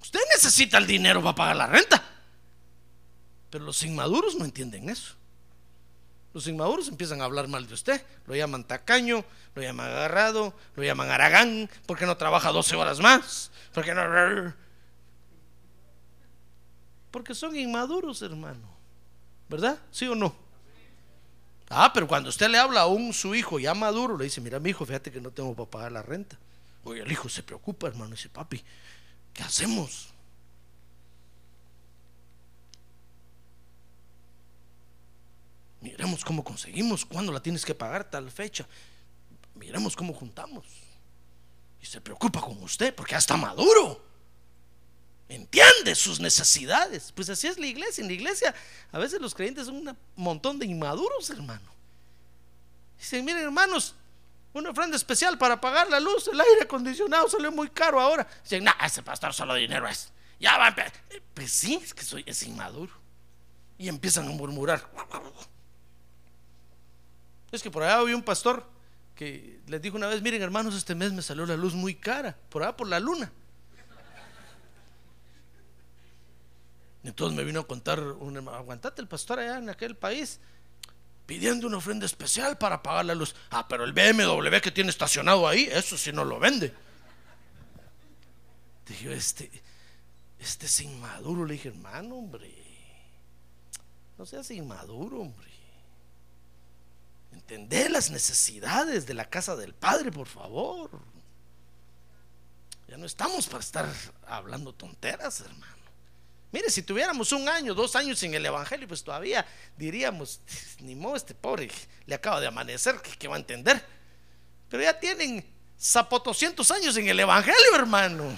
Usted 0.00 0.20
necesita 0.34 0.78
el 0.78 0.86
dinero 0.86 1.22
para 1.22 1.34
pagar 1.34 1.56
la 1.56 1.66
renta. 1.66 2.02
Pero 3.50 3.64
los 3.64 3.82
inmaduros 3.82 4.36
no 4.36 4.44
entienden 4.44 4.88
eso. 4.88 5.17
Los 6.38 6.46
inmaduros 6.46 6.86
empiezan 6.86 7.20
a 7.20 7.24
hablar 7.24 7.48
mal 7.48 7.66
de 7.66 7.74
usted. 7.74 8.00
Lo 8.28 8.36
llaman 8.36 8.62
tacaño, 8.62 9.24
lo 9.56 9.60
llaman 9.60 9.88
agarrado, 9.88 10.54
lo 10.76 10.84
llaman 10.84 11.10
aragán, 11.10 11.68
porque 11.84 12.06
no 12.06 12.16
trabaja 12.16 12.52
12 12.52 12.76
horas 12.76 13.00
más. 13.00 13.50
Porque 13.74 13.92
no. 13.92 14.54
Porque 17.10 17.34
son 17.34 17.56
inmaduros, 17.56 18.22
hermano. 18.22 18.68
¿Verdad? 19.48 19.80
¿Sí 19.90 20.06
o 20.06 20.14
no? 20.14 20.32
Ah, 21.70 21.90
pero 21.92 22.06
cuando 22.06 22.28
usted 22.28 22.48
le 22.48 22.58
habla 22.58 22.82
a 22.82 22.86
un 22.86 23.12
su 23.12 23.34
hijo 23.34 23.58
ya 23.58 23.74
maduro, 23.74 24.16
le 24.16 24.22
dice, 24.22 24.40
mira 24.40 24.60
mi 24.60 24.70
hijo, 24.70 24.86
fíjate 24.86 25.10
que 25.10 25.20
no 25.20 25.32
tengo 25.32 25.56
para 25.56 25.68
pagar 25.68 25.90
la 25.90 26.02
renta. 26.02 26.38
Oye, 26.84 27.02
el 27.02 27.10
hijo 27.10 27.28
se 27.28 27.42
preocupa, 27.42 27.88
hermano, 27.88 28.12
dice, 28.12 28.28
papi, 28.28 28.62
¿Qué 29.34 29.42
hacemos? 29.42 30.14
Miremos 35.80 36.24
cómo 36.24 36.42
conseguimos, 36.42 37.04
cuándo 37.04 37.32
la 37.32 37.40
tienes 37.40 37.64
que 37.64 37.74
pagar 37.74 38.10
tal 38.10 38.30
fecha. 38.30 38.66
Miremos 39.54 39.94
cómo 39.94 40.12
juntamos. 40.12 40.66
Y 41.80 41.86
se 41.86 42.00
preocupa 42.00 42.40
con 42.40 42.60
usted 42.62 42.94
porque 42.94 43.12
ya 43.12 43.18
está 43.18 43.36
maduro. 43.36 44.04
Entiende 45.28 45.94
sus 45.94 46.20
necesidades. 46.20 47.12
Pues 47.12 47.28
así 47.28 47.46
es 47.46 47.58
la 47.58 47.66
iglesia. 47.66 48.02
En 48.02 48.08
la 48.08 48.14
iglesia 48.14 48.54
a 48.90 48.98
veces 48.98 49.20
los 49.20 49.34
creyentes 49.34 49.66
son 49.66 49.76
un 49.76 49.96
montón 50.16 50.58
de 50.58 50.66
inmaduros, 50.66 51.30
hermano. 51.30 51.70
Dicen, 52.98 53.24
miren 53.24 53.44
hermanos, 53.44 53.94
una 54.52 54.70
ofrenda 54.70 54.96
especial 54.96 55.38
para 55.38 55.60
pagar 55.60 55.88
la 55.88 56.00
luz, 56.00 56.26
el 56.28 56.40
aire 56.40 56.62
acondicionado 56.62 57.28
salió 57.28 57.52
muy 57.52 57.68
caro 57.68 58.00
ahora. 58.00 58.26
Dicen, 58.42 58.64
no, 58.64 58.72
ese 58.84 59.02
pastor 59.02 59.32
solo 59.32 59.54
dinero 59.54 59.86
es. 59.86 60.10
Ya 60.40 60.56
va 60.56 60.66
a 60.66 60.68
empezar. 60.68 60.92
Eh, 61.10 61.22
pues 61.34 61.52
sí, 61.52 61.78
es 61.82 61.94
que 61.94 62.02
soy, 62.02 62.24
es 62.26 62.42
inmaduro. 62.42 62.92
Y 63.76 63.88
empiezan 63.88 64.26
a 64.26 64.30
murmurar. 64.30 64.88
Es 67.50 67.62
que 67.62 67.70
por 67.70 67.82
allá 67.82 67.98
había 67.98 68.16
un 68.16 68.22
pastor 68.22 68.66
que 69.14 69.60
les 69.66 69.82
dijo 69.82 69.96
una 69.96 70.06
vez, 70.06 70.22
miren 70.22 70.42
hermanos, 70.42 70.74
este 70.74 70.94
mes 70.94 71.12
me 71.12 71.22
salió 71.22 71.44
la 71.46 71.56
luz 71.56 71.74
muy 71.74 71.94
cara, 71.94 72.36
por 72.48 72.62
allá 72.62 72.76
por 72.76 72.88
la 72.88 73.00
luna. 73.00 73.32
Entonces 77.04 77.36
me 77.36 77.44
vino 77.44 77.60
a 77.60 77.66
contar, 77.66 78.00
un, 78.00 78.48
aguantate 78.48 79.00
el 79.00 79.08
pastor 79.08 79.38
allá 79.38 79.58
en 79.58 79.70
aquel 79.70 79.96
país 79.96 80.40
pidiendo 81.28 81.66
una 81.66 81.76
ofrenda 81.76 82.06
especial 82.06 82.56
para 82.56 82.82
pagar 82.82 83.04
la 83.04 83.14
luz. 83.14 83.34
Ah, 83.50 83.68
pero 83.68 83.84
el 83.84 83.92
BMW 83.92 84.60
que 84.62 84.70
tiene 84.70 84.88
estacionado 84.88 85.46
ahí, 85.46 85.68
eso 85.70 85.98
sí 85.98 86.10
no 86.10 86.24
lo 86.24 86.38
vende. 86.38 86.72
Dije, 88.86 89.12
este, 89.12 89.50
este 90.38 90.64
es 90.64 90.80
inmaduro. 90.80 91.44
Le 91.44 91.52
dije, 91.52 91.68
hermano, 91.68 92.14
hombre, 92.16 92.50
no 94.16 94.24
seas 94.24 94.50
inmaduro, 94.50 95.20
hombre. 95.20 95.47
Entender 97.32 97.90
las 97.90 98.10
necesidades 98.10 99.06
de 99.06 99.14
la 99.14 99.28
casa 99.28 99.56
del 99.56 99.74
Padre, 99.74 100.10
por 100.10 100.26
favor. 100.26 100.90
Ya 102.88 102.96
no 102.96 103.06
estamos 103.06 103.46
para 103.46 103.60
estar 103.60 103.86
hablando 104.26 104.74
tonteras, 104.74 105.40
hermano. 105.40 105.78
Mire, 106.50 106.70
si 106.70 106.82
tuviéramos 106.82 107.30
un 107.32 107.46
año, 107.46 107.74
dos 107.74 107.94
años 107.94 108.22
en 108.22 108.32
el 108.32 108.46
Evangelio, 108.46 108.88
pues 108.88 109.04
todavía 109.04 109.46
diríamos, 109.76 110.40
ni 110.80 110.94
modo, 110.94 111.16
este 111.16 111.34
pobre 111.34 111.70
le 112.06 112.14
acaba 112.14 112.40
de 112.40 112.46
amanecer, 112.46 112.96
que 113.00 113.28
va 113.28 113.36
a 113.36 113.38
entender? 113.38 113.84
Pero 114.70 114.82
ya 114.82 114.98
tienen 114.98 115.44
zapotoscientos 115.78 116.70
años 116.70 116.96
en 116.96 117.08
el 117.08 117.20
Evangelio, 117.20 117.74
hermano. 117.74 118.34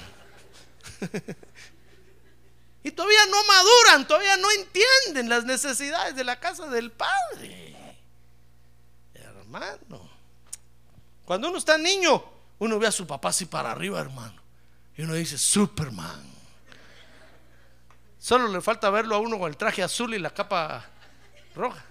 y 2.82 2.90
todavía 2.90 3.26
no 3.26 3.44
maduran, 3.44 4.08
todavía 4.08 4.36
no 4.36 4.50
entienden 4.50 5.28
las 5.28 5.44
necesidades 5.44 6.16
de 6.16 6.24
la 6.24 6.40
casa 6.40 6.66
del 6.66 6.90
Padre. 6.90 7.59
Hermano, 9.52 10.08
cuando 11.24 11.48
uno 11.48 11.58
está 11.58 11.76
niño, 11.76 12.22
uno 12.60 12.78
ve 12.78 12.86
a 12.86 12.92
su 12.92 13.04
papá 13.04 13.30
así 13.30 13.46
para 13.46 13.72
arriba, 13.72 13.98
hermano. 13.98 14.40
Y 14.96 15.02
uno 15.02 15.14
dice, 15.14 15.36
Superman. 15.38 16.22
Solo 18.16 18.46
le 18.46 18.60
falta 18.60 18.90
verlo 18.90 19.16
a 19.16 19.18
uno 19.18 19.40
con 19.40 19.50
el 19.50 19.56
traje 19.56 19.82
azul 19.82 20.14
y 20.14 20.20
la 20.20 20.30
capa 20.30 20.84
roja. 21.56 21.84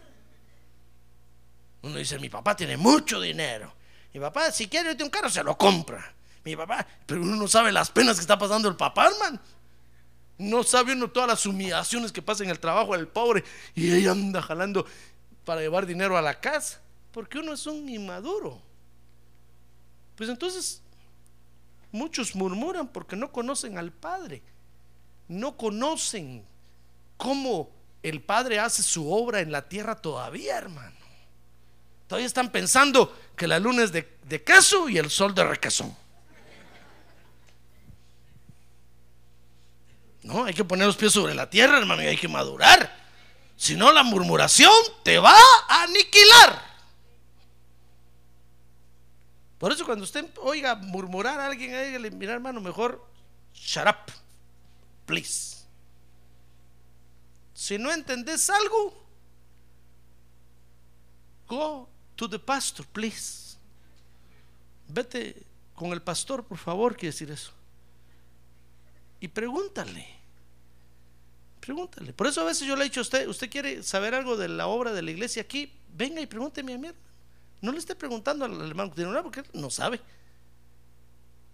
Uno 1.81 1.97
dice, 1.97 2.17
mi 2.17 2.29
papá 2.29 2.55
tiene 2.55 2.77
mucho 2.77 3.19
dinero. 3.19 3.73
Mi 4.13 4.21
papá, 4.21 4.51
si 4.51 4.69
quiere 4.69 4.95
un 5.03 5.09
carro, 5.09 5.29
se 5.29 5.43
lo 5.43 5.57
compra. 5.57 6.13
Mi 6.45 6.55
papá, 6.55 6.87
pero 7.05 7.21
uno 7.21 7.35
no 7.35 7.47
sabe 7.49 7.73
las 7.73 7.91
penas 7.91 8.15
que 8.15 8.21
está 8.21 8.39
pasando 8.39 8.69
el 8.69 8.77
papá, 8.77 9.07
hermano. 9.07 9.37
No 10.37 10.63
sabe 10.63 10.93
uno 10.93 11.09
todas 11.09 11.27
las 11.27 11.45
humillaciones 11.45 12.13
que 12.13 12.21
pasa 12.21 12.45
en 12.45 12.51
el 12.51 12.59
trabajo 12.59 12.95
del 12.95 13.09
pobre 13.09 13.43
y 13.75 13.91
ella 13.91 14.11
anda 14.11 14.41
jalando 14.41 14.85
para 15.43 15.59
llevar 15.59 15.85
dinero 15.85 16.17
a 16.17 16.21
la 16.21 16.39
casa. 16.39 16.79
Porque 17.11 17.39
uno 17.39 17.53
es 17.53 17.65
un 17.65 17.87
inmaduro. 17.89 18.61
Pues 20.15 20.29
entonces, 20.29 20.81
muchos 21.91 22.35
murmuran 22.35 22.87
porque 22.87 23.15
no 23.15 23.31
conocen 23.31 23.77
al 23.77 23.91
Padre. 23.91 24.41
No 25.27 25.57
conocen 25.57 26.43
cómo 27.17 27.71
el 28.03 28.21
Padre 28.21 28.59
hace 28.59 28.83
su 28.83 29.11
obra 29.11 29.39
en 29.39 29.51
la 29.51 29.67
tierra 29.67 29.95
todavía, 29.95 30.57
hermano. 30.57 30.95
Todavía 32.07 32.27
están 32.27 32.51
pensando 32.51 33.15
que 33.35 33.47
la 33.47 33.59
luna 33.59 33.83
es 33.83 33.91
de, 33.91 34.17
de 34.23 34.43
queso 34.43 34.89
y 34.89 34.97
el 34.97 35.09
sol 35.09 35.33
de 35.35 35.43
requesón. 35.43 35.95
No, 40.23 40.43
hay 40.43 40.53
que 40.53 40.65
poner 40.65 40.85
los 40.85 40.97
pies 40.97 41.13
sobre 41.13 41.33
la 41.33 41.49
tierra, 41.49 41.77
hermano, 41.77 42.03
y 42.03 42.07
hay 42.07 42.17
que 42.17 42.27
madurar. 42.27 42.97
Si 43.55 43.75
no, 43.75 43.91
la 43.91 44.03
murmuración 44.03 44.71
te 45.03 45.17
va 45.19 45.35
a 45.67 45.83
aniquilar. 45.83 46.68
Por 49.59 49.73
eso 49.73 49.85
cuando 49.85 50.05
usted 50.05 50.25
oiga 50.41 50.73
murmurar 50.75 51.39
a 51.39 51.47
alguien, 51.47 51.71
dígale, 51.71 52.09
mira 52.11 52.33
hermano, 52.33 52.61
mejor 52.61 53.05
shut 53.53 53.85
up, 53.85 54.11
please. 55.05 55.57
Si 57.53 57.77
no 57.77 57.91
entendés 57.91 58.49
algo, 58.49 59.05
go 61.45 61.89
to 62.15 62.29
the 62.29 62.39
pastor, 62.39 62.85
please. 62.85 63.57
Vete 64.87 65.45
con 65.75 65.91
el 65.91 66.01
pastor, 66.01 66.45
por 66.45 66.57
favor, 66.57 66.95
quiere 66.95 67.11
decir 67.11 67.29
eso. 67.29 67.51
Y 69.19 69.27
pregúntale. 69.27 70.07
Pregúntale. 71.59 72.13
Por 72.13 72.27
eso 72.27 72.39
a 72.41 72.45
veces 72.45 72.65
yo 72.65 72.77
le 72.77 72.85
he 72.85 72.89
dicho 72.89 73.01
a 73.01 73.03
usted, 73.03 73.27
usted 73.27 73.49
quiere 73.49 73.83
saber 73.83 74.15
algo 74.15 74.37
de 74.37 74.47
la 74.47 74.67
obra 74.67 74.93
de 74.93 75.01
la 75.01 75.11
iglesia 75.11 75.41
aquí, 75.41 75.69
venga 75.93 76.21
y 76.21 76.27
pregúnteme 76.27 76.73
a 76.73 76.77
mi 76.77 76.87
hermano. 76.87 77.08
No 77.61 77.71
le 77.71 77.79
esté 77.79 77.95
preguntando 77.95 78.45
al 78.45 78.67
hermano 78.67 78.89
que 78.89 78.95
tiene 78.95 79.11
una 79.11 79.21
porque 79.21 79.41
él 79.41 79.47
no 79.53 79.69
sabe. 79.69 79.99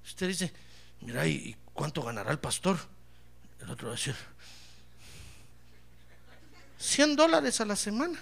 Usted 0.04 0.28
dice, 0.28 0.54
mira, 1.02 1.26
¿y 1.28 1.56
cuánto 1.74 2.04
ganará 2.04 2.32
el 2.32 2.40
pastor? 2.40 2.78
El 3.60 3.70
otro 3.72 3.88
va 3.88 3.94
a 3.94 3.98
decir, 3.98 4.16
100 6.78 7.16
dólares 7.16 7.60
a 7.62 7.66
la 7.66 7.76
semana. 7.76 8.20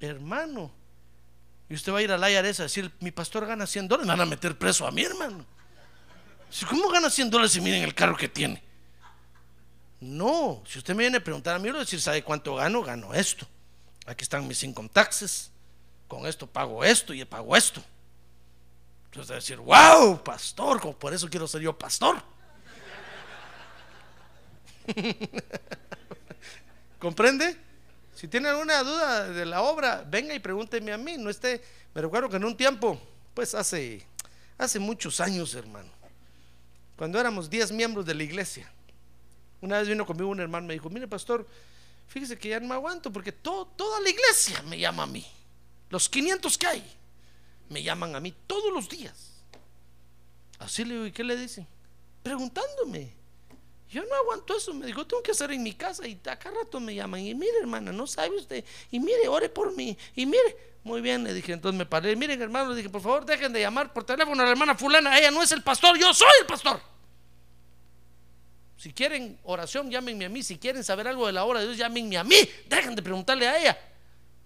Hermano. 0.00 0.70
Y 1.68 1.74
usted 1.74 1.92
va 1.92 1.98
a 1.98 2.02
ir 2.02 2.12
al 2.12 2.30
IRS 2.30 2.60
a 2.60 2.64
decir, 2.64 2.90
mi 3.00 3.10
pastor 3.10 3.46
gana 3.46 3.66
100 3.66 3.88
dólares, 3.88 4.06
me 4.06 4.12
van 4.12 4.20
a 4.20 4.30
meter 4.30 4.56
preso 4.56 4.86
a 4.86 4.90
mi 4.90 5.02
hermano. 5.02 5.44
¿Cómo 6.68 6.88
gana 6.88 7.10
100 7.10 7.30
dólares 7.30 7.52
si 7.52 7.60
miren 7.60 7.82
el 7.82 7.94
carro 7.94 8.16
que 8.16 8.28
tiene? 8.28 8.62
No, 10.00 10.62
si 10.66 10.78
usted 10.78 10.94
me 10.94 11.02
viene 11.02 11.18
a 11.18 11.24
preguntar 11.24 11.56
a 11.56 11.58
mí, 11.58 11.66
yo 11.66 11.72
le 11.72 11.78
voy 11.78 11.82
a 11.82 11.84
decir, 11.84 12.00
¿sabe 12.00 12.22
cuánto 12.22 12.54
gano? 12.54 12.82
Gano 12.82 13.12
esto. 13.14 13.46
Aquí 14.06 14.22
están 14.22 14.46
mis 14.46 14.62
income 14.62 14.88
taxes. 14.88 15.50
Con 16.08 16.26
esto 16.26 16.46
pago 16.46 16.84
esto 16.84 17.14
y 17.14 17.24
pago 17.24 17.56
esto. 17.56 17.82
Entonces 19.06 19.36
decir, 19.36 19.58
wow, 19.58 20.22
pastor, 20.22 20.80
como 20.80 20.96
por 20.98 21.14
eso 21.14 21.28
quiero 21.28 21.46
ser 21.46 21.62
yo 21.62 21.76
pastor. 21.78 22.22
¿Comprende? 26.98 27.56
Si 28.14 28.28
tiene 28.28 28.48
alguna 28.48 28.82
duda 28.82 29.28
de 29.28 29.46
la 29.46 29.62
obra, 29.62 30.04
venga 30.06 30.34
y 30.34 30.38
pregúnteme 30.38 30.92
a 30.92 30.98
mí. 30.98 31.16
No 31.16 31.30
esté, 31.30 31.62
me 31.94 32.02
recuerdo 32.02 32.28
que 32.28 32.36
en 32.36 32.44
un 32.44 32.56
tiempo, 32.56 33.00
pues 33.34 33.54
hace, 33.54 34.06
hace 34.58 34.78
muchos 34.78 35.20
años, 35.20 35.54
hermano, 35.54 35.90
cuando 36.96 37.18
éramos 37.18 37.50
10 37.50 37.72
miembros 37.72 38.06
de 38.06 38.14
la 38.14 38.22
iglesia, 38.22 38.70
una 39.60 39.78
vez 39.78 39.88
vino 39.88 40.06
conmigo 40.06 40.28
un 40.28 40.40
hermano 40.40 40.64
y 40.64 40.68
me 40.68 40.74
dijo, 40.74 40.90
mire 40.90 41.08
pastor, 41.08 41.46
fíjese 42.06 42.38
que 42.38 42.48
ya 42.50 42.60
no 42.60 42.68
me 42.68 42.74
aguanto 42.74 43.12
porque 43.12 43.32
toda 43.32 44.00
la 44.00 44.08
iglesia 44.08 44.62
me 44.62 44.78
llama 44.78 45.04
a 45.04 45.06
mí. 45.06 45.26
Los 45.90 46.08
500 46.08 46.58
que 46.58 46.66
hay 46.66 46.84
me 47.68 47.82
llaman 47.82 48.14
a 48.14 48.20
mí 48.20 48.34
todos 48.46 48.72
los 48.72 48.88
días. 48.88 49.42
Así 50.58 50.84
le 50.84 50.94
digo, 50.94 51.06
¿y 51.06 51.12
qué 51.12 51.24
le 51.24 51.36
dicen? 51.36 51.66
Preguntándome. 52.22 53.14
Yo 53.90 54.02
no 54.04 54.14
aguanto 54.14 54.56
eso, 54.56 54.74
me 54.74 54.86
dijo, 54.86 55.06
tengo 55.06 55.22
que 55.22 55.30
hacer 55.30 55.52
en 55.52 55.62
mi 55.62 55.72
casa 55.72 56.06
y 56.06 56.20
acá 56.28 56.50
rato 56.50 56.80
me 56.80 56.94
llaman. 56.94 57.20
Y 57.20 57.34
mire, 57.34 57.58
hermana, 57.60 57.92
no 57.92 58.06
sabe 58.06 58.36
usted. 58.36 58.64
Y 58.90 58.98
mire, 58.98 59.28
ore 59.28 59.48
por 59.48 59.74
mí. 59.76 59.96
Y 60.16 60.26
mire, 60.26 60.74
muy 60.82 61.00
bien, 61.00 61.22
le 61.22 61.32
dije, 61.32 61.52
entonces 61.52 61.78
me 61.78 61.86
paré. 61.86 62.16
Miren, 62.16 62.40
hermano, 62.42 62.70
le 62.70 62.76
dije, 62.76 62.90
por 62.90 63.02
favor, 63.02 63.24
dejen 63.24 63.52
de 63.52 63.60
llamar 63.60 63.92
por 63.92 64.04
teléfono 64.04 64.42
a 64.42 64.44
la 64.44 64.50
hermana 64.50 64.74
fulana. 64.74 65.18
Ella 65.18 65.30
no 65.30 65.42
es 65.42 65.52
el 65.52 65.62
pastor, 65.62 65.98
yo 65.98 66.12
soy 66.12 66.28
el 66.40 66.46
pastor. 66.46 66.93
Si 68.76 68.92
quieren 68.92 69.38
oración, 69.44 69.90
llámenme 69.90 70.24
a 70.24 70.28
mí. 70.28 70.42
Si 70.42 70.58
quieren 70.58 70.82
saber 70.84 71.08
algo 71.08 71.26
de 71.26 71.32
la 71.32 71.44
obra 71.44 71.60
de 71.60 71.66
Dios, 71.66 71.78
llámenme 71.78 72.18
a 72.18 72.24
mí. 72.24 72.36
Dejen 72.68 72.94
de 72.94 73.02
preguntarle 73.02 73.48
a 73.48 73.58
ella. 73.58 73.78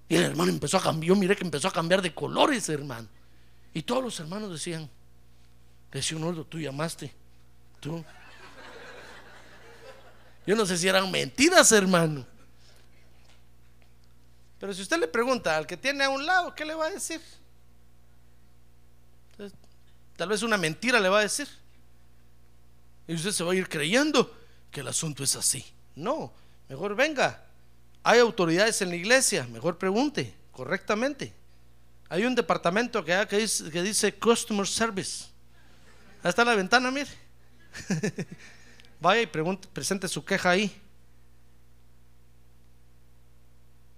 Y 0.09 0.16
el 0.16 0.24
hermano 0.24 0.51
empezó 0.51 0.79
a 0.79 0.83
cambiar, 0.83 1.16
miré 1.16 1.37
que 1.37 1.45
empezó 1.45 1.68
a 1.68 1.72
cambiar 1.72 2.01
de 2.01 2.14
colores, 2.14 2.68
hermano. 2.68 3.09
Y 3.74 3.83
todos 3.83 4.03
los 4.03 4.20
hermanos 4.20 4.51
decían, 4.51 4.89
decía 5.93 6.16
uno, 6.16 6.45
tú 6.45 6.59
llamaste, 6.59 7.12
tú. 7.81 8.05
Yo 10.47 10.57
no 10.57 10.64
sé 10.64 10.79
si 10.79 10.89
eran 10.89 11.11
mentiras, 11.11 11.70
hermano. 11.72 12.26
Pero 14.59 14.72
si 14.72 14.83
usted 14.83 14.99
le 14.99 15.07
pregunta 15.07 15.57
al 15.57 15.66
que 15.66 15.76
tiene 15.76 16.05
a 16.05 16.11
un 16.11 16.24
lado, 16.24 16.55
¿qué 16.55 16.64
le 16.64 16.74
va 16.74 16.87
a 16.87 16.91
decir? 16.91 17.20
Tal 20.16 20.29
vez 20.29 20.43
una 20.43 20.57
mentira 20.57 20.99
le 20.99 21.09
va 21.09 21.18
a 21.18 21.22
decir. 21.22 21.47
Y 23.09 23.15
usted 23.15 23.33
se 23.33 23.43
va 23.43 23.53
a 23.53 23.57
ir 23.57 23.69
creyendo 23.69 24.37
que 24.71 24.81
el 24.81 24.89
asunto 24.89 25.25
es 25.25 25.35
así. 25.35 25.65
No, 25.97 26.33
mejor 26.69 26.95
venga. 26.95 27.43
Hay 28.05 28.21
autoridades 28.21 28.81
en 28.83 28.91
la 28.91 28.97
iglesia, 28.97 29.47
mejor 29.51 29.79
pregunte 29.79 30.35
correctamente. 30.53 31.33
Hay 32.11 32.25
un 32.25 32.35
departamento 32.35 33.05
que, 33.05 33.17
dice, 33.37 33.71
que 33.71 33.83
dice 33.83 34.15
Customer 34.15 34.67
Service. 34.67 35.27
Ahí 36.23 36.29
está 36.29 36.45
la 36.45 36.55
ventana, 36.55 36.91
mire. 36.91 37.11
Vaya 39.01 39.23
y 39.23 39.27
pregunte, 39.27 39.69
presente 39.73 40.07
su 40.07 40.25
queja 40.25 40.51
ahí. 40.51 40.75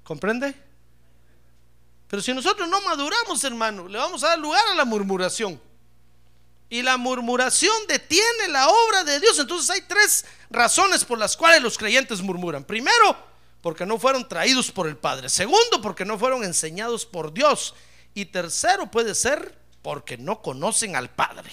¿Comprende? 0.04 0.54
Pero 2.08 2.22
si 2.22 2.34
nosotros 2.34 2.68
no 2.68 2.80
maduramos, 2.82 3.42
hermano, 3.44 3.88
le 3.88 3.98
vamos 3.98 4.22
a 4.24 4.28
dar 4.28 4.38
lugar 4.38 4.62
a 4.72 4.74
la 4.74 4.84
murmuración. 4.84 5.60
Y 6.70 6.82
la 6.82 6.96
murmuración 6.96 7.74
detiene 7.88 8.48
la 8.48 8.68
obra 8.68 9.04
de 9.04 9.20
Dios. 9.20 9.38
Entonces 9.38 9.68
hay 9.70 9.82
tres 9.82 10.24
razones 10.48 11.04
por 11.04 11.18
las 11.18 11.36
cuales 11.36 11.60
los 11.60 11.76
creyentes 11.76 12.22
murmuran. 12.22 12.64
Primero, 12.64 13.16
porque 13.60 13.84
no 13.84 13.98
fueron 13.98 14.26
traídos 14.26 14.70
por 14.70 14.86
el 14.86 14.96
Padre. 14.96 15.28
Segundo, 15.28 15.82
porque 15.82 16.04
no 16.04 16.18
fueron 16.18 16.44
enseñados 16.44 17.04
por 17.04 17.32
Dios. 17.32 17.74
Y 18.14 18.26
tercero 18.26 18.90
puede 18.90 19.14
ser 19.14 19.58
porque 19.82 20.16
no 20.16 20.40
conocen 20.40 20.94
al 20.94 21.10
Padre. 21.10 21.50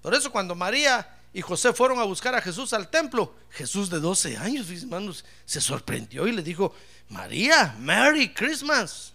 Por 0.00 0.14
eso 0.14 0.30
cuando 0.32 0.54
María 0.54 1.18
y 1.32 1.42
José 1.42 1.72
fueron 1.74 1.98
a 1.98 2.04
buscar 2.04 2.34
a 2.34 2.40
Jesús 2.40 2.72
al 2.72 2.88
templo. 2.88 3.34
Jesús 3.50 3.90
de 3.90 4.00
12 4.00 4.38
años, 4.38 4.70
hermanos, 4.70 5.24
se 5.44 5.60
sorprendió 5.60 6.26
y 6.26 6.32
le 6.32 6.42
dijo, 6.42 6.74
María, 7.10 7.76
Merry 7.78 8.32
Christmas. 8.32 9.12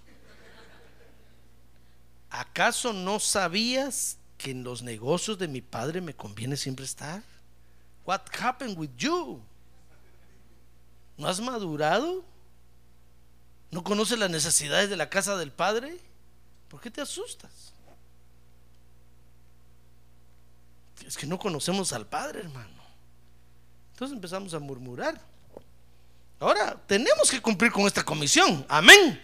¿Acaso 2.32 2.94
no 2.94 3.20
sabías 3.20 4.18
que 4.38 4.52
en 4.52 4.64
los 4.64 4.82
negocios 4.82 5.38
de 5.38 5.48
mi 5.48 5.62
padre 5.62 6.02
me 6.02 6.16
conviene 6.16 6.58
siempre 6.58 6.86
estar? 6.86 7.22
What 8.06 8.22
happened 8.40 8.78
with 8.78 8.90
you? 8.98 9.40
¿No 11.18 11.28
has 11.28 11.40
madurado? 11.40 12.24
¿No 13.70 13.84
conoces 13.84 14.18
las 14.18 14.30
necesidades 14.30 14.90
de 14.90 14.98
la 14.98 15.10
casa 15.10 15.38
del 15.38 15.52
padre? 15.52 16.00
¿Por 16.68 16.82
qué 16.82 16.90
te 16.90 17.02
asustas? 17.02 17.72
es 21.08 21.18
que 21.18 21.28
no 21.28 21.38
conocemos 21.38 21.92
al 21.94 22.08
Padre, 22.08 22.40
hermano. 22.40 22.82
Entonces 23.94 24.16
empezamos 24.16 24.54
a 24.54 24.60
murmurar. 24.60 25.20
Ahora 26.40 26.80
tenemos 26.88 27.30
que 27.30 27.42
cumplir 27.42 27.72
con 27.72 27.84
esta 27.84 28.04
comisión. 28.04 28.66
Amén. 28.70 29.22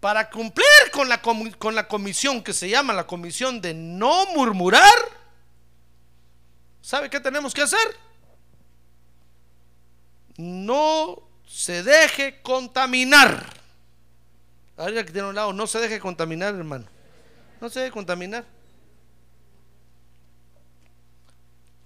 Para 0.00 0.30
cumplir 0.30 0.66
con 0.92 1.08
la, 1.08 1.20
con 1.20 1.74
la 1.74 1.88
comisión 1.88 2.42
que 2.42 2.52
se 2.52 2.68
llama 2.68 2.92
la 2.92 3.06
comisión 3.06 3.60
de 3.60 3.74
no 3.74 4.26
murmurar, 4.34 4.82
¿sabe 6.80 7.10
qué 7.10 7.18
tenemos 7.18 7.54
que 7.54 7.62
hacer? 7.62 7.96
No 10.36 11.22
se 11.46 11.82
deje 11.82 12.40
contaminar. 12.42 13.54
Ahora 14.76 15.04
que 15.04 15.12
tiene 15.12 15.28
un 15.28 15.34
lado, 15.34 15.52
no 15.52 15.66
se 15.66 15.78
deje 15.78 15.98
contaminar, 15.98 16.54
hermano. 16.54 16.84
No 17.60 17.70
se 17.70 17.80
deje 17.80 17.92
contaminar. 17.92 18.44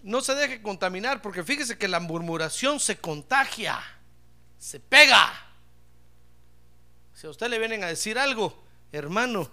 no 0.02 0.20
se 0.20 0.34
deje 0.34 0.62
contaminar, 0.62 1.20
porque 1.22 1.44
fíjese 1.44 1.76
que 1.76 1.88
la 1.88 2.00
murmuración 2.00 2.80
se 2.80 2.96
contagia, 2.98 3.78
se 4.58 4.80
pega. 4.80 5.49
Si 7.20 7.26
a 7.26 7.30
usted 7.30 7.48
le 7.48 7.58
vienen 7.58 7.84
a 7.84 7.88
decir 7.88 8.18
algo, 8.18 8.64
hermano, 8.92 9.50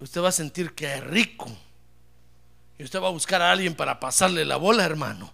usted 0.00 0.20
va 0.20 0.28
a 0.28 0.32
sentir 0.32 0.74
que 0.74 0.96
es 0.96 1.02
rico. 1.02 1.46
Y 2.78 2.84
usted 2.84 3.00
va 3.00 3.06
a 3.06 3.10
buscar 3.10 3.40
a 3.40 3.50
alguien 3.50 3.74
para 3.74 3.98
pasarle 3.98 4.44
la 4.44 4.58
bola, 4.58 4.84
hermano. 4.84 5.32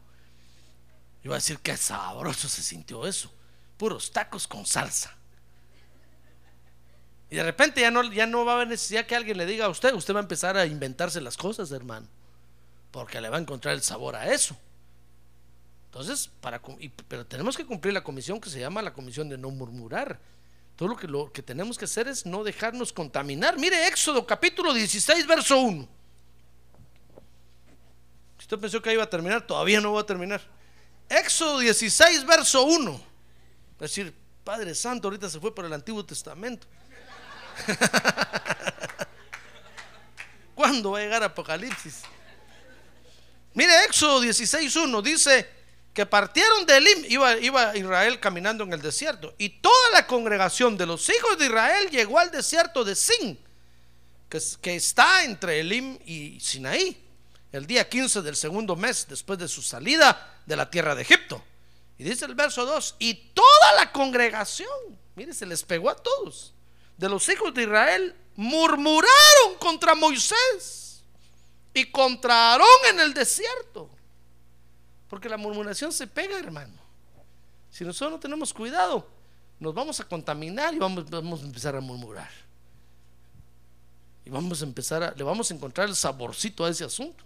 Y 1.24 1.28
va 1.28 1.34
a 1.34 1.38
decir 1.38 1.58
que 1.58 1.76
sabroso 1.76 2.48
se 2.48 2.62
sintió 2.62 3.04
eso. 3.04 3.34
Puros 3.78 4.12
tacos 4.12 4.46
con 4.46 4.64
salsa. 4.64 5.16
Y 7.30 7.34
de 7.34 7.42
repente 7.42 7.80
ya 7.80 7.90
no, 7.90 8.04
ya 8.12 8.26
no 8.28 8.44
va 8.44 8.52
a 8.52 8.54
haber 8.54 8.68
necesidad 8.68 9.04
que 9.04 9.16
alguien 9.16 9.36
le 9.36 9.44
diga 9.44 9.64
a 9.64 9.68
usted. 9.68 9.92
Usted 9.92 10.14
va 10.14 10.20
a 10.20 10.22
empezar 10.22 10.56
a 10.56 10.66
inventarse 10.66 11.20
las 11.20 11.36
cosas, 11.36 11.72
hermano. 11.72 12.06
Porque 12.92 13.20
le 13.20 13.28
va 13.28 13.38
a 13.38 13.40
encontrar 13.40 13.74
el 13.74 13.82
sabor 13.82 14.14
a 14.14 14.32
eso. 14.32 14.56
Entonces, 15.86 16.30
pero 17.08 17.26
tenemos 17.26 17.56
que 17.56 17.66
cumplir 17.66 17.92
la 17.92 18.04
comisión 18.04 18.40
que 18.40 18.50
se 18.50 18.60
llama 18.60 18.82
la 18.82 18.92
comisión 18.92 19.28
de 19.28 19.36
no 19.36 19.50
murmurar. 19.50 20.20
Todo 20.76 20.88
lo 20.88 20.96
que, 20.96 21.06
lo 21.06 21.32
que 21.32 21.42
tenemos 21.42 21.78
que 21.78 21.84
hacer 21.84 22.08
es 22.08 22.26
no 22.26 22.42
dejarnos 22.42 22.92
contaminar. 22.92 23.58
Mire 23.58 23.86
Éxodo 23.86 24.26
capítulo 24.26 24.72
16, 24.72 25.26
verso 25.26 25.58
1. 25.58 25.88
Si 28.38 28.44
usted 28.44 28.58
pensó 28.58 28.82
que 28.82 28.92
iba 28.92 29.04
a 29.04 29.10
terminar, 29.10 29.46
todavía 29.46 29.80
no 29.80 29.92
va 29.92 30.00
a 30.00 30.06
terminar. 30.06 30.40
Éxodo 31.08 31.58
16, 31.58 32.26
verso 32.26 32.64
1. 32.64 33.00
Es 33.74 33.78
decir, 33.78 34.14
Padre 34.42 34.74
Santo 34.74 35.08
ahorita 35.08 35.28
se 35.28 35.38
fue 35.38 35.54
por 35.54 35.64
el 35.64 35.72
Antiguo 35.72 36.04
Testamento. 36.04 36.66
¿Cuándo 40.54 40.92
va 40.92 40.98
a 40.98 41.02
llegar 41.02 41.22
Apocalipsis? 41.22 42.02
Mire, 43.54 43.84
Éxodo 43.84 44.22
16.1 44.22 45.02
dice 45.02 45.61
que 45.94 46.06
partieron 46.06 46.64
de 46.64 46.76
Elim, 46.76 47.04
iba, 47.08 47.76
Israel 47.76 48.18
caminando 48.18 48.64
en 48.64 48.72
el 48.72 48.80
desierto, 48.80 49.34
y 49.38 49.48
toda 49.48 49.90
la 49.92 50.06
congregación 50.06 50.76
de 50.76 50.86
los 50.86 51.08
hijos 51.08 51.38
de 51.38 51.46
Israel 51.46 51.90
llegó 51.90 52.18
al 52.18 52.30
desierto 52.30 52.84
de 52.84 52.94
Sin, 52.94 53.38
que, 54.28 54.40
que 54.60 54.76
está 54.76 55.24
entre 55.24 55.60
Elim 55.60 55.98
y 56.06 56.40
Sinaí, 56.40 56.98
el 57.52 57.66
día 57.66 57.88
15 57.88 58.22
del 58.22 58.36
segundo 58.36 58.76
mes 58.76 59.06
después 59.08 59.38
de 59.38 59.48
su 59.48 59.60
salida 59.60 60.40
de 60.46 60.56
la 60.56 60.70
tierra 60.70 60.94
de 60.94 61.02
Egipto. 61.02 61.44
Y 61.98 62.04
dice 62.04 62.24
el 62.24 62.34
verso 62.34 62.64
2, 62.64 62.96
y 62.98 63.14
toda 63.34 63.74
la 63.76 63.92
congregación, 63.92 64.68
mire, 65.14 65.34
se 65.34 65.44
les 65.44 65.62
pegó 65.62 65.90
a 65.90 65.96
todos 65.96 66.54
de 67.02 67.08
los 67.08 67.28
hijos 67.28 67.52
de 67.52 67.64
Israel 67.64 68.14
murmuraron 68.36 69.56
contra 69.58 69.94
Moisés 69.94 71.02
y 71.74 71.90
contra 71.90 72.52
Aarón 72.52 72.68
en 72.90 73.00
el 73.00 73.12
desierto. 73.12 73.90
Porque 75.12 75.28
la 75.28 75.36
murmuración 75.36 75.92
se 75.92 76.06
pega, 76.06 76.38
hermano. 76.38 76.72
Si 77.68 77.84
nosotros 77.84 78.12
no 78.12 78.18
tenemos 78.18 78.54
cuidado, 78.54 79.06
nos 79.60 79.74
vamos 79.74 80.00
a 80.00 80.04
contaminar 80.04 80.72
y 80.72 80.78
vamos, 80.78 81.04
a 81.12 81.44
empezar 81.44 81.76
a 81.76 81.82
murmurar. 81.82 82.30
Y 84.24 84.30
vamos 84.30 84.62
a 84.62 84.64
empezar 84.64 85.02
a, 85.02 85.10
le 85.14 85.22
vamos 85.22 85.50
a 85.50 85.54
encontrar 85.54 85.86
el 85.90 85.96
saborcito 85.96 86.64
a 86.64 86.70
ese 86.70 86.84
asunto. 86.84 87.22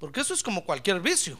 Porque 0.00 0.22
eso 0.22 0.32
es 0.32 0.42
como 0.42 0.64
cualquier 0.64 1.00
vicio. 1.00 1.38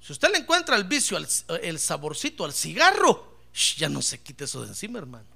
Si 0.00 0.12
usted 0.12 0.30
le 0.30 0.38
encuentra 0.38 0.76
el 0.76 0.84
vicio, 0.84 1.18
el 1.18 1.78
saborcito 1.80 2.44
al 2.44 2.52
cigarro, 2.52 3.40
ya 3.76 3.88
no 3.88 4.00
se 4.00 4.20
quite 4.22 4.44
eso 4.44 4.62
de 4.62 4.68
encima, 4.68 5.00
hermano. 5.00 5.26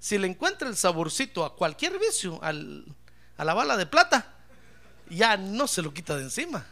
Si 0.00 0.16
le 0.16 0.26
encuentra 0.26 0.70
el 0.70 0.76
saborcito 0.78 1.44
a 1.44 1.54
cualquier 1.54 1.98
vicio, 1.98 2.40
a 2.42 3.44
la 3.44 3.52
bala 3.52 3.76
de 3.76 3.84
plata, 3.84 4.36
ya 5.10 5.36
no 5.36 5.66
se 5.66 5.82
lo 5.82 5.92
quita 5.92 6.16
de 6.16 6.22
encima. 6.22 6.66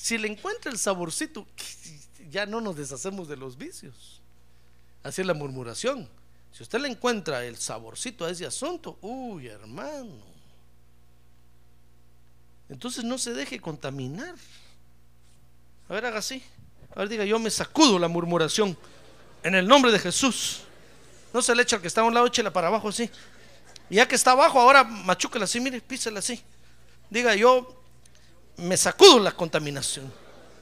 Si 0.00 0.16
le 0.16 0.28
encuentra 0.28 0.72
el 0.72 0.78
saborcito, 0.78 1.46
ya 2.30 2.46
no 2.46 2.62
nos 2.62 2.74
deshacemos 2.74 3.28
de 3.28 3.36
los 3.36 3.58
vicios. 3.58 4.22
Así 5.02 5.20
es 5.20 5.26
la 5.26 5.34
murmuración. 5.34 6.08
Si 6.52 6.62
usted 6.62 6.80
le 6.80 6.88
encuentra 6.88 7.44
el 7.44 7.58
saborcito 7.58 8.24
a 8.24 8.30
ese 8.30 8.46
asunto, 8.46 8.96
uy, 9.02 9.48
hermano. 9.48 10.14
Entonces 12.70 13.04
no 13.04 13.18
se 13.18 13.34
deje 13.34 13.60
contaminar. 13.60 14.34
A 15.90 15.92
ver, 15.92 16.06
haga 16.06 16.20
así. 16.20 16.42
A 16.96 17.00
ver, 17.00 17.10
diga, 17.10 17.26
yo 17.26 17.38
me 17.38 17.50
sacudo 17.50 17.98
la 17.98 18.08
murmuración. 18.08 18.78
En 19.42 19.54
el 19.54 19.68
nombre 19.68 19.92
de 19.92 19.98
Jesús. 19.98 20.62
No 21.34 21.42
se 21.42 21.54
le 21.54 21.62
echa 21.62 21.76
al 21.76 21.82
que 21.82 21.88
está 21.88 22.00
a 22.00 22.04
un 22.04 22.14
lado, 22.14 22.26
échela 22.26 22.50
para 22.50 22.68
abajo 22.68 22.88
así. 22.88 23.10
Y 23.90 23.96
ya 23.96 24.08
que 24.08 24.14
está 24.14 24.30
abajo, 24.30 24.58
ahora 24.58 24.82
machúquela 24.82 25.44
así, 25.44 25.60
mire, 25.60 25.82
písela 25.82 26.20
así. 26.20 26.42
Diga, 27.10 27.34
yo 27.34 27.79
me 28.60 28.76
sacudo 28.76 29.18
la 29.18 29.32
contaminación 29.32 30.12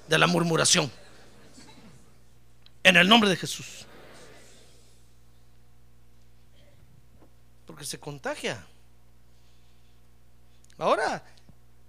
de 0.07 0.18
la 0.18 0.26
murmuración. 0.26 0.90
En 2.82 2.96
el 2.96 3.09
nombre 3.09 3.28
de 3.28 3.36
Jesús. 3.36 3.86
Porque 7.66 7.84
se 7.84 7.99
contagia. 7.99 8.64
Ahora, 10.78 11.22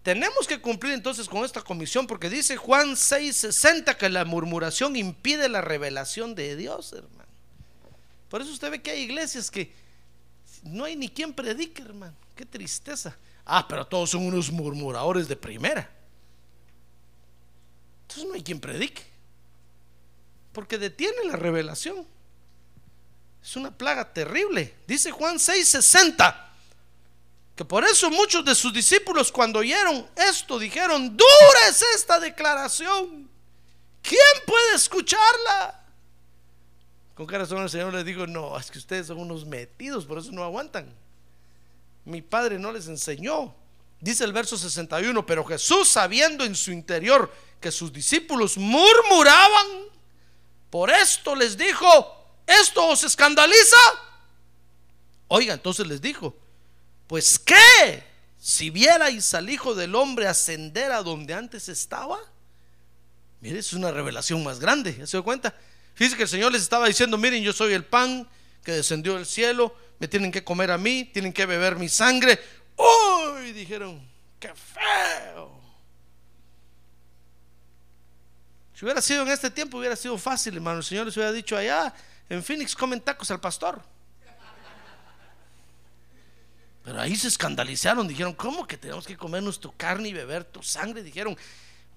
tenemos 0.03 0.47
que 0.47 0.60
cumplir 0.60 0.93
entonces 0.93 1.30
con 1.30 1.45
esta 1.45 1.62
comisión 1.62 2.07
porque 2.07 2.30
dice 2.30 2.57
Juan 2.57 2.95
6:60 2.95 3.95
que 3.95 4.10
la 4.10 4.26
murmuración 4.26 4.95
impide 4.95 5.47
la 5.47 5.62
revelación 5.62 6.36
de 6.36 6.55
Dios, 6.55 6.93
hermano. 6.93 7.30
Por 8.30 8.41
eso 8.41 8.51
usted 8.51 8.72
ve 8.72 8.82
que 8.82 8.91
hay 8.91 9.01
iglesias 9.01 9.49
que 9.49 9.74
no 10.64 10.86
hay 10.86 10.95
ni 10.95 11.10
quien 11.10 11.34
predique, 11.34 11.82
hermano. 11.82 12.16
Qué 12.36 12.45
tristeza. 12.45 13.16
Ah, 13.45 13.68
pero 13.68 13.86
todos 13.86 14.10
son 14.10 14.26
unos 14.26 14.51
murmuradores 14.51 15.28
de 15.28 15.36
primera. 15.36 15.99
Entonces 18.10 18.26
no 18.28 18.34
hay 18.34 18.41
quien 18.41 18.60
predique. 18.60 19.03
Porque 20.51 20.80
detiene 20.80 21.26
la 21.26 21.36
revelación. 21.36 22.07
Es 23.41 23.55
una 23.55 23.70
plaga 23.70 24.12
terrible. 24.12 24.76
Dice 24.88 25.12
Juan 25.12 25.38
6:60 25.38 26.47
que 27.55 27.66
por 27.66 27.84
eso 27.84 28.10
muchos 28.10 28.45
de 28.45 28.55
sus 28.55 28.72
discípulos 28.72 29.34
cuando 29.34 29.60
oyeron 29.60 30.10
esto 30.16 30.57
dijeron, 30.57 31.18
dura 31.18 31.60
es 31.70 31.84
esta 31.93 32.18
declaración. 32.18 33.30
¿Quién 34.01 34.45
puede 34.47 34.76
escucharla? 34.76 35.84
Con 37.16 37.28
qué 37.28 37.38
razón 37.38 37.62
el 37.62 37.70
Señor 37.70 37.93
les 37.93 38.05
digo, 38.05 38.26
no, 38.26 38.57
es 38.57 38.72
que 38.72 38.78
ustedes 38.78 39.07
son 39.07 39.20
unos 39.20 39.45
metidos, 39.45 40.05
por 40.05 40.20
eso 40.20 40.32
no 40.32 40.45
aguantan. 40.45 40.95
Mi 42.05 42.22
padre 42.22 42.57
no 42.57 42.72
les 42.72 42.88
enseñó. 42.88 43.53
Dice 44.02 44.24
el 44.24 44.32
verso 44.32 44.58
61, 44.58 45.26
pero 45.26 45.43
Jesús 45.43 45.89
sabiendo 45.89 46.45
en 46.45 46.56
su 46.56 46.72
interior 46.72 47.32
que 47.60 47.72
sus 47.72 47.91
discípulos 47.91 48.58
murmuraban, 48.58 49.68
por 50.70 50.89
esto 50.89 51.36
les 51.36 51.58
dijo, 51.58 52.39
¿esto 52.47 52.88
os 52.88 53.04
escandaliza? 53.04 53.78
Oiga, 55.28 55.54
entonces 55.54 55.86
les 55.86 56.02
dijo, 56.02 56.36
pues 57.08 57.38
qué, 57.39 58.04
si 58.39 58.70
vierais 58.70 59.34
al 59.34 59.50
Hijo 59.50 59.76
del 59.76 59.95
Hombre 59.95 60.28
ascender 60.28 60.91
a 60.91 61.04
donde 61.04 61.34
antes 61.34 61.68
estaba. 61.68 62.20
Mire, 63.41 63.60
es 63.60 63.74
una 63.74 63.91
revelación 63.91 64.43
más 64.43 64.60
grande, 64.60 64.95
¿ya 64.97 65.08
se 65.08 65.18
da 65.18 65.24
cuenta? 65.24 65.54
Fíjense 65.93 66.16
que 66.16 66.24
el 66.24 66.30
Señor 66.30 66.52
les 66.54 66.62
estaba 66.62 66.88
diciendo, 66.88 67.18
miren, 67.18 67.43
yo 67.43 67.52
soy 67.52 67.74
el 67.74 67.84
pan 67.84 68.28
que 68.64 68.72
descendió 68.72 69.16
del 69.16 69.26
cielo, 69.26 69.76
me 70.00 70.08
tienen 70.08 70.32
que 70.32 70.43
comer 70.43 70.72
a 70.72 70.78
mí, 70.78 71.10
tienen 71.14 71.34
que 71.34 71.45
beber 71.45 71.76
mi 71.76 71.89
sangre. 71.89 72.39
¡Uy! 72.80 73.51
Dijeron, 73.51 74.01
¡qué 74.39 74.53
feo! 74.55 75.59
Si 78.73 78.86
hubiera 78.86 79.01
sido 79.01 79.23
en 79.23 79.30
este 79.30 79.51
tiempo, 79.51 79.77
hubiera 79.77 79.95
sido 79.97 80.17
fácil, 80.17 80.55
hermano. 80.55 80.77
El 80.77 80.86
Señor 80.86 81.05
les 81.05 81.17
hubiera 81.17 81.34
dicho 81.34 81.57
allá, 81.57 81.93
en 82.30 82.41
Phoenix 82.41 82.73
comen 82.75 83.01
tacos 83.01 83.30
al 83.32 83.41
pastor. 83.41 83.82
Pero 86.86 87.01
ahí 87.01 87.15
se 87.15 87.27
escandalizaron, 87.27 88.07
dijeron, 88.07 88.34
¿cómo 88.34 88.65
que 88.65 88.77
tenemos 88.77 89.05
que 89.05 89.17
comernos 89.17 89.59
tu 89.59 89.75
carne 89.75 90.07
y 90.09 90.13
beber 90.13 90.45
tu 90.45 90.63
sangre? 90.63 91.03
Dijeron, 91.03 91.38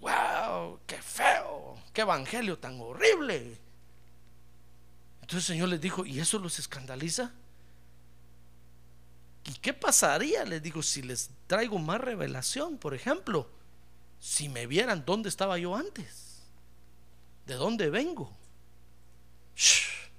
wow, 0.00 0.80
qué 0.86 1.00
feo, 1.00 1.78
qué 1.92 2.00
evangelio 2.00 2.58
tan 2.58 2.80
horrible. 2.80 3.58
Entonces 5.20 5.48
el 5.48 5.54
Señor 5.54 5.68
les 5.68 5.80
dijo, 5.80 6.04
¿y 6.04 6.18
eso 6.18 6.40
los 6.40 6.58
escandaliza? 6.58 7.32
¿Y 9.44 9.54
qué 9.54 9.72
pasaría? 9.72 10.44
Les 10.44 10.62
digo, 10.62 10.82
si 10.82 11.02
les 11.02 11.30
traigo 11.46 11.78
más 11.78 12.00
revelación, 12.00 12.78
por 12.78 12.94
ejemplo, 12.94 13.48
si 14.20 14.48
me 14.48 14.66
vieran 14.66 15.04
dónde 15.04 15.28
estaba 15.28 15.58
yo 15.58 15.74
antes, 15.74 16.42
de 17.46 17.54
dónde 17.54 17.90
vengo, 17.90 18.32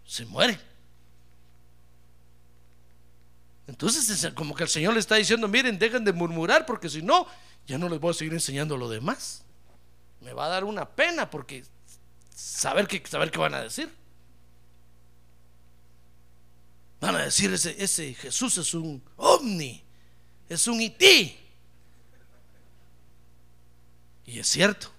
se 0.05 0.25
muere. 0.25 0.59
Entonces 3.65 4.09
es 4.09 4.33
como 4.33 4.53
que 4.55 4.63
el 4.63 4.69
Señor 4.69 4.93
le 4.93 4.99
está 4.99 5.15
diciendo, 5.15 5.47
miren, 5.47 5.79
dejen 5.79 6.03
de 6.03 6.11
murmurar 6.11 6.65
porque 6.65 6.89
si 6.89 7.01
no, 7.01 7.27
ya 7.65 7.77
no 7.77 7.87
les 7.87 7.99
voy 7.99 8.11
a 8.11 8.13
seguir 8.13 8.33
enseñando 8.33 8.75
lo 8.75 8.89
demás. 8.89 9.43
Me 10.19 10.33
va 10.33 10.45
a 10.45 10.49
dar 10.49 10.65
una 10.65 10.89
pena 10.89 11.29
porque 11.29 11.63
saber 12.35 12.87
qué, 12.87 13.01
saber 13.07 13.31
qué 13.31 13.37
van 13.39 13.53
a 13.53 13.61
decir. 13.61 13.89
Van 17.03 17.17
a 17.17 17.25
decir, 17.25 17.53
ese, 17.53 18.13
Jesús 18.13 18.57
es 18.57 18.73
un 18.73 19.03
ovni, 19.17 19.83
es 20.47 20.67
un 20.67 20.79
ití. 20.79 21.37
Y 24.25 24.39
es 24.39 24.47
cierto. 24.47 24.89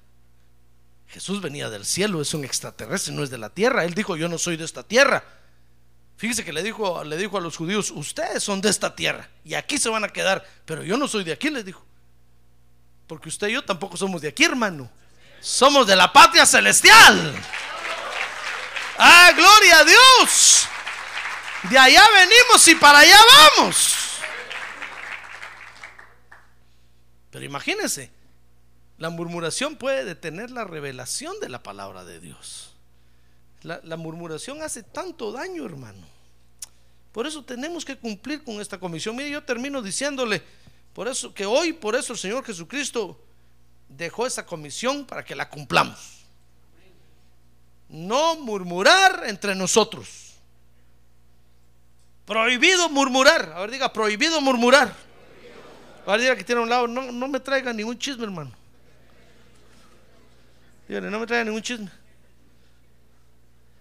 Jesús 1.08 1.40
venía 1.40 1.70
del 1.70 1.86
cielo, 1.86 2.20
es 2.20 2.34
un 2.34 2.44
extraterrestre, 2.44 3.14
no 3.14 3.22
es 3.22 3.30
de 3.30 3.38
la 3.38 3.48
tierra. 3.48 3.86
Él 3.86 3.94
dijo, 3.94 4.18
yo 4.18 4.28
no 4.28 4.36
soy 4.36 4.58
de 4.58 4.66
esta 4.66 4.82
tierra. 4.82 5.24
Fíjese 6.18 6.44
que 6.44 6.52
le 6.52 6.62
dijo, 6.62 7.02
le 7.04 7.16
dijo 7.16 7.38
a 7.38 7.40
los 7.40 7.56
judíos, 7.56 7.90
ustedes 7.90 8.42
son 8.42 8.60
de 8.60 8.68
esta 8.68 8.94
tierra 8.94 9.30
y 9.42 9.54
aquí 9.54 9.78
se 9.78 9.88
van 9.88 10.04
a 10.04 10.10
quedar, 10.10 10.46
pero 10.66 10.82
yo 10.82 10.98
no 10.98 11.08
soy 11.08 11.24
de 11.24 11.32
aquí, 11.32 11.48
les 11.48 11.64
dijo. 11.64 11.82
Porque 13.06 13.30
usted 13.30 13.48
y 13.48 13.52
yo 13.54 13.64
tampoco 13.64 13.96
somos 13.96 14.20
de 14.20 14.28
aquí, 14.28 14.44
hermano. 14.44 14.90
Somos 15.40 15.86
de 15.86 15.96
la 15.96 16.12
patria 16.12 16.44
celestial. 16.44 17.34
Ah, 18.98 19.32
gloria 19.34 19.78
a 19.78 19.84
Dios. 19.84 20.68
De 21.70 21.78
allá 21.78 22.02
venimos 22.12 22.68
y 22.68 22.74
para 22.74 22.98
allá 22.98 23.18
vamos. 23.56 23.96
Pero 27.30 27.44
imagínense, 27.44 28.10
la 28.98 29.10
murmuración 29.10 29.76
puede 29.76 30.04
detener 30.04 30.50
la 30.50 30.64
revelación 30.64 31.40
de 31.40 31.48
la 31.48 31.62
palabra 31.62 32.04
de 32.04 32.20
Dios. 32.20 32.74
La, 33.62 33.96
murmuración 33.96 34.62
hace 34.62 34.82
tanto 34.82 35.32
daño, 35.32 35.64
hermano. 35.64 36.06
Por 37.12 37.26
eso 37.26 37.42
tenemos 37.42 37.82
que 37.84 37.96
cumplir 37.96 38.44
con 38.44 38.60
esta 38.60 38.78
comisión. 38.78 39.16
Mire, 39.16 39.30
yo 39.30 39.42
termino 39.42 39.80
diciéndole, 39.80 40.42
por 40.92 41.08
eso 41.08 41.32
que 41.32 41.46
hoy, 41.46 41.72
por 41.72 41.96
eso 41.96 42.12
el 42.12 42.18
Señor 42.18 42.44
Jesucristo 42.44 43.18
dejó 43.88 44.26
esa 44.26 44.44
comisión 44.44 45.06
para 45.06 45.24
que 45.24 45.34
la 45.34 45.48
cumplamos. 45.48 46.26
No 47.88 48.36
murmurar 48.36 49.24
entre 49.26 49.54
nosotros. 49.54 50.33
Prohibido 52.26 52.88
murmurar. 52.88 53.52
A 53.54 53.60
ver, 53.60 53.70
diga, 53.70 53.92
prohibido 53.92 54.40
murmurar. 54.40 54.94
A 56.06 56.12
ver, 56.12 56.20
diga 56.20 56.36
que 56.36 56.44
tiene 56.44 56.60
a 56.60 56.64
un 56.64 56.70
lado, 56.70 56.86
no, 56.86 57.12
no 57.12 57.28
me 57.28 57.40
traiga 57.40 57.72
ningún 57.72 57.98
chisme, 57.98 58.24
hermano. 58.24 58.52
Dígale, 60.88 61.10
no 61.10 61.18
me 61.18 61.26
traiga 61.26 61.44
ningún 61.44 61.62
chisme. 61.62 61.90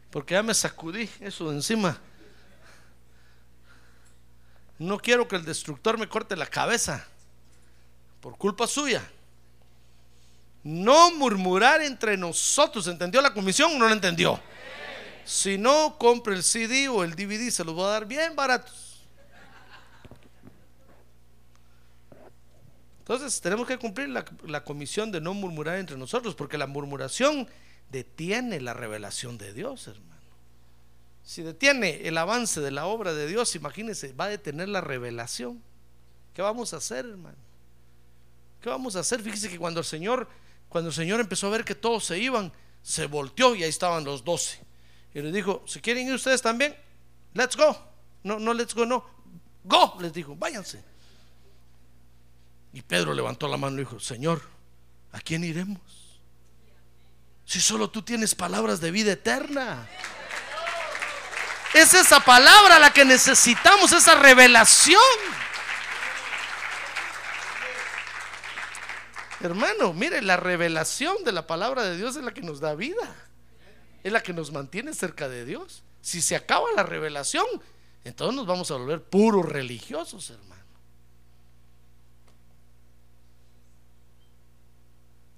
Porque 0.09 0.33
ya 0.33 0.43
me 0.43 0.53
sacudí 0.53 1.09
eso 1.19 1.49
de 1.49 1.55
encima. 1.55 1.97
No 4.77 4.99
quiero 4.99 5.27
que 5.27 5.35
el 5.35 5.45
destructor 5.45 5.97
me 5.97 6.07
corte 6.07 6.35
la 6.35 6.45
cabeza 6.45 7.05
por 8.19 8.37
culpa 8.37 8.67
suya. 8.67 9.01
No 10.63 11.11
murmurar 11.11 11.81
entre 11.81 12.17
nosotros. 12.17 12.87
¿Entendió 12.87 13.21
la 13.21 13.33
comisión 13.33 13.73
o 13.73 13.77
no 13.77 13.87
la 13.87 13.93
entendió? 13.93 14.39
Si 15.25 15.57
no, 15.57 15.97
compre 15.97 16.35
el 16.35 16.43
CD 16.43 16.89
o 16.89 17.03
el 17.03 17.15
DVD, 17.15 17.49
se 17.49 17.63
los 17.63 17.73
voy 17.73 17.85
a 17.85 17.89
dar 17.89 18.05
bien 18.05 18.35
baratos. 18.35 18.93
Entonces 22.99 23.41
tenemos 23.41 23.67
que 23.67 23.77
cumplir 23.77 24.07
la, 24.07 24.63
comisión 24.63 25.11
de 25.11 25.19
no 25.19 25.33
murmurar 25.33 25.77
entre 25.77 25.97
nosotros, 25.97 26.35
porque 26.35 26.57
la 26.57 26.67
murmuración 26.67 27.49
detiene 27.91 28.61
la 28.61 28.73
revelación 28.73 29.37
de 29.37 29.53
Dios, 29.53 29.89
hermano. 29.89 30.21
Si 31.21 31.41
detiene 31.41 32.07
el 32.07 32.17
avance 32.17 32.61
de 32.61 32.71
la 32.71 32.85
obra 32.85 33.13
de 33.13 33.27
Dios, 33.27 33.55
imagínense, 33.55 34.13
va 34.13 34.25
a 34.25 34.29
detener 34.29 34.69
la 34.69 34.79
revelación. 34.79 35.61
¿Qué 36.33 36.41
vamos 36.41 36.73
a 36.73 36.77
hacer, 36.77 37.05
hermano? 37.05 37.37
¿Qué 38.61 38.69
vamos 38.69 38.95
a 38.95 39.01
hacer? 39.01 39.21
Fíjese 39.21 39.49
que 39.49 39.59
cuando 39.59 39.81
el 39.81 39.85
Señor, 39.85 40.29
cuando 40.69 40.89
el 40.89 40.95
Señor 40.95 41.19
empezó 41.19 41.47
a 41.47 41.51
ver 41.51 41.65
que 41.65 41.75
todos 41.75 42.05
se 42.05 42.19
iban, 42.19 42.53
se 42.81 43.05
volteó 43.07 43.53
y 43.53 43.63
ahí 43.63 43.69
estaban 43.69 44.05
los 44.05 44.23
doce. 44.23 44.59
Y 45.13 45.21
les 45.21 45.33
dijo, 45.33 45.63
si 45.67 45.79
quieren 45.79 46.07
ir 46.07 46.13
ustedes 46.13 46.41
también, 46.41 46.75
let's 47.33 47.55
go. 47.55 47.77
No, 48.23 48.39
no, 48.39 48.53
let's 48.53 48.73
go, 48.73 48.85
no. 48.85 49.05
Go, 49.63 49.97
les 49.99 50.13
dijo, 50.13 50.35
váyanse. 50.35 50.83
Y 52.73 52.81
Pedro 52.81 53.13
levantó 53.13 53.47
la 53.47 53.57
mano 53.57 53.75
y 53.75 53.79
dijo, 53.79 53.99
Señor, 53.99 54.41
¿a 55.11 55.19
quién 55.19 55.43
iremos? 55.43 55.79
Si 57.45 57.61
solo 57.61 57.89
tú 57.89 58.01
tienes 58.01 58.33
palabras 58.33 58.81
de 58.81 58.89
vida 58.89 59.11
eterna. 59.11 59.87
Es 61.73 61.93
esa 61.93 62.19
palabra 62.19 62.79
la 62.79 62.91
que 62.91 63.05
necesitamos, 63.05 63.91
esa 63.91 64.15
revelación. 64.15 65.01
Hermano, 69.41 69.93
mire, 69.93 70.21
la 70.21 70.37
revelación 70.37 71.23
de 71.25 71.31
la 71.31 71.45
palabra 71.45 71.83
de 71.83 71.97
Dios 71.97 72.15
es 72.15 72.23
la 72.23 72.33
que 72.33 72.41
nos 72.41 72.59
da 72.59 72.75
vida. 72.75 73.13
Es 74.03 74.11
la 74.11 74.21
que 74.21 74.33
nos 74.33 74.51
mantiene 74.51 74.93
cerca 74.93 75.29
de 75.29 75.45
Dios. 75.45 75.83
Si 76.01 76.21
se 76.21 76.35
acaba 76.35 76.65
la 76.75 76.83
revelación, 76.83 77.45
entonces 78.03 78.35
nos 78.35 78.45
vamos 78.45 78.69
a 78.71 78.75
volver 78.75 79.01
puros 79.01 79.45
religiosos, 79.45 80.29
hermano. 80.29 80.63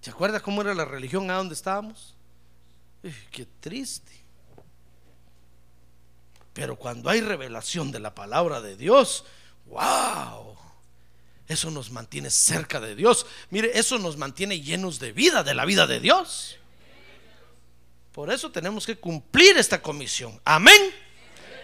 ¿Se 0.02 0.12
acuerda 0.12 0.40
cómo 0.40 0.62
era 0.62 0.74
la 0.74 0.86
religión 0.86 1.30
a 1.32 1.36
donde 1.36 1.56
estábamos? 1.56 2.16
qué 3.32 3.46
triste. 3.60 4.12
Pero 6.54 6.76
cuando 6.76 7.10
hay 7.10 7.22
revelación 7.22 7.92
de 7.92 8.00
la 8.00 8.16
palabra 8.16 8.62
de 8.62 8.78
Dios, 8.78 9.26
wow, 9.66 10.56
eso 11.48 11.70
nos 11.70 11.92
mantiene 11.92 12.30
cerca 12.30 12.80
de 12.80 12.96
Dios. 12.96 13.26
Mire, 13.50 13.78
eso 13.78 14.00
nos 14.00 14.18
mantiene 14.18 14.62
llenos 14.62 15.00
de 15.00 15.12
vida, 15.12 15.44
de 15.44 15.54
la 15.54 15.66
vida 15.66 15.86
de 15.86 16.00
Dios. 16.00 16.58
Por 18.16 18.32
eso 18.32 18.50
tenemos 18.50 18.86
que 18.86 18.96
cumplir 18.96 19.58
esta 19.58 19.80
comisión. 19.80 20.42
Amén. 20.44 20.82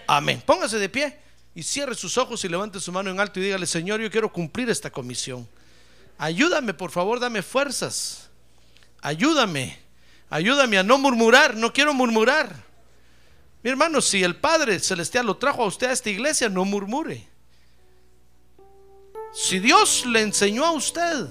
Amén. 0.05 0.43
Póngase 0.45 0.77
de 0.77 0.89
pie 0.89 1.17
y 1.55 1.63
cierre 1.63 1.95
sus 1.95 2.17
ojos 2.19 2.45
y 2.45 2.49
levante 2.49 2.79
su 2.79 2.91
mano 2.91 3.09
en 3.09 3.19
alto 3.19 3.39
y 3.39 3.43
dígale, 3.43 3.65
Señor, 3.65 4.01
yo 4.01 4.11
quiero 4.11 4.31
cumplir 4.31 4.69
esta 4.69 4.91
comisión. 4.91 5.47
Ayúdame, 6.17 6.75
por 6.75 6.91
favor, 6.91 7.19
dame 7.19 7.41
fuerzas 7.41 8.27
ayúdame, 9.01 9.77
ayúdame 10.29 10.77
a 10.77 10.83
no 10.83 10.97
murmurar, 10.97 11.55
no 11.55 11.73
quiero 11.73 11.93
murmurar. 11.93 12.55
Mi 13.63 13.69
hermano, 13.69 14.01
si 14.01 14.23
el 14.23 14.35
Padre 14.35 14.79
Celestial 14.79 15.25
lo 15.25 15.37
trajo 15.37 15.63
a 15.63 15.67
usted 15.67 15.87
a 15.87 15.91
esta 15.91 16.09
iglesia, 16.09 16.49
no 16.49 16.65
murmure. 16.65 17.27
Si 19.33 19.59
Dios 19.59 20.05
le 20.05 20.21
enseñó 20.21 20.65
a 20.65 20.71
usted, 20.71 21.27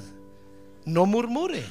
no 0.84 1.06
murmure. 1.06 1.64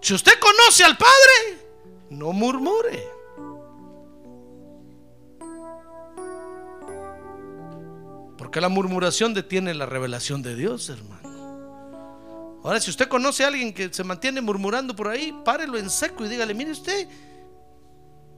Si 0.00 0.14
usted 0.14 0.32
conoce 0.38 0.84
al 0.84 0.96
Padre, 0.96 1.66
no 2.10 2.32
murmure. 2.32 3.18
Porque 8.36 8.60
la 8.60 8.68
murmuración 8.68 9.34
detiene 9.34 9.74
la 9.74 9.86
revelación 9.86 10.42
de 10.42 10.54
Dios, 10.54 10.88
hermano. 10.88 11.18
Ahora, 12.62 12.80
si 12.80 12.90
usted 12.90 13.08
conoce 13.08 13.44
a 13.44 13.48
alguien 13.48 13.72
que 13.72 13.92
se 13.92 14.04
mantiene 14.04 14.40
murmurando 14.40 14.94
por 14.94 15.08
ahí, 15.08 15.36
párelo 15.44 15.78
en 15.78 15.90
seco 15.90 16.24
y 16.24 16.28
dígale, 16.28 16.54
mire 16.54 16.70
usted, 16.70 17.08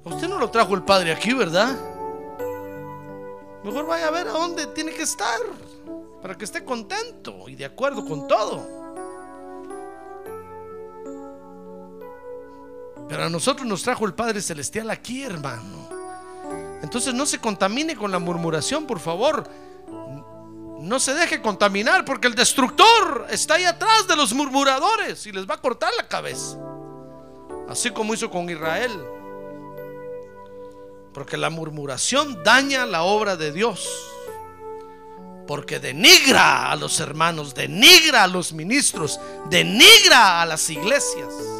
usted 0.05 0.29
no 0.29 0.39
lo 0.39 0.51
trajo 0.51 0.75
el 0.75 0.83
Padre 0.83 1.13
aquí, 1.13 1.33
¿verdad? 1.35 1.79
Mejor 3.63 3.87
vaya 3.87 4.09
a 4.09 4.11
ver 4.11 4.29
a 4.29 4.33
dónde 4.33 4.67
tiene 4.69 4.93
que 4.93 5.03
estar 5.03 5.39
para 6.23 6.37
que 6.37 6.45
esté 6.45 6.65
contento 6.65 7.49
y 7.49 7.57
de 7.57 7.67
acuerdo 7.67 8.05
con 8.07 8.27
todo. 8.27 8.80
Pero 13.11 13.25
a 13.25 13.29
nosotros 13.29 13.67
nos 13.67 13.83
trajo 13.83 14.07
el 14.07 14.15
Padre 14.15 14.41
Celestial 14.41 14.89
aquí, 14.89 15.25
hermano. 15.25 15.89
Entonces 16.81 17.13
no 17.13 17.27
se 17.27 17.41
contamine 17.41 17.97
con 17.97 18.13
la 18.13 18.21
murmuración, 18.21 18.87
por 18.87 19.01
favor. 19.01 19.51
No 20.79 21.01
se 21.01 21.13
deje 21.15 21.43
contaminar 21.43 22.05
porque 22.05 22.29
el 22.29 22.37
destructor 22.37 23.27
está 23.29 23.55
ahí 23.55 23.65
atrás 23.65 24.07
de 24.07 24.15
los 24.15 24.33
murmuradores 24.33 25.27
y 25.27 25.33
les 25.33 25.45
va 25.45 25.55
a 25.55 25.61
cortar 25.61 25.91
la 25.97 26.07
cabeza. 26.07 26.57
Así 27.69 27.91
como 27.91 28.15
hizo 28.15 28.31
con 28.31 28.49
Israel. 28.49 28.93
Porque 31.13 31.37
la 31.37 31.51
murmuración 31.51 32.45
daña 32.45 32.87
la 32.87 33.03
obra 33.03 33.37
de 33.37 33.51
Dios. 33.51 33.89
Porque 35.49 35.81
denigra 35.81 36.71
a 36.71 36.77
los 36.77 37.01
hermanos, 37.01 37.57
denigra 37.57 38.23
a 38.23 38.29
los 38.29 38.53
ministros, 38.53 39.19
denigra 39.51 40.41
a 40.41 40.47
las 40.47 40.71
iglesias. 40.71 41.60